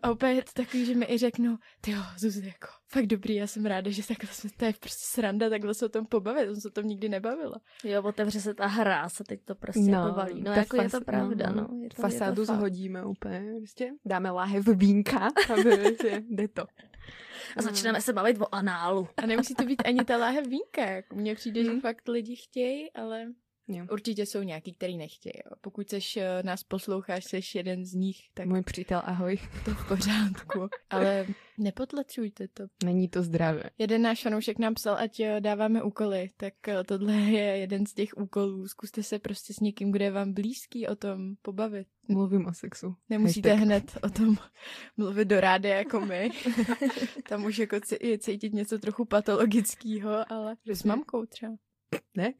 a 0.02 0.10
úplně 0.10 0.32
je 0.32 0.42
to 0.42 0.52
takový, 0.54 0.86
že 0.86 0.94
mi 0.94 1.06
i 1.08 1.18
řeknou, 1.18 1.56
ty 1.80 1.90
jo, 1.90 2.00
Zuzi, 2.18 2.46
jako 2.46 2.66
fakt 2.92 3.06
dobrý, 3.06 3.34
já 3.34 3.46
jsem 3.46 3.66
ráda, 3.66 3.90
že 3.90 4.06
takhle 4.06 4.28
jsme, 4.32 4.50
to 4.56 4.64
je 4.64 4.72
prostě 4.80 5.04
sranda, 5.06 5.50
takhle 5.50 5.74
se 5.74 5.86
o 5.86 5.88
tom 5.88 6.06
pobavit, 6.06 6.46
jsem 6.46 6.60
se 6.60 6.68
o 6.68 6.70
tom 6.70 6.84
nikdy 6.84 7.08
nebavila. 7.08 7.60
Jo, 7.84 8.02
otevře 8.02 8.40
se 8.40 8.54
ta 8.54 8.66
hra, 8.66 9.08
se 9.08 9.24
teď 9.24 9.40
to 9.44 9.54
prostě 9.54 9.90
no, 9.90 9.98
jako 9.98 10.16
valí. 10.16 10.42
No, 10.42 10.52
jako 10.52 10.76
fas, 10.76 10.84
je 10.84 10.90
to 10.90 11.00
pravda, 11.00 11.50
no. 11.50 11.68
no. 11.70 11.82
Je 11.82 11.88
to, 11.88 12.02
Fasádu 12.02 12.42
je 12.42 12.46
to 12.46 12.54
zhodíme 12.54 13.04
úplně, 13.04 13.54
prostě 13.58 13.90
dáme 14.04 14.30
láhev 14.30 14.68
vínka 14.68 15.18
a 15.18 15.54
prostě 15.54 16.22
jde 16.30 16.48
to 16.48 16.64
a 17.56 17.62
začneme 17.62 18.00
se 18.00 18.12
bavit 18.12 18.40
o 18.40 18.54
análu. 18.54 19.08
A 19.16 19.26
nemusí 19.26 19.54
to 19.54 19.64
být 19.64 19.82
ani 19.84 20.04
ta 20.04 20.16
láhev 20.16 20.46
vínka. 20.46 20.82
Mně 21.12 21.34
přijde, 21.34 21.64
že 21.64 21.70
hmm. 21.70 21.80
fakt 21.80 22.08
lidi 22.08 22.36
chtějí, 22.36 22.92
ale 22.92 23.26
Jo. 23.72 23.86
Určitě 23.92 24.26
jsou 24.26 24.42
nějaký, 24.42 24.72
který 24.72 24.96
nechtějí. 24.96 25.32
Jo. 25.36 25.56
Pokud 25.60 25.88
seš, 25.88 26.16
eh, 26.16 26.42
nás 26.42 26.62
posloucháš, 26.62 27.24
seš 27.24 27.54
jeden 27.54 27.84
z 27.84 27.94
nich, 27.94 28.16
tak... 28.34 28.46
Můj 28.46 28.62
přítel, 28.62 29.02
ahoj. 29.04 29.38
To 29.64 29.70
v 29.70 29.88
pořádku. 29.88 30.68
Ale 30.90 31.26
nepotlačujte 31.58 32.48
to. 32.48 32.64
Není 32.84 33.08
to 33.08 33.22
zdravé. 33.22 33.62
Jeden 33.78 34.02
náš 34.02 34.22
fanoušek 34.22 34.58
nám 34.58 34.74
psal, 34.74 34.96
ať 34.98 35.20
eh, 35.20 35.40
dáváme 35.40 35.82
úkoly, 35.82 36.30
tak 36.36 36.68
eh, 36.68 36.84
tohle 36.84 37.12
je 37.12 37.42
jeden 37.42 37.86
z 37.86 37.94
těch 37.94 38.16
úkolů. 38.16 38.68
Zkuste 38.68 39.02
se 39.02 39.18
prostě 39.18 39.54
s 39.54 39.60
někým, 39.60 39.92
kde 39.92 40.04
je 40.04 40.10
vám 40.10 40.32
blízký, 40.32 40.86
o 40.86 40.96
tom 40.96 41.34
pobavit. 41.42 41.86
Mluvím 42.08 42.46
o 42.46 42.54
sexu. 42.54 42.96
Nemusíte 43.08 43.48
Hashtag. 43.48 43.66
hned 43.66 43.98
o 44.02 44.10
tom 44.10 44.36
mluvit 44.96 45.24
do 45.24 45.40
rády 45.40 45.68
jako 45.68 46.00
my. 46.00 46.30
Tam 47.28 47.44
už 47.44 47.58
jako 47.58 47.76
cítit 48.18 48.52
něco 48.52 48.78
trochu 48.78 49.04
patologického, 49.04 50.32
ale 50.32 50.56
s 50.66 50.84
mamkou 50.84 51.26
třeba. 51.26 51.56
Ne? 52.16 52.32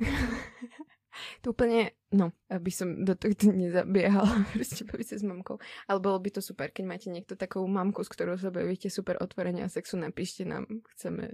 To 1.40 1.51
úplně, 1.51 1.90
no, 2.12 2.33
aby 2.51 2.70
som 2.70 3.05
do 3.05 3.14
toho 3.14 3.35
nezabiehala, 3.53 4.46
prostě 4.53 4.85
bavit 4.85 5.09
se 5.09 5.18
s 5.18 5.23
mamkou. 5.23 5.59
Ale 5.88 6.01
bylo 6.01 6.18
by 6.18 6.31
to 6.31 6.42
super, 6.42 6.70
keď 6.70 6.87
máte 6.87 7.11
někdo 7.11 7.37
takovou 7.37 7.66
mamku, 7.66 8.05
s 8.05 8.09
kterou 8.09 8.38
se 8.38 8.51
bavíte 8.51 8.90
super 8.90 9.16
otvoreně 9.20 9.64
a 9.64 9.68
sexu, 9.68 9.96
napíšte 9.96 10.44
nám, 10.44 10.66
chceme 10.88 11.29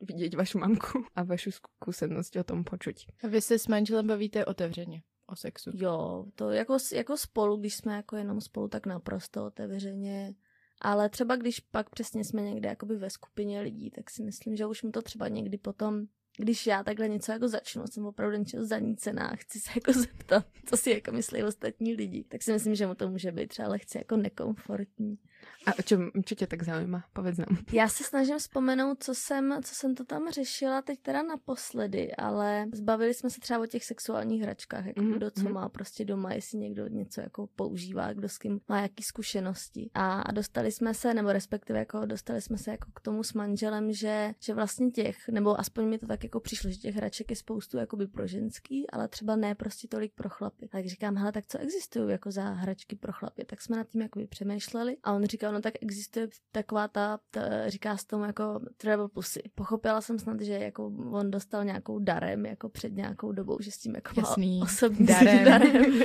vidět 0.00 0.34
vašu 0.34 0.58
mamku 0.58 1.04
a 1.16 1.22
vašu 1.22 1.50
zkušenost 1.50 2.36
o 2.36 2.44
tom 2.44 2.64
počuť. 2.64 3.06
A 3.24 3.26
vy 3.26 3.40
se 3.40 3.58
s 3.58 3.66
manželem 3.66 4.06
bavíte 4.06 4.44
otevřeně 4.44 5.02
o 5.26 5.36
sexu? 5.36 5.70
Jo, 5.74 6.26
to 6.34 6.50
jako, 6.50 6.76
jako 6.92 7.16
spolu, 7.16 7.56
když 7.56 7.76
jsme 7.76 7.96
jako 7.96 8.16
jenom 8.16 8.40
spolu, 8.40 8.68
tak 8.68 8.86
naprosto 8.86 9.46
otevřeně. 9.46 10.34
Ale 10.80 11.08
třeba 11.08 11.36
když 11.36 11.60
pak 11.60 11.90
přesně 11.90 12.24
jsme 12.24 12.42
někde 12.42 12.68
jakoby 12.68 12.96
ve 12.96 13.10
skupině 13.10 13.60
lidí, 13.60 13.90
tak 13.90 14.10
si 14.10 14.22
myslím, 14.22 14.56
že 14.56 14.66
už 14.66 14.82
mu 14.82 14.90
to 14.90 15.02
třeba 15.02 15.28
někdy 15.28 15.58
potom 15.58 16.06
když 16.36 16.66
já 16.66 16.84
takhle 16.84 17.08
něco 17.08 17.32
jako 17.32 17.48
začnu, 17.48 17.86
jsem 17.86 18.06
opravdu 18.06 18.36
něčeho 18.36 18.64
zanícená, 18.64 19.36
chci 19.36 19.60
se 19.60 19.70
jako 19.74 19.92
zeptat, 20.00 20.46
co 20.66 20.76
si 20.76 20.90
jako 20.90 21.12
myslí 21.12 21.42
ostatní 21.42 21.94
lidi, 21.94 22.24
tak 22.24 22.42
si 22.42 22.52
myslím, 22.52 22.74
že 22.74 22.86
mu 22.86 22.94
to 22.94 23.08
může 23.08 23.32
být 23.32 23.48
třeba 23.48 23.68
lehce 23.68 23.98
jako 23.98 24.16
nekomfortní. 24.16 25.18
A 25.66 25.78
o 25.78 25.82
čem, 25.82 26.10
čo 26.24 26.34
tě 26.34 26.46
tak 26.46 26.62
zajímá? 26.62 27.04
Povedz 27.12 27.38
nám. 27.38 27.58
Já 27.72 27.88
se 27.88 28.04
snažím 28.04 28.38
vzpomenout, 28.38 29.02
co 29.02 29.14
jsem, 29.14 29.60
co 29.62 29.74
jsem 29.74 29.94
to 29.94 30.04
tam 30.04 30.30
řešila 30.30 30.82
teď 30.82 31.00
teda 31.00 31.22
naposledy, 31.22 32.14
ale 32.14 32.66
zbavili 32.72 33.14
jsme 33.14 33.30
se 33.30 33.40
třeba 33.40 33.60
o 33.60 33.66
těch 33.66 33.84
sexuálních 33.84 34.42
hračkách, 34.42 34.86
jako 34.86 35.00
mm-hmm. 35.00 35.16
kdo 35.16 35.30
co 35.30 35.42
mhm. 35.42 35.52
má 35.52 35.68
prostě 35.68 36.04
doma, 36.04 36.32
jestli 36.32 36.58
někdo 36.58 36.86
něco 36.86 37.20
jako 37.20 37.46
používá, 37.56 38.12
kdo 38.12 38.28
s 38.28 38.38
kým 38.38 38.60
má 38.68 38.80
jaký 38.80 39.02
zkušenosti. 39.02 39.90
A, 39.94 40.20
a 40.20 40.32
dostali 40.32 40.72
jsme 40.72 40.94
se, 40.94 41.14
nebo 41.14 41.32
respektive 41.32 41.78
jako 41.78 42.06
dostali 42.06 42.40
jsme 42.40 42.58
se 42.58 42.70
jako 42.70 42.90
k 42.94 43.00
tomu 43.00 43.22
s 43.22 43.32
manželem, 43.32 43.92
že, 43.92 44.32
že 44.40 44.54
vlastně 44.54 44.90
těch, 44.90 45.28
nebo 45.28 45.60
aspoň 45.60 45.88
mi 45.88 45.98
to 45.98 46.06
tak 46.06 46.24
jako 46.24 46.40
přišlo, 46.40 46.70
že 46.70 46.76
těch 46.76 46.94
hraček 46.94 47.30
je 47.30 47.36
spoustu 47.36 47.76
jakoby 47.76 48.06
pro 48.06 48.26
ženský, 48.26 48.90
ale 48.90 49.08
třeba 49.08 49.36
ne 49.36 49.54
prostě 49.54 49.88
tolik 49.88 50.12
pro 50.14 50.28
chlapy. 50.28 50.68
Tak 50.68 50.86
říkám, 50.86 51.16
hele, 51.16 51.32
tak 51.32 51.46
co 51.46 51.58
existují 51.58 52.10
jako 52.10 52.30
za 52.30 52.42
hračky 52.42 52.96
pro 52.96 53.12
chlapy? 53.12 53.44
Tak 53.44 53.62
jsme 53.62 53.76
nad 53.76 53.88
tím 53.88 54.02
jakoby 54.02 54.26
přemýšleli 54.26 54.96
a 55.02 55.12
on 55.12 55.26
říkal, 55.30 55.52
no 55.52 55.60
tak 55.60 55.74
existuje 55.80 56.28
taková 56.52 56.88
ta, 56.88 57.18
ta 57.30 57.68
říká 57.68 57.96
se 57.96 58.06
tomu 58.06 58.24
jako 58.24 58.60
travel 58.76 59.08
pussy. 59.08 59.42
Pochopila 59.54 60.00
jsem 60.00 60.18
snad, 60.18 60.40
že 60.40 60.52
jako 60.52 60.86
on 61.10 61.30
dostal 61.30 61.64
nějakou 61.64 61.98
darem 61.98 62.46
jako 62.46 62.68
před 62.68 62.92
nějakou 62.92 63.32
dobou, 63.32 63.58
že 63.60 63.70
s 63.70 63.78
tím 63.78 63.94
jako 63.94 64.20
Jasný. 64.20 64.58
mal 64.58 64.64
osobní 64.64 65.06
darem. 65.06 65.44
darem. 65.44 66.02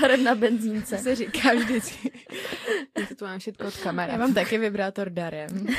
darem 0.00 0.24
na 0.24 0.34
benzínce. 0.34 0.98
Se 0.98 1.14
říká 1.14 1.54
vždycky. 1.54 2.12
Já 2.98 3.06
to 3.18 3.24
mám 3.24 3.38
všechno 3.38 3.68
od 3.68 3.76
kamera. 3.76 4.12
Já 4.12 4.18
mám 4.18 4.34
taky 4.34 4.58
vibrátor 4.58 5.10
darem. 5.10 5.66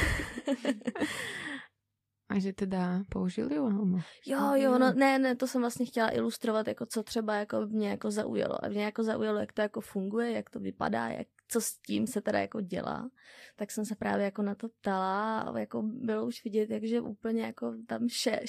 A 2.30 2.40
že 2.40 2.54
teda 2.54 3.04
použili? 3.10 3.58
Alebo... 3.58 4.00
Jo, 4.26 4.54
jo, 4.56 4.80
no 4.80 4.94
ne, 4.94 5.20
ne, 5.20 5.36
to 5.36 5.48
jsem 5.48 5.62
vlastně 5.62 5.86
chtěla 5.86 6.16
ilustrovat, 6.16 6.68
jako 6.68 6.86
co 6.86 7.04
třeba 7.04 7.36
jako 7.36 7.68
mě 7.68 7.90
jako 7.90 8.12
zaujalo. 8.12 8.66
A 8.66 8.68
mě 8.68 8.84
jako 8.84 9.04
zaujalo, 9.04 9.40
jak 9.40 9.54
to 9.54 9.62
jako 9.62 9.82
funguje, 9.82 10.32
jak 10.32 10.50
to 10.50 10.60
vypadá, 10.60 11.08
jak 11.08 11.28
co 11.48 11.62
s 11.62 11.78
tím 11.78 12.08
se 12.08 12.22
teda 12.22 12.40
jako 12.40 12.62
dělá, 12.62 13.10
tak 13.56 13.72
jsem 13.72 13.86
se 13.86 13.96
právě 13.96 14.26
jako 14.26 14.42
na 14.42 14.56
to 14.56 14.70
ptala 14.70 15.40
a 15.40 15.60
jako 15.60 15.82
bylo 15.82 16.26
už 16.26 16.44
vidět, 16.44 16.70
jakže 16.70 17.02
úplně 17.02 17.42
jako 17.42 17.74
tam 17.88 18.08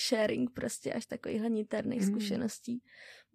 sharing 0.09 0.51
prostě 0.51 0.93
až 0.93 1.07
takovýhle 1.07 1.51
niterných 1.51 2.01
mm. 2.01 2.07
zkušeností 2.07 2.83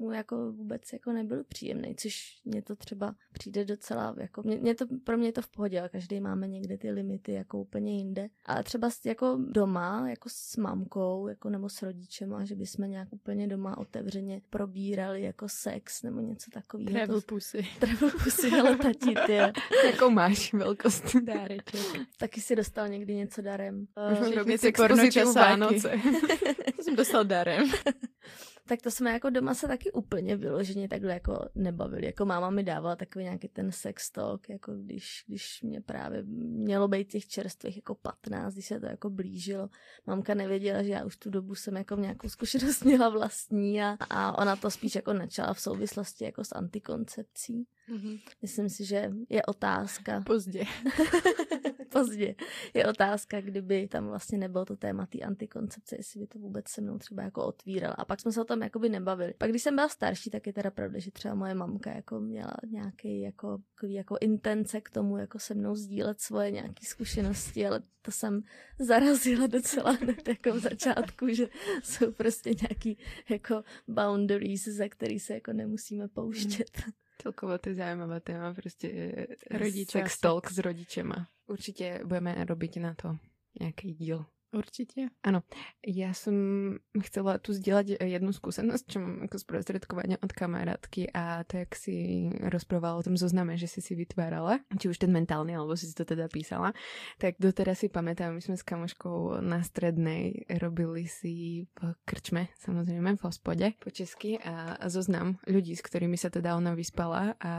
mu 0.01 0.11
jako 0.11 0.51
vůbec 0.51 0.93
jako 0.93 1.11
nebyl 1.11 1.43
příjemný, 1.43 1.95
což 1.95 2.41
mě 2.45 2.61
to 2.61 2.75
třeba 2.75 3.15
přijde 3.33 3.65
docela, 3.65 4.15
jako 4.17 4.41
mě, 4.43 4.57
mě 4.57 4.75
to, 4.75 4.85
pro 5.03 5.17
mě 5.17 5.27
je 5.27 5.31
to 5.31 5.41
v 5.41 5.49
pohodě, 5.49 5.79
ale 5.79 5.89
každý 5.89 6.19
máme 6.19 6.47
někde 6.47 6.77
ty 6.77 6.91
limity 6.91 7.33
jako 7.33 7.61
úplně 7.61 7.97
jinde. 7.97 8.29
A 8.45 8.63
třeba 8.63 8.89
jako 9.05 9.39
doma, 9.49 10.09
jako 10.09 10.29
s 10.31 10.57
mamkou, 10.57 11.27
jako 11.27 11.49
nebo 11.49 11.69
s 11.69 11.81
rodičem, 11.81 12.35
že 12.43 12.55
bychom 12.55 12.89
nějak 12.89 13.07
úplně 13.11 13.47
doma 13.47 13.77
otevřeně 13.77 14.41
probírali 14.49 15.21
jako 15.21 15.49
sex 15.49 16.03
nebo 16.03 16.19
něco 16.19 16.51
takového. 16.51 16.91
Travel 16.91 17.21
pusy. 17.21 17.67
Travel 17.79 18.11
pusy, 18.23 18.51
ale 18.51 18.77
tati, 18.77 19.15
ty. 19.25 19.33
Jakou 19.85 20.09
máš 20.09 20.53
velkost? 20.53 21.15
Dáreček. 21.23 22.01
Taky 22.17 22.41
si 22.41 22.55
dostal 22.55 22.87
někdy 22.87 23.15
něco 23.15 23.41
darem. 23.41 23.87
Můžeme 24.09 24.27
uh, 24.27 24.35
robit 24.35 24.63
expozici 24.63 25.23
Vánoce. 25.23 25.91
to 26.75 26.83
jsem 26.83 26.95
dostal 26.95 27.23
darem 27.23 27.69
tak 28.67 28.81
to 28.81 28.91
jsme 28.91 29.11
jako 29.11 29.29
doma 29.29 29.53
se 29.53 29.67
taky 29.67 29.91
úplně 29.91 30.37
vyloženě 30.37 30.87
takhle 30.87 31.13
jako 31.13 31.49
nebavili. 31.55 32.05
Jako 32.05 32.25
máma 32.25 32.49
mi 32.49 32.63
dávala 32.63 32.95
takový 32.95 33.25
nějaký 33.25 33.47
ten 33.47 33.71
sex 33.71 34.11
talk, 34.11 34.49
jako 34.49 34.73
když, 34.73 35.23
když 35.27 35.61
mě 35.61 35.81
právě 35.81 36.23
mělo 36.23 36.87
být 36.87 37.11
těch 37.11 37.27
čerstvých 37.27 37.75
jako 37.75 37.95
15, 37.95 38.53
když 38.53 38.65
se 38.65 38.79
to 38.79 38.85
jako 38.85 39.09
blížilo. 39.09 39.69
Mamka 40.07 40.33
nevěděla, 40.33 40.83
že 40.83 40.89
já 40.89 41.05
už 41.05 41.17
tu 41.17 41.29
dobu 41.29 41.55
jsem 41.55 41.75
jako 41.75 41.95
nějakou 41.95 42.29
zkušenost 42.29 42.83
měla 42.85 43.09
vlastní 43.09 43.81
a, 43.81 43.97
a 44.09 44.37
ona 44.37 44.55
to 44.55 44.71
spíš 44.71 44.95
jako 44.95 45.13
načala 45.13 45.53
v 45.53 45.61
souvislosti 45.61 46.23
jako 46.23 46.43
s 46.43 46.55
antikoncepcí. 46.55 47.67
Mm-hmm. 47.89 48.19
Myslím 48.41 48.69
si, 48.69 48.85
že 48.85 49.11
je 49.29 49.43
otázka. 49.43 50.21
Pozdě. 50.25 50.63
Pozdě. 51.91 52.35
Je 52.73 52.87
otázka, 52.87 53.41
kdyby 53.41 53.87
tam 53.87 54.07
vlastně 54.07 54.37
nebylo 54.37 54.65
to 54.65 54.75
téma 54.75 55.05
té 55.05 55.19
antikoncepce, 55.19 55.95
jestli 55.95 56.19
by 56.19 56.27
to 56.27 56.39
vůbec 56.39 56.67
se 56.67 56.81
mnou 56.81 56.97
třeba 56.97 57.23
jako 57.23 57.45
otvírala. 57.45 57.93
A 57.93 58.05
pak 58.05 58.19
jsme 58.19 58.31
se 58.31 58.41
o 58.41 58.43
tom 58.51 58.61
jakoby 58.61 58.89
nebavili. 58.89 59.33
Pak 59.37 59.49
když 59.49 59.63
jsem 59.63 59.75
byla 59.75 59.89
starší, 59.89 60.29
tak 60.29 60.47
je 60.47 60.53
teda 60.53 60.71
pravda, 60.71 60.99
že 60.99 61.11
třeba 61.11 61.35
moje 61.35 61.53
mamka 61.53 61.91
jako 61.91 62.19
měla 62.19 62.53
nějaký 62.67 63.21
jako, 63.21 63.57
jako 63.87 64.17
intence 64.21 64.81
k 64.81 64.89
tomu 64.89 65.17
jako 65.17 65.39
se 65.39 65.53
mnou 65.53 65.75
sdílet 65.75 66.21
svoje 66.21 66.51
nějaké 66.51 66.85
zkušenosti, 66.85 67.67
ale 67.67 67.81
to 68.01 68.11
jsem 68.11 68.41
zarazila 68.79 69.47
docela 69.47 69.91
hned 70.01 70.27
jako 70.27 70.53
v 70.53 70.59
začátku, 70.59 71.27
že 71.27 71.47
jsou 71.83 72.11
prostě 72.11 72.49
nějaký 72.61 72.97
jako 73.29 73.63
boundaries, 73.87 74.67
za 74.67 74.87
který 74.89 75.19
se 75.19 75.33
jako 75.33 75.53
nemusíme 75.53 76.07
pouštět. 76.07 76.77
Hmm. 76.83 76.93
Celkovo 77.21 77.57
to 77.57 77.69
je 77.69 77.75
zaujímavé 77.75 78.19
téma, 78.19 78.53
prostě 78.53 79.13
Rodiče 79.51 79.91
sex 79.91 80.19
talk 80.19 80.51
s 80.51 80.57
rodičema. 80.57 81.27
Určitě 81.47 81.99
budeme 82.05 82.45
robiť 82.45 82.77
na 82.77 82.93
to 82.93 83.17
nějaký 83.59 83.93
díl. 83.93 84.25
Určitě. 84.53 85.07
Ano, 85.23 85.43
já 85.87 86.13
jsem 86.13 86.35
chcela 87.01 87.37
tu 87.37 87.53
sdělat 87.53 87.85
jednu 87.87 88.33
zkušenost, 88.33 88.91
čo 88.91 88.99
mám 88.99 89.21
jako 89.21 89.39
zprostředkování 89.39 90.17
od 90.17 90.33
kamarádky 90.33 91.11
a 91.13 91.43
to, 91.43 91.57
jak 91.57 91.75
si 91.75 92.29
rozprávala 92.41 92.99
o 92.99 93.03
tom 93.03 93.17
zozname, 93.17 93.57
že 93.57 93.67
si 93.67 93.81
si 93.81 93.95
vytvárala, 93.95 94.59
či 94.79 94.89
už 94.89 94.97
ten 94.97 95.11
mentálny, 95.11 95.55
alebo 95.55 95.77
si 95.77 95.93
to 95.93 96.05
teda 96.05 96.27
písala, 96.27 96.73
tak 97.17 97.35
doteraz 97.39 97.79
si 97.79 97.89
pamätám, 97.89 98.35
my 98.35 98.41
jsme 98.41 98.57
s 98.57 98.63
kamoškou 98.63 99.41
na 99.41 99.63
strednej 99.63 100.45
robili 100.59 101.07
si 101.07 101.65
v 101.81 101.95
krčme, 102.05 102.47
samozřejmě 102.59 103.15
v 103.15 103.23
hospode 103.23 103.71
po 103.79 103.89
česky 103.89 104.39
a, 104.39 104.89
zoznam 104.89 105.37
ľudí, 105.47 105.75
s 105.75 105.81
kterými 105.81 106.17
se 106.17 106.29
teda 106.29 106.57
ona 106.57 106.73
vyspala 106.73 107.35
a 107.39 107.53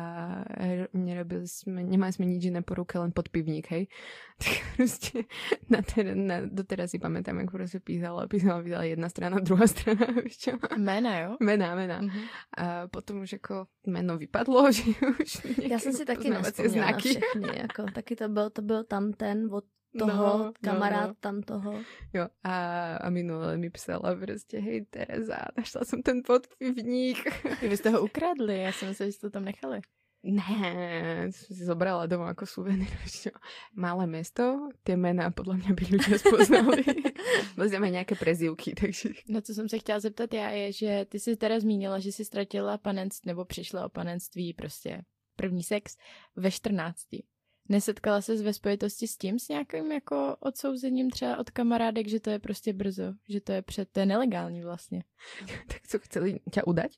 nerobili 0.92 1.48
jsme, 1.48 1.82
nemali 1.82 2.12
jsme 2.12 2.26
nič 2.26 2.44
iné 2.44 2.62
po 2.62 2.74
ruke, 2.74 2.98
len 2.98 3.12
podpivník, 3.12 3.70
hej. 3.70 3.86
Tak 4.42 4.76
prostě 4.76 5.24
na, 5.70 5.78
ter, 5.82 6.16
na, 6.16 6.34
doteraz 6.46 6.81
teda 6.82 6.88
si 6.88 6.98
pamätám, 6.98 7.38
jak 7.38 7.50
prostě 7.50 7.80
písala, 7.80 8.26
písala, 8.26 8.62
písala 8.62 8.84
jedna 8.84 9.08
strana, 9.08 9.38
druhá 9.38 9.66
strana, 9.66 10.06
víš 10.24 10.38
čo? 10.38 10.50
Jména, 10.76 11.18
jo? 11.18 11.36
Jména, 11.40 11.74
jména. 11.74 12.00
Mm-hmm. 12.02 12.24
A 12.56 12.88
potom 12.88 13.20
už 13.20 13.32
jako 13.32 13.66
jméno 13.86 14.18
vypadlo, 14.18 14.72
že 14.72 14.82
už 15.20 15.46
Já 15.58 15.78
jsem 15.78 15.92
si 15.92 16.04
taky 16.04 16.30
nespomněla 16.30 16.98
všechny, 16.98 17.58
jako, 17.58 17.84
taky 17.94 18.16
to 18.16 18.28
byl, 18.28 18.50
to 18.50 18.62
byl 18.62 18.84
tam 18.84 19.12
ten 19.12 19.48
od 19.54 19.64
toho, 19.98 20.38
no, 20.38 20.52
kamarád 20.60 21.02
no, 21.02 21.08
no. 21.08 21.14
tam 21.20 21.42
toho. 21.42 21.72
Jo, 22.14 22.28
a, 22.44 22.96
a 22.96 23.10
minule 23.10 23.56
mi 23.56 23.70
psala 23.70 24.14
prostě, 24.14 24.58
hej 24.58 24.86
Tereza, 24.90 25.36
našla 25.56 25.84
jsem 25.84 26.02
ten 26.02 26.22
podpivník. 26.26 27.18
Vy 27.62 27.76
jste 27.76 27.90
ho 27.90 28.02
ukradli, 28.02 28.62
já 28.62 28.72
jsem 28.72 28.88
myslela, 28.88 29.08
že 29.08 29.12
jste 29.12 29.26
to 29.26 29.30
tam 29.30 29.44
nechali. 29.44 29.80
Ne, 30.22 31.34
si 31.34 31.64
zobrala 31.66 32.06
domov 32.06 32.30
ako 32.30 32.46
suvenír. 32.46 32.86
Malé 33.74 34.06
mesto, 34.06 34.70
tie 34.86 34.94
mená 34.94 35.34
podľa 35.34 35.58
mňa 35.58 35.72
by 35.74 35.84
ľudia 35.98 36.16
spoznali. 36.18 36.86
Vezmeme 37.58 37.90
nějaké 37.90 38.14
prezivky, 38.14 38.74
takže... 38.74 39.08
No 39.28 39.40
co 39.40 39.54
jsem 39.54 39.68
se 39.68 39.78
chtěla 39.78 40.00
zeptat 40.00 40.34
já 40.34 40.50
je, 40.50 40.72
že 40.72 41.06
ty 41.08 41.20
jsi 41.20 41.36
teda 41.36 41.60
zmínila, 41.60 41.98
že 41.98 42.12
jsi 42.12 42.24
ztratila 42.24 42.78
panenství, 42.78 43.28
nebo 43.28 43.44
přišla 43.44 43.86
o 43.86 43.88
panenství 43.88 44.54
prostě 44.54 45.02
první 45.36 45.62
sex 45.62 45.96
ve 46.36 46.50
14. 46.50 47.00
Nesetkala 47.68 48.20
se 48.20 48.42
ve 48.42 48.52
spojitosti 48.52 49.06
s 49.08 49.16
tím, 49.16 49.38
s 49.38 49.48
nějakým 49.48 49.92
jako 49.92 50.36
odsouzením 50.40 51.10
třeba 51.10 51.36
od 51.38 51.50
kamarádek, 51.50 52.08
že 52.08 52.20
to 52.20 52.30
je 52.30 52.38
prostě 52.38 52.72
brzo, 52.72 53.14
že 53.28 53.40
to 53.40 53.52
je 53.52 53.62
před, 53.62 53.88
to 53.92 54.00
je 54.00 54.06
nelegální 54.06 54.62
vlastně. 54.62 55.04
tak 55.66 55.82
co 55.88 55.98
chceli 55.98 56.40
tě 56.52 56.62
udať? 56.62 56.92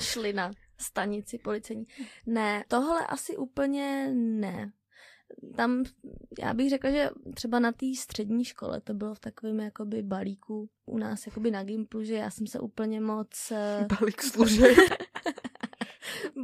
Šlina 0.00 0.50
stanici 0.80 1.38
policejní. 1.38 1.86
Ne, 2.26 2.64
tohle 2.68 3.06
asi 3.06 3.36
úplně 3.36 4.10
ne. 4.14 4.72
Tam, 5.56 5.84
já 6.38 6.54
bych 6.54 6.70
řekla, 6.70 6.90
že 6.90 7.10
třeba 7.34 7.58
na 7.58 7.72
té 7.72 7.86
střední 7.98 8.44
škole 8.44 8.80
to 8.80 8.94
bylo 8.94 9.14
v 9.14 9.20
takovém 9.20 9.60
jakoby 9.60 10.02
balíku 10.02 10.70
u 10.86 10.98
nás 10.98 11.26
jakoby 11.26 11.50
na 11.50 11.62
Gimplu, 11.62 12.04
že 12.04 12.14
já 12.14 12.30
jsem 12.30 12.46
se 12.46 12.60
úplně 12.60 13.00
moc... 13.00 13.52
Eh, 13.52 13.86
Balík 14.00 14.22
služeb. 14.22 14.76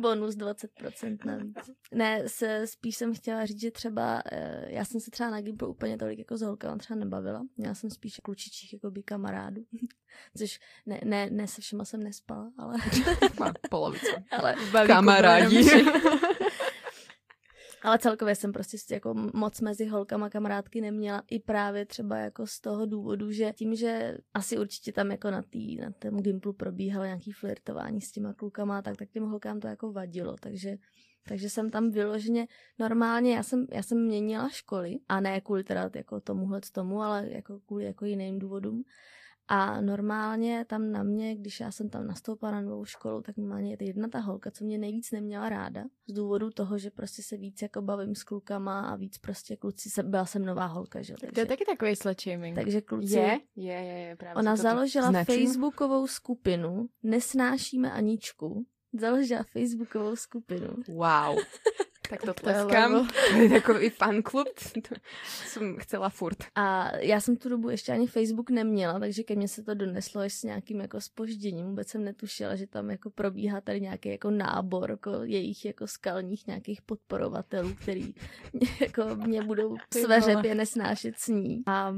Bonus 0.00 0.34
20% 0.34 1.18
navíc. 1.24 1.56
Ne, 1.92 2.28
se, 2.28 2.66
spíš 2.66 2.96
jsem 2.96 3.14
chtěla 3.14 3.46
říct, 3.46 3.60
že 3.60 3.70
třeba 3.70 4.22
eh, 4.32 4.66
já 4.68 4.84
jsem 4.84 5.00
se 5.00 5.10
třeba 5.10 5.30
na 5.30 5.40
Gimplu 5.40 5.68
úplně 5.68 5.98
tolik 5.98 6.18
jako 6.18 6.36
s 6.36 6.42
holkama 6.42 6.76
třeba 6.76 6.98
nebavila. 6.98 7.42
Měla 7.56 7.74
jsem 7.74 7.90
spíš 7.90 8.20
klučičích 8.22 8.72
jako 8.72 8.90
by 8.90 9.02
kamarádů. 9.02 9.62
Což 10.38 10.60
ne, 10.86 11.00
ne, 11.04 11.30
ne 11.30 11.46
se 11.46 11.60
všema 11.60 11.84
jsem 11.84 12.02
nespala, 12.02 12.52
ale... 12.58 12.76
Polovice. 13.70 14.24
ale 14.38 14.56
kamarádi. 14.86 15.64
Ale 17.84 17.98
celkově 17.98 18.34
jsem 18.34 18.52
prostě 18.52 18.94
jako 18.94 19.14
moc 19.34 19.60
mezi 19.60 19.86
holkama 19.86 20.30
kamarádky 20.30 20.80
neměla 20.80 21.22
i 21.30 21.38
právě 21.38 21.86
třeba 21.86 22.18
jako 22.18 22.46
z 22.46 22.60
toho 22.60 22.86
důvodu, 22.86 23.32
že 23.32 23.52
tím, 23.52 23.74
že 23.74 24.18
asi 24.34 24.58
určitě 24.58 24.92
tam 24.92 25.10
jako 25.10 25.30
na, 25.30 25.42
tý, 25.42 25.76
na 25.76 25.90
tom 25.90 26.20
Gimplu 26.20 26.52
probíhalo 26.52 27.04
nějaký 27.04 27.32
flirtování 27.32 28.00
s 28.00 28.12
těma 28.12 28.34
klukama, 28.34 28.82
tak, 28.82 28.96
tak 28.96 29.10
těm 29.10 29.24
holkám 29.24 29.60
to 29.60 29.68
jako 29.68 29.92
vadilo, 29.92 30.36
takže 30.40 30.76
takže 31.28 31.50
jsem 31.50 31.70
tam 31.70 31.90
vyloženě 31.90 32.46
normálně, 32.78 33.34
já 33.34 33.42
jsem, 33.42 33.66
já 33.72 33.82
jsem 33.82 34.04
měnila 34.04 34.48
školy 34.48 34.98
a 35.08 35.20
ne 35.20 35.40
kvůli 35.40 35.64
teda 35.64 35.90
jako 35.94 36.20
tomuhle 36.20 36.60
tomu, 36.72 37.02
ale 37.02 37.28
jako 37.30 37.60
kvůli 37.60 37.84
jako 37.84 38.04
jiným 38.04 38.38
důvodům. 38.38 38.84
A 39.48 39.80
normálně 39.80 40.64
tam 40.68 40.92
na 40.92 41.02
mě, 41.02 41.36
když 41.36 41.60
já 41.60 41.70
jsem 41.70 41.88
tam 41.88 42.06
nastoupila 42.06 42.52
na 42.52 42.60
novou 42.60 42.84
školu, 42.84 43.22
tak 43.22 43.36
normálně 43.36 43.76
je 43.80 43.86
jedna 43.86 44.08
ta 44.08 44.18
holka, 44.18 44.50
co 44.50 44.64
mě 44.64 44.78
nejvíc 44.78 45.10
neměla 45.10 45.48
ráda. 45.48 45.84
Z 46.06 46.12
důvodu 46.12 46.50
toho, 46.50 46.78
že 46.78 46.90
prostě 46.90 47.22
se 47.22 47.36
víc 47.36 47.62
jako 47.62 47.82
bavím 47.82 48.14
s 48.14 48.22
klukama 48.24 48.80
a 48.80 48.96
víc 48.96 49.18
prostě 49.18 49.56
kluci, 49.56 49.90
se, 49.90 50.02
byla 50.02 50.26
jsem 50.26 50.44
nová 50.44 50.66
holka, 50.66 51.02
že? 51.02 51.14
Takže, 51.20 51.32
to 51.32 51.40
je 51.40 51.46
taky 51.46 51.64
takový 51.64 51.96
slut 51.96 52.16
Takže 52.54 52.80
kluci... 52.80 53.14
Je, 53.14 53.40
je, 53.56 53.74
je, 53.74 53.98
je 53.98 54.16
právě 54.16 54.34
Ona 54.34 54.56
založila 54.56 55.10
značím. 55.10 55.34
facebookovou 55.34 56.06
skupinu 56.06 56.88
Nesnášíme 57.02 57.92
Aničku. 57.92 58.66
Založila 58.92 59.42
facebookovou 59.42 60.16
skupinu. 60.16 60.68
Wow. 60.88 61.38
Tak 62.10 62.22
to 62.22 62.34
tleskám. 62.34 63.08
To 63.30 63.36
je 63.36 63.48
takový 63.48 63.90
fanklub, 63.90 64.48
jsem 65.46 65.76
chcela 65.78 66.08
furt. 66.08 66.36
A 66.54 66.96
já 66.96 67.20
jsem 67.20 67.36
tu 67.36 67.48
dobu 67.48 67.70
ještě 67.70 67.92
ani 67.92 68.06
Facebook 68.06 68.50
neměla, 68.50 68.98
takže 68.98 69.22
ke 69.22 69.36
mně 69.36 69.48
se 69.48 69.62
to 69.62 69.74
doneslo 69.74 70.20
až 70.20 70.32
s 70.32 70.42
nějakým 70.42 70.80
jako 70.80 71.00
spožděním. 71.00 71.66
Vůbec 71.66 71.88
jsem 71.88 72.04
netušila, 72.04 72.56
že 72.56 72.66
tam 72.66 72.90
jako 72.90 73.10
probíhá 73.10 73.60
tady 73.60 73.80
nějaký 73.80 74.08
jako 74.08 74.30
nábor 74.30 74.90
jako 74.90 75.10
jejich 75.22 75.64
jako 75.64 75.86
skalních 75.86 76.46
nějakých 76.46 76.82
podporovatelů, 76.82 77.74
který 77.74 78.14
mě, 78.52 78.68
jako 78.80 79.16
mě 79.16 79.42
budou 79.42 79.76
své 79.94 80.20
řepě 80.20 80.54
nesnášet 80.54 81.14
s 81.18 81.28
ní. 81.28 81.62
A 81.66 81.94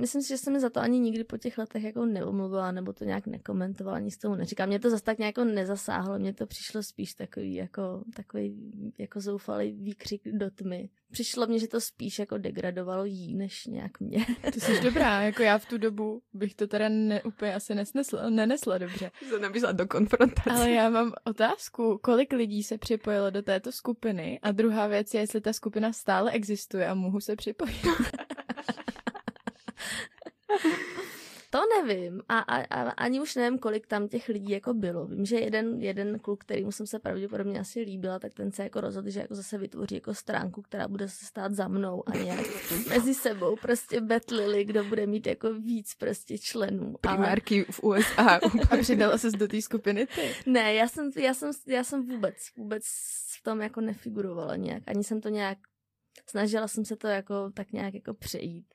myslím 0.00 0.22
si, 0.22 0.28
že 0.28 0.38
jsem 0.38 0.52
mi 0.52 0.60
za 0.60 0.70
to 0.70 0.80
ani 0.80 0.98
nikdy 0.98 1.24
po 1.24 1.38
těch 1.38 1.58
letech 1.58 1.84
jako 1.84 2.06
neomluvila, 2.06 2.72
nebo 2.72 2.92
to 2.92 3.04
nějak 3.04 3.26
nekomentovala, 3.26 3.98
nic 3.98 4.16
tomu 4.18 4.34
neříkám. 4.34 4.68
Mě 4.68 4.78
to 4.78 4.90
zase 4.90 5.02
tak 5.02 5.18
nějak 5.18 5.38
nezasáhlo, 5.38 6.18
mně 6.18 6.34
to 6.34 6.46
přišlo 6.46 6.82
spíš 6.82 7.14
takový 7.14 7.54
jako, 7.54 8.04
takový 8.16 8.72
jako 8.98 9.20
zoufalý 9.20 9.72
výkřik 9.72 10.22
do 10.32 10.50
tmy. 10.50 10.88
Přišlo 11.10 11.46
mně, 11.46 11.58
že 11.58 11.68
to 11.68 11.80
spíš 11.80 12.18
jako 12.18 12.38
degradovalo 12.38 13.04
jí, 13.04 13.34
než 13.34 13.66
nějak 13.66 14.00
mě. 14.00 14.26
Ty 14.52 14.60
jsi 14.60 14.80
dobrá, 14.80 15.22
jako 15.22 15.42
já 15.42 15.58
v 15.58 15.66
tu 15.66 15.78
dobu 15.78 16.22
bych 16.32 16.54
to 16.54 16.66
teda 16.66 16.88
ne, 16.88 17.22
úplně 17.22 17.54
asi 17.54 17.74
nesnesla, 17.74 18.30
nenesla 18.30 18.78
dobře. 18.78 19.10
Se 19.28 19.38
nabízla 19.38 19.72
do 19.72 19.86
konfrontace. 19.86 20.50
Ale 20.50 20.70
já 20.70 20.90
mám 20.90 21.12
otázku, 21.24 22.00
kolik 22.02 22.32
lidí 22.32 22.62
se 22.62 22.78
připojilo 22.78 23.30
do 23.30 23.42
této 23.42 23.72
skupiny 23.72 24.40
a 24.42 24.52
druhá 24.52 24.86
věc 24.86 25.14
je, 25.14 25.20
jestli 25.20 25.40
ta 25.40 25.52
skupina 25.52 25.92
stále 25.92 26.30
existuje 26.30 26.86
a 26.86 26.94
mohu 26.94 27.20
se 27.20 27.36
připojit. 27.36 27.86
To 31.52 31.60
nevím 31.76 32.22
a, 32.28 32.38
a, 32.38 32.62
a 32.62 32.90
ani 32.90 33.20
už 33.20 33.34
nevím, 33.34 33.58
kolik 33.58 33.86
tam 33.86 34.08
těch 34.08 34.28
lidí 34.28 34.52
jako 34.52 34.74
bylo. 34.74 35.06
Vím, 35.06 35.24
že 35.24 35.36
jeden, 35.36 35.80
jeden 35.80 36.18
kluk, 36.18 36.40
kterýmu 36.40 36.72
jsem 36.72 36.86
se 36.86 36.98
pravděpodobně 36.98 37.60
asi 37.60 37.80
líbila, 37.80 38.18
tak 38.18 38.34
ten 38.34 38.52
se 38.52 38.62
jako 38.62 38.80
rozhodl, 38.80 39.10
že 39.10 39.20
jako 39.20 39.34
zase 39.34 39.58
vytvoří 39.58 39.94
jako 39.94 40.14
stránku, 40.14 40.62
která 40.62 40.88
bude 40.88 41.08
se 41.08 41.24
stát 41.24 41.54
za 41.54 41.68
mnou 41.68 42.02
a 42.08 42.16
nějak 42.16 42.46
mezi 42.88 43.14
sebou 43.14 43.56
prostě 43.56 44.00
betlili, 44.00 44.64
kdo 44.64 44.84
bude 44.84 45.06
mít 45.06 45.26
jako 45.26 45.54
víc 45.54 45.94
prostě 45.94 46.38
členů. 46.38 46.94
Primárky 47.00 47.56
ale... 47.56 47.64
v 47.70 47.82
USA. 47.82 48.40
a 48.70 48.76
přidala 48.76 49.18
se 49.18 49.30
do 49.30 49.48
té 49.48 49.62
skupiny 49.62 50.06
ty? 50.06 50.34
Ne, 50.46 50.74
já 50.74 50.88
jsem, 50.88 51.10
já, 51.16 51.34
jsem, 51.34 51.50
já 51.66 51.84
jsem 51.84 52.06
vůbec, 52.06 52.34
vůbec 52.56 52.84
v 53.38 53.42
tom 53.42 53.60
jako 53.60 53.80
nefigurovala 53.80 54.56
nějak. 54.56 54.82
Ani 54.86 55.04
jsem 55.04 55.20
to 55.20 55.28
nějak, 55.28 55.58
snažila 56.26 56.68
jsem 56.68 56.84
se 56.84 56.96
to 56.96 57.08
jako 57.08 57.50
tak 57.54 57.72
nějak 57.72 57.94
jako 57.94 58.14
přejít. 58.14 58.66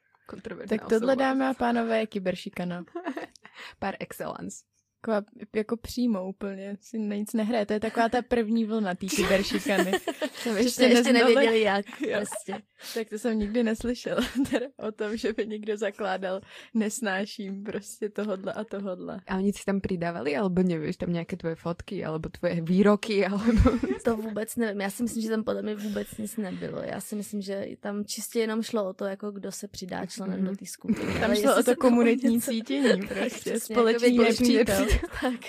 Tak 0.68 0.90
tohle, 0.90 1.16
dáme 1.16 1.50
a 1.50 1.54
pánové, 1.54 2.00
je 2.00 2.08
kyberšikana. 2.08 2.84
Par 3.80 3.96
excellence. 4.00 4.64
Taková, 5.08 5.26
jako 5.56 5.78
přímo 5.78 6.30
úplně, 6.30 6.78
si 6.82 7.00
na 7.00 7.16
nic 7.16 7.34
nehraje. 7.34 7.66
To 7.66 7.74
je 7.74 7.80
taková 7.80 8.10
ta 8.10 8.22
první 8.22 8.66
vlna 8.66 8.96
té 8.96 9.06
kyberšikany. 9.06 9.92
Jsem 10.34 10.58
ještě, 10.58 10.84
ještě 10.84 11.14
nevěděli 11.14 11.62
jak. 11.62 11.86
Prostě. 11.98 12.62
Tak 12.94 13.10
to 13.10 13.20
jsem 13.20 13.40
nikdy 13.40 13.64
neslyšela. 13.64 14.22
Teda 14.52 14.66
o 14.78 14.92
tom, 14.92 15.18
že 15.18 15.34
by 15.34 15.48
někdo 15.48 15.78
zakládal 15.78 16.42
nesnáším 16.74 17.64
prostě 17.64 18.10
tohodle 18.10 18.54
a 18.54 18.64
tohodle. 18.64 19.22
A 19.28 19.38
oni 19.38 19.54
si 19.54 19.66
tam 19.66 19.82
přidávali, 19.82 20.38
alebo 20.38 20.64
nevíš, 20.64 20.98
tam 20.98 21.14
nějaké 21.14 21.38
tvoje 21.38 21.56
fotky, 21.56 22.06
alebo 22.06 22.30
tvoje 22.30 22.62
výroky, 22.62 23.26
alebo... 23.28 23.72
To 24.04 24.18
vůbec 24.18 24.56
nevím. 24.56 24.82
Já 24.82 24.90
si 24.90 25.04
myslím, 25.04 25.24
že 25.24 25.30
tam 25.30 25.44
podle 25.44 25.62
mě 25.62 25.76
vůbec 25.76 26.18
nic 26.18 26.38
nebylo. 26.38 26.82
Já 26.82 27.02
si 27.02 27.16
myslím, 27.16 27.42
že 27.42 27.66
tam 27.80 28.06
čistě 28.06 28.40
jenom 28.40 28.64
šlo 28.64 28.90
o 28.90 28.94
to, 28.94 29.06
jako 29.06 29.32
kdo 29.32 29.52
se 29.52 29.68
přidá 29.68 30.06
členem 30.06 30.42
mm-hmm. 30.42 30.50
do 30.50 30.56
té 30.56 30.66
skupiny. 30.66 31.20
Tam 31.20 31.36
šlo 31.36 31.60
o 31.60 31.64
to 31.64 31.76
komunitní 31.76 32.42
cítění 32.42 33.08
prostě. 33.08 33.60
Společný 33.60 34.18
nepřítel. 34.18 34.88
tak 35.22 35.42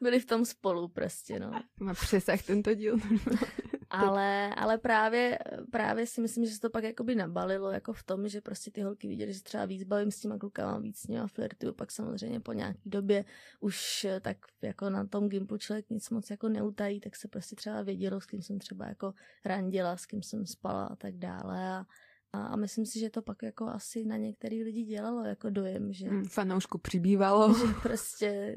byli 0.00 0.20
v 0.20 0.26
tom 0.26 0.44
spolu 0.44 0.88
prostě, 0.88 1.40
no. 1.40 1.50
Má 1.80 1.94
přesah 1.94 2.42
tento 2.42 2.74
díl. 2.74 2.96
ale, 3.90 4.54
ale 4.54 4.78
právě, 4.78 5.38
právě 5.72 6.06
si 6.06 6.20
myslím, 6.20 6.44
že 6.44 6.50
se 6.52 6.60
to 6.60 6.70
pak 6.70 6.84
jakoby 6.84 7.14
nabalilo 7.14 7.70
jako 7.70 7.92
v 7.92 8.02
tom, 8.02 8.28
že 8.28 8.40
prostě 8.40 8.70
ty 8.70 8.80
holky 8.80 9.08
viděly, 9.08 9.32
že 9.32 9.42
třeba 9.42 9.64
víc 9.64 9.84
bavím 9.84 10.10
s 10.10 10.20
těma 10.20 10.38
klukama, 10.38 10.78
víc 10.78 10.98
s 10.98 11.06
nima 11.06 11.26
flirtuju, 11.26 11.72
pak 11.72 11.90
samozřejmě 11.90 12.40
po 12.40 12.52
nějaký 12.52 12.90
době 12.90 13.24
už 13.60 14.06
tak 14.20 14.36
jako 14.62 14.90
na 14.90 15.06
tom 15.06 15.28
Gimplu 15.28 15.58
člověk 15.58 15.90
nic 15.90 16.10
moc 16.10 16.30
jako 16.30 16.48
neutají, 16.48 17.00
tak 17.00 17.16
se 17.16 17.28
prostě 17.28 17.56
třeba 17.56 17.82
vědělo, 17.82 18.20
s 18.20 18.26
kým 18.26 18.42
jsem 18.42 18.58
třeba 18.58 18.86
jako 18.86 19.14
randila, 19.44 19.96
s 19.96 20.06
kým 20.06 20.22
jsem 20.22 20.46
spala 20.46 20.84
a 20.84 20.96
tak 20.96 21.16
dále 21.16 21.72
a 21.72 21.84
a, 22.32 22.46
a 22.46 22.56
myslím 22.56 22.86
si, 22.86 22.98
že 22.98 23.10
to 23.10 23.22
pak 23.22 23.42
jako 23.42 23.66
asi 23.66 24.04
na 24.04 24.16
některý 24.16 24.64
lidi 24.64 24.84
dělalo 24.84 25.24
jako 25.24 25.50
dojem, 25.50 25.92
že... 25.92 26.08
Hmm, 26.08 26.24
fanoušku 26.24 26.78
přibývalo. 26.78 27.54
Že 27.58 27.72
prostě 27.82 28.56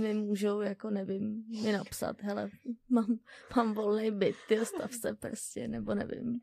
mi 0.00 0.14
můžou, 0.14 0.60
jako 0.60 0.90
nevím, 0.90 1.44
mi 1.62 1.72
napsat, 1.72 2.22
hele, 2.22 2.50
mám, 2.88 3.18
mám 3.56 3.74
volný 3.74 4.10
byt, 4.10 4.36
ty 4.48 4.66
stav 4.66 4.94
se 4.94 5.14
prostě, 5.14 5.68
nebo 5.68 5.94
nevím. 5.94 6.40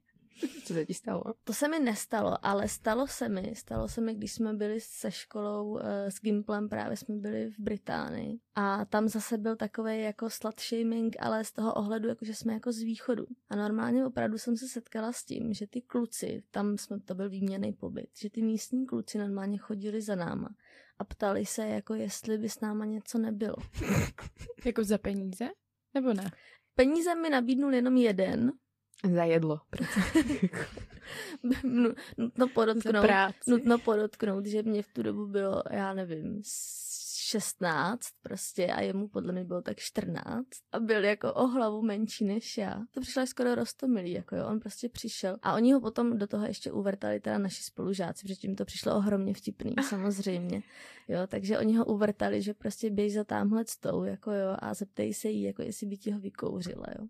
Co 0.63 0.73
se 0.73 0.85
ti 0.85 0.93
stalo? 0.93 1.23
To 1.43 1.53
se 1.53 1.67
mi 1.67 1.79
nestalo, 1.79 2.45
ale 2.45 2.67
stalo 2.67 3.07
se 3.07 3.29
mi. 3.29 3.53
Stalo 3.55 3.87
se 3.87 4.01
mi, 4.01 4.15
když 4.15 4.31
jsme 4.31 4.53
byli 4.53 4.81
se 4.81 5.11
školou 5.11 5.69
uh, 5.69 5.79
s 6.09 6.21
Gimplem, 6.21 6.69
právě 6.69 6.97
jsme 6.97 7.15
byli 7.15 7.51
v 7.51 7.59
Británii. 7.59 8.39
A 8.55 8.85
tam 8.85 9.07
zase 9.07 9.37
byl 9.37 9.55
takový 9.55 10.01
jako 10.01 10.29
slut 10.29 10.59
shaming, 10.59 11.15
ale 11.19 11.43
z 11.43 11.51
toho 11.51 11.73
ohledu, 11.73 12.09
jako 12.09 12.25
že 12.25 12.35
jsme 12.35 12.53
jako 12.53 12.71
z 12.71 12.79
východu. 12.79 13.25
A 13.49 13.55
normálně 13.55 14.05
opravdu 14.05 14.37
jsem 14.37 14.57
se 14.57 14.67
setkala 14.67 15.11
s 15.11 15.25
tím, 15.25 15.53
že 15.53 15.67
ty 15.67 15.81
kluci, 15.81 16.43
tam 16.51 16.77
jsme, 16.77 16.99
to 16.99 17.15
byl 17.15 17.29
výměný 17.29 17.73
pobyt, 17.73 18.09
že 18.17 18.29
ty 18.29 18.41
místní 18.41 18.85
kluci 18.85 19.17
normálně 19.17 19.57
chodili 19.57 20.01
za 20.01 20.15
náma 20.15 20.49
a 20.99 21.03
ptali 21.03 21.45
se, 21.45 21.67
jako 21.67 21.93
jestli 21.93 22.37
by 22.37 22.49
s 22.49 22.59
náma 22.59 22.85
něco 22.85 23.17
nebylo. 23.17 23.55
jako 24.65 24.83
za 24.83 24.97
peníze? 24.97 25.49
Nebo 25.93 26.13
ne? 26.13 26.31
Peníze 26.75 27.15
mi 27.15 27.29
nabídnul 27.29 27.73
jenom 27.73 27.97
jeden, 27.97 28.51
za 29.11 29.23
jedlo. 29.23 29.59
nutno 32.17 32.47
podotknout, 32.47 33.05
nutno 33.47 33.77
podotknout, 33.77 34.45
že 34.45 34.63
mě 34.63 34.83
v 34.83 34.93
tu 34.93 35.03
dobu 35.03 35.27
bylo, 35.27 35.63
já 35.71 35.93
nevím, 35.93 36.41
16 37.33 38.01
prostě 38.21 38.67
a 38.67 38.81
jemu 38.81 39.07
podle 39.07 39.33
mě 39.33 39.43
bylo 39.43 39.61
tak 39.61 39.79
14 39.79 40.47
a 40.71 40.79
byl 40.79 41.03
jako 41.03 41.33
o 41.33 41.47
hlavu 41.47 41.81
menší 41.81 42.25
než 42.25 42.57
já. 42.57 42.81
To 42.91 43.01
přišlo 43.01 43.27
skoro 43.27 43.55
rostomilý, 43.55 44.11
jako 44.11 44.35
jo, 44.35 44.47
on 44.47 44.59
prostě 44.59 44.89
přišel 44.89 45.37
a 45.41 45.53
oni 45.53 45.73
ho 45.73 45.81
potom 45.81 46.17
do 46.17 46.27
toho 46.27 46.45
ještě 46.45 46.71
uvrtali 46.71 47.19
teda 47.19 47.37
naši 47.37 47.63
spolužáci, 47.63 48.23
protože 48.23 48.35
tím 48.35 48.55
to 48.55 48.65
přišlo 48.65 48.95
ohromně 48.95 49.33
vtipný, 49.33 49.75
samozřejmě, 49.89 50.63
jo, 51.07 51.19
takže 51.27 51.59
oni 51.59 51.75
ho 51.75 51.85
uvrtali, 51.85 52.41
že 52.41 52.53
prostě 52.53 52.89
běž 52.89 53.13
za 53.13 53.23
tamhle 53.23 53.65
stou, 53.65 54.03
jako 54.03 54.31
jo, 54.31 54.55
a 54.59 54.73
zeptej 54.73 55.13
se 55.13 55.29
jí, 55.29 55.41
jako 55.41 55.61
jestli 55.61 55.87
by 55.87 55.97
ti 55.97 56.11
ho 56.11 56.19
vykouřila, 56.19 56.85
jo. 56.99 57.07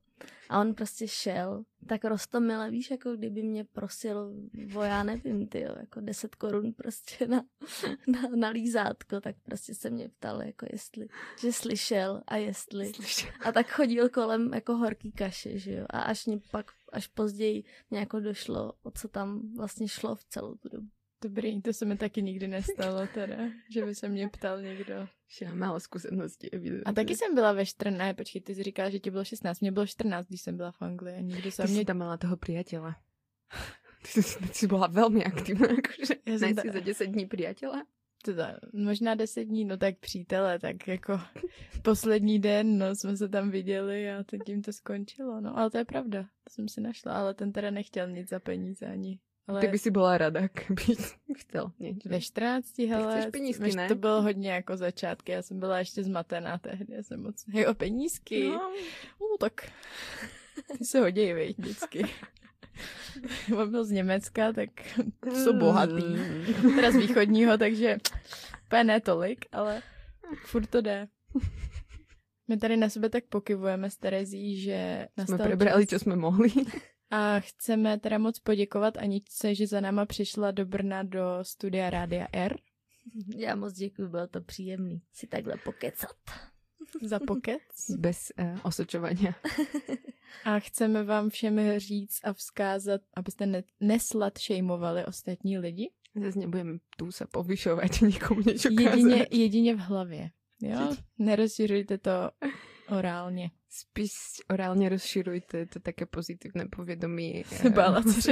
A 0.50 0.60
on 0.62 0.74
prostě 0.74 1.08
šel, 1.08 1.64
tak 1.88 2.06
rostomile, 2.06 2.72
víš, 2.72 2.92
jako 2.92 3.16
kdyby 3.16 3.44
mě 3.44 3.64
prosil 3.64 4.32
o, 4.76 4.82
já 4.82 5.04
nevím, 5.04 5.48
ty 5.48 5.60
jako 5.60 6.02
10 6.02 6.36
korun 6.36 6.74
prostě 6.74 7.28
na, 7.28 7.46
na, 8.08 8.22
na 8.36 8.50
lízátko, 8.50 9.22
tak 9.22 9.36
prostě 9.44 9.76
se 9.76 9.90
mě 9.90 10.10
ptal, 10.10 10.42
jako 10.42 10.66
jestli, 10.72 11.08
že 11.40 11.54
slyšel 11.54 12.22
a 12.28 12.36
jestli. 12.36 12.94
Slyšel. 12.94 13.30
A 13.46 13.52
tak 13.52 13.72
chodil 13.72 14.10
kolem 14.10 14.54
jako 14.54 14.76
horký 14.76 15.12
kaše, 15.12 15.60
že 15.60 15.74
jo. 15.74 15.86
A 15.90 16.02
až 16.02 16.26
mě 16.26 16.40
pak, 16.52 16.72
až 16.92 17.08
později 17.08 17.64
mě 17.90 18.00
jako 18.00 18.20
došlo, 18.20 18.74
o 18.84 18.92
co 18.92 19.08
tam 19.08 19.56
vlastně 19.56 19.88
šlo 19.88 20.16
v 20.16 20.24
celou 20.24 20.56
tu 20.56 20.70
dobu. 20.70 20.88
Dobrý, 21.24 21.62
to 21.62 21.74
se 21.74 21.86
mi 21.86 21.98
taky 21.98 22.22
nikdy 22.22 22.48
nestalo 22.48 23.08
teda, 23.14 23.38
že 23.70 23.86
by 23.86 23.96
se 23.96 24.10
mě 24.10 24.30
ptal 24.30 24.62
někdo. 24.62 25.08
Že 25.38 25.46
já 25.46 25.54
málo 25.54 25.80
zkušeností. 25.80 26.50
A 26.86 26.92
taky 26.94 27.16
jsem 27.16 27.36
byla 27.36 27.54
ve 27.54 27.66
14, 27.66 27.98
ne, 27.98 28.14
počkej, 28.14 28.42
ty 28.42 28.56
jsi 28.56 28.64
říkala, 28.64 28.90
že 28.90 29.00
ti 29.00 29.12
bylo 29.12 29.24
16, 29.24 29.60
mě 29.60 29.72
bylo 29.72 29.88
14, 29.88 30.28
když 30.28 30.42
jsem 30.42 30.58
byla 30.58 30.72
v 30.72 30.82
Anglii 30.82 31.16
a 31.16 31.22
nikdo 31.22 31.52
se 31.52 31.68
mě... 31.68 31.86
tam 31.86 31.96
měla 31.96 32.18
toho 32.18 32.38
přítele. 32.38 32.96
Ty 34.02 34.24
jsi, 34.24 34.40
ty 34.40 34.54
jsi 34.54 34.68
byla 34.68 34.88
velmi 34.88 35.26
aktivní, 35.26 35.68
jakože 35.70 36.16
já 36.26 36.40
jsem 36.40 36.56
ta... 36.56 36.62
za 36.74 36.80
10 36.80 37.06
dní 37.06 37.26
přítele. 37.26 37.84
Teda, 38.24 38.60
možná 38.74 39.16
10 39.16 39.44
dní, 39.44 39.66
no 39.66 39.78
tak 39.78 40.00
přítele, 40.00 40.60
tak 40.60 40.88
jako 40.88 41.20
poslední 41.82 42.40
den, 42.40 42.78
no, 42.78 42.96
jsme 42.96 43.18
se 43.18 43.30
tam 43.30 43.50
viděli 43.52 44.12
a 44.12 44.24
teď 44.24 44.42
tím 44.46 44.62
to 44.62 44.74
skončilo, 44.74 45.42
no, 45.42 45.58
ale 45.58 45.70
to 45.70 45.78
je 45.78 45.86
pravda, 45.86 46.24
to 46.24 46.50
jsem 46.50 46.68
si 46.68 46.82
našla, 46.82 47.14
ale 47.14 47.34
ten 47.34 47.52
teda 47.52 47.72
nechtěl 47.72 48.10
nic 48.10 48.30
za 48.30 48.40
peníze 48.40 48.86
ani 48.86 49.20
ale... 49.48 49.62
Ty 49.62 49.68
by 49.68 49.78
si 49.78 49.92
byla 49.92 50.18
rada, 50.18 50.42
kdyby 50.42 51.02
chtěl 51.38 51.72
něco. 51.80 52.10
Ve 52.10 52.22
14, 52.22 52.80
hele, 52.80 53.32
penízky, 53.32 53.76
ne? 53.76 53.88
to 53.88 53.96
bylo 53.96 54.22
hodně 54.22 54.52
jako 54.52 54.78
začátky, 54.78 55.32
já 55.32 55.42
jsem 55.42 55.60
byla 55.60 55.80
ještě 55.80 56.04
zmatená 56.04 56.58
tehdy, 56.58 56.94
já 56.94 57.04
jsem 57.04 57.22
moc, 57.24 57.44
jo, 57.54 57.74
penízky, 57.74 58.50
no, 58.50 58.72
no 59.22 59.38
tak 59.40 59.72
ty 60.78 60.86
se 60.86 61.00
hodí, 61.00 61.34
vej, 61.34 61.56
vždycky. 61.58 62.06
On 63.58 63.72
byl 63.72 63.86
z 63.86 63.92
Německa, 63.92 64.54
tak 64.54 64.70
jsou 65.34 65.54
bohatý. 65.54 66.04
Teda 66.76 66.92
z 66.92 66.96
východního, 66.96 67.58
takže 67.58 67.98
úplně 68.66 68.84
ne 68.84 69.02
tolik, 69.02 69.46
ale 69.52 69.82
furt 70.46 70.68
to 70.68 70.82
jde. 70.82 71.08
My 72.48 72.58
tady 72.58 72.78
na 72.78 72.90
sebe 72.90 73.10
tak 73.10 73.24
pokyvujeme 73.26 73.90
s 73.90 73.98
Terezí, 73.98 74.62
že 74.62 75.08
jsme 75.26 75.38
prebrali, 75.38 75.88
čas. 75.88 76.00
co 76.00 76.04
jsme 76.04 76.16
mohli. 76.16 76.50
A 77.14 77.40
chceme 77.40 78.00
teda 78.00 78.18
moc 78.18 78.40
poděkovat 78.40 78.98
Aničce, 78.98 79.56
že 79.56 79.68
za 79.68 79.82
náma 79.82 80.06
přišla 80.06 80.52
do 80.52 80.66
Brna 80.66 81.04
do 81.04 81.22
studia 81.42 81.90
Rádia 81.90 82.28
R. 82.32 82.58
Já 83.38 83.56
moc 83.56 83.74
děkuji, 83.74 84.08
bylo 84.08 84.28
to 84.28 84.42
příjemný 84.42 85.02
si 85.14 85.28
takhle 85.28 85.58
pokecat. 85.58 86.16
Za 87.02 87.20
pokec? 87.20 87.62
Bez 87.98 88.32
uh, 88.40 88.60
osočování. 88.64 89.28
A 90.46 90.60
chceme 90.60 91.04
vám 91.04 91.30
všem 91.30 91.80
říct 91.80 92.20
a 92.24 92.34
vzkázat, 92.34 93.02
abyste 93.16 93.46
ne- 93.46 93.64
neslad 93.80 94.38
šejmovali 94.38 95.06
ostatní 95.06 95.58
lidi. 95.58 95.92
Zase 96.26 96.40
nebudeme 96.40 96.78
tu 96.98 97.12
se 97.12 97.26
povyšovat, 97.32 97.92
nikomu 98.02 98.42
něco 98.42 98.70
jedině, 98.72 99.28
jedině 99.32 99.76
v 99.76 99.80
hlavě. 99.80 100.32
Jo? 100.62 100.96
Nerozšiřujte 101.20 101.98
to 101.98 102.12
orálně. 102.90 103.52
Spíš 103.70 104.12
orálně 104.50 104.90
rozširujte 104.90 105.66
to 105.66 105.80
také 105.80 106.06
pozitivné 106.06 106.66
povědomí. 106.76 107.44
Bála, 107.76 108.04
co 108.04 108.32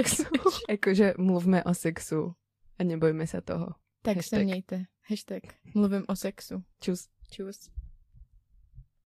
Jakože 0.70 1.14
mluvme 1.18 1.64
o 1.64 1.74
sexu 1.74 2.34
a 2.80 2.84
nebojme 2.84 3.28
se 3.28 3.41
toho. 3.41 3.68
Tak 4.02 4.16
Hashtag. 4.16 4.39
se 4.39 4.43
mějte. 4.43 4.86
Hashtag. 5.10 5.43
Mluvím 5.76 6.04
o 6.08 6.16
sexu. 6.16 6.64
Čus. 6.80 7.08
Čus. 7.32 7.80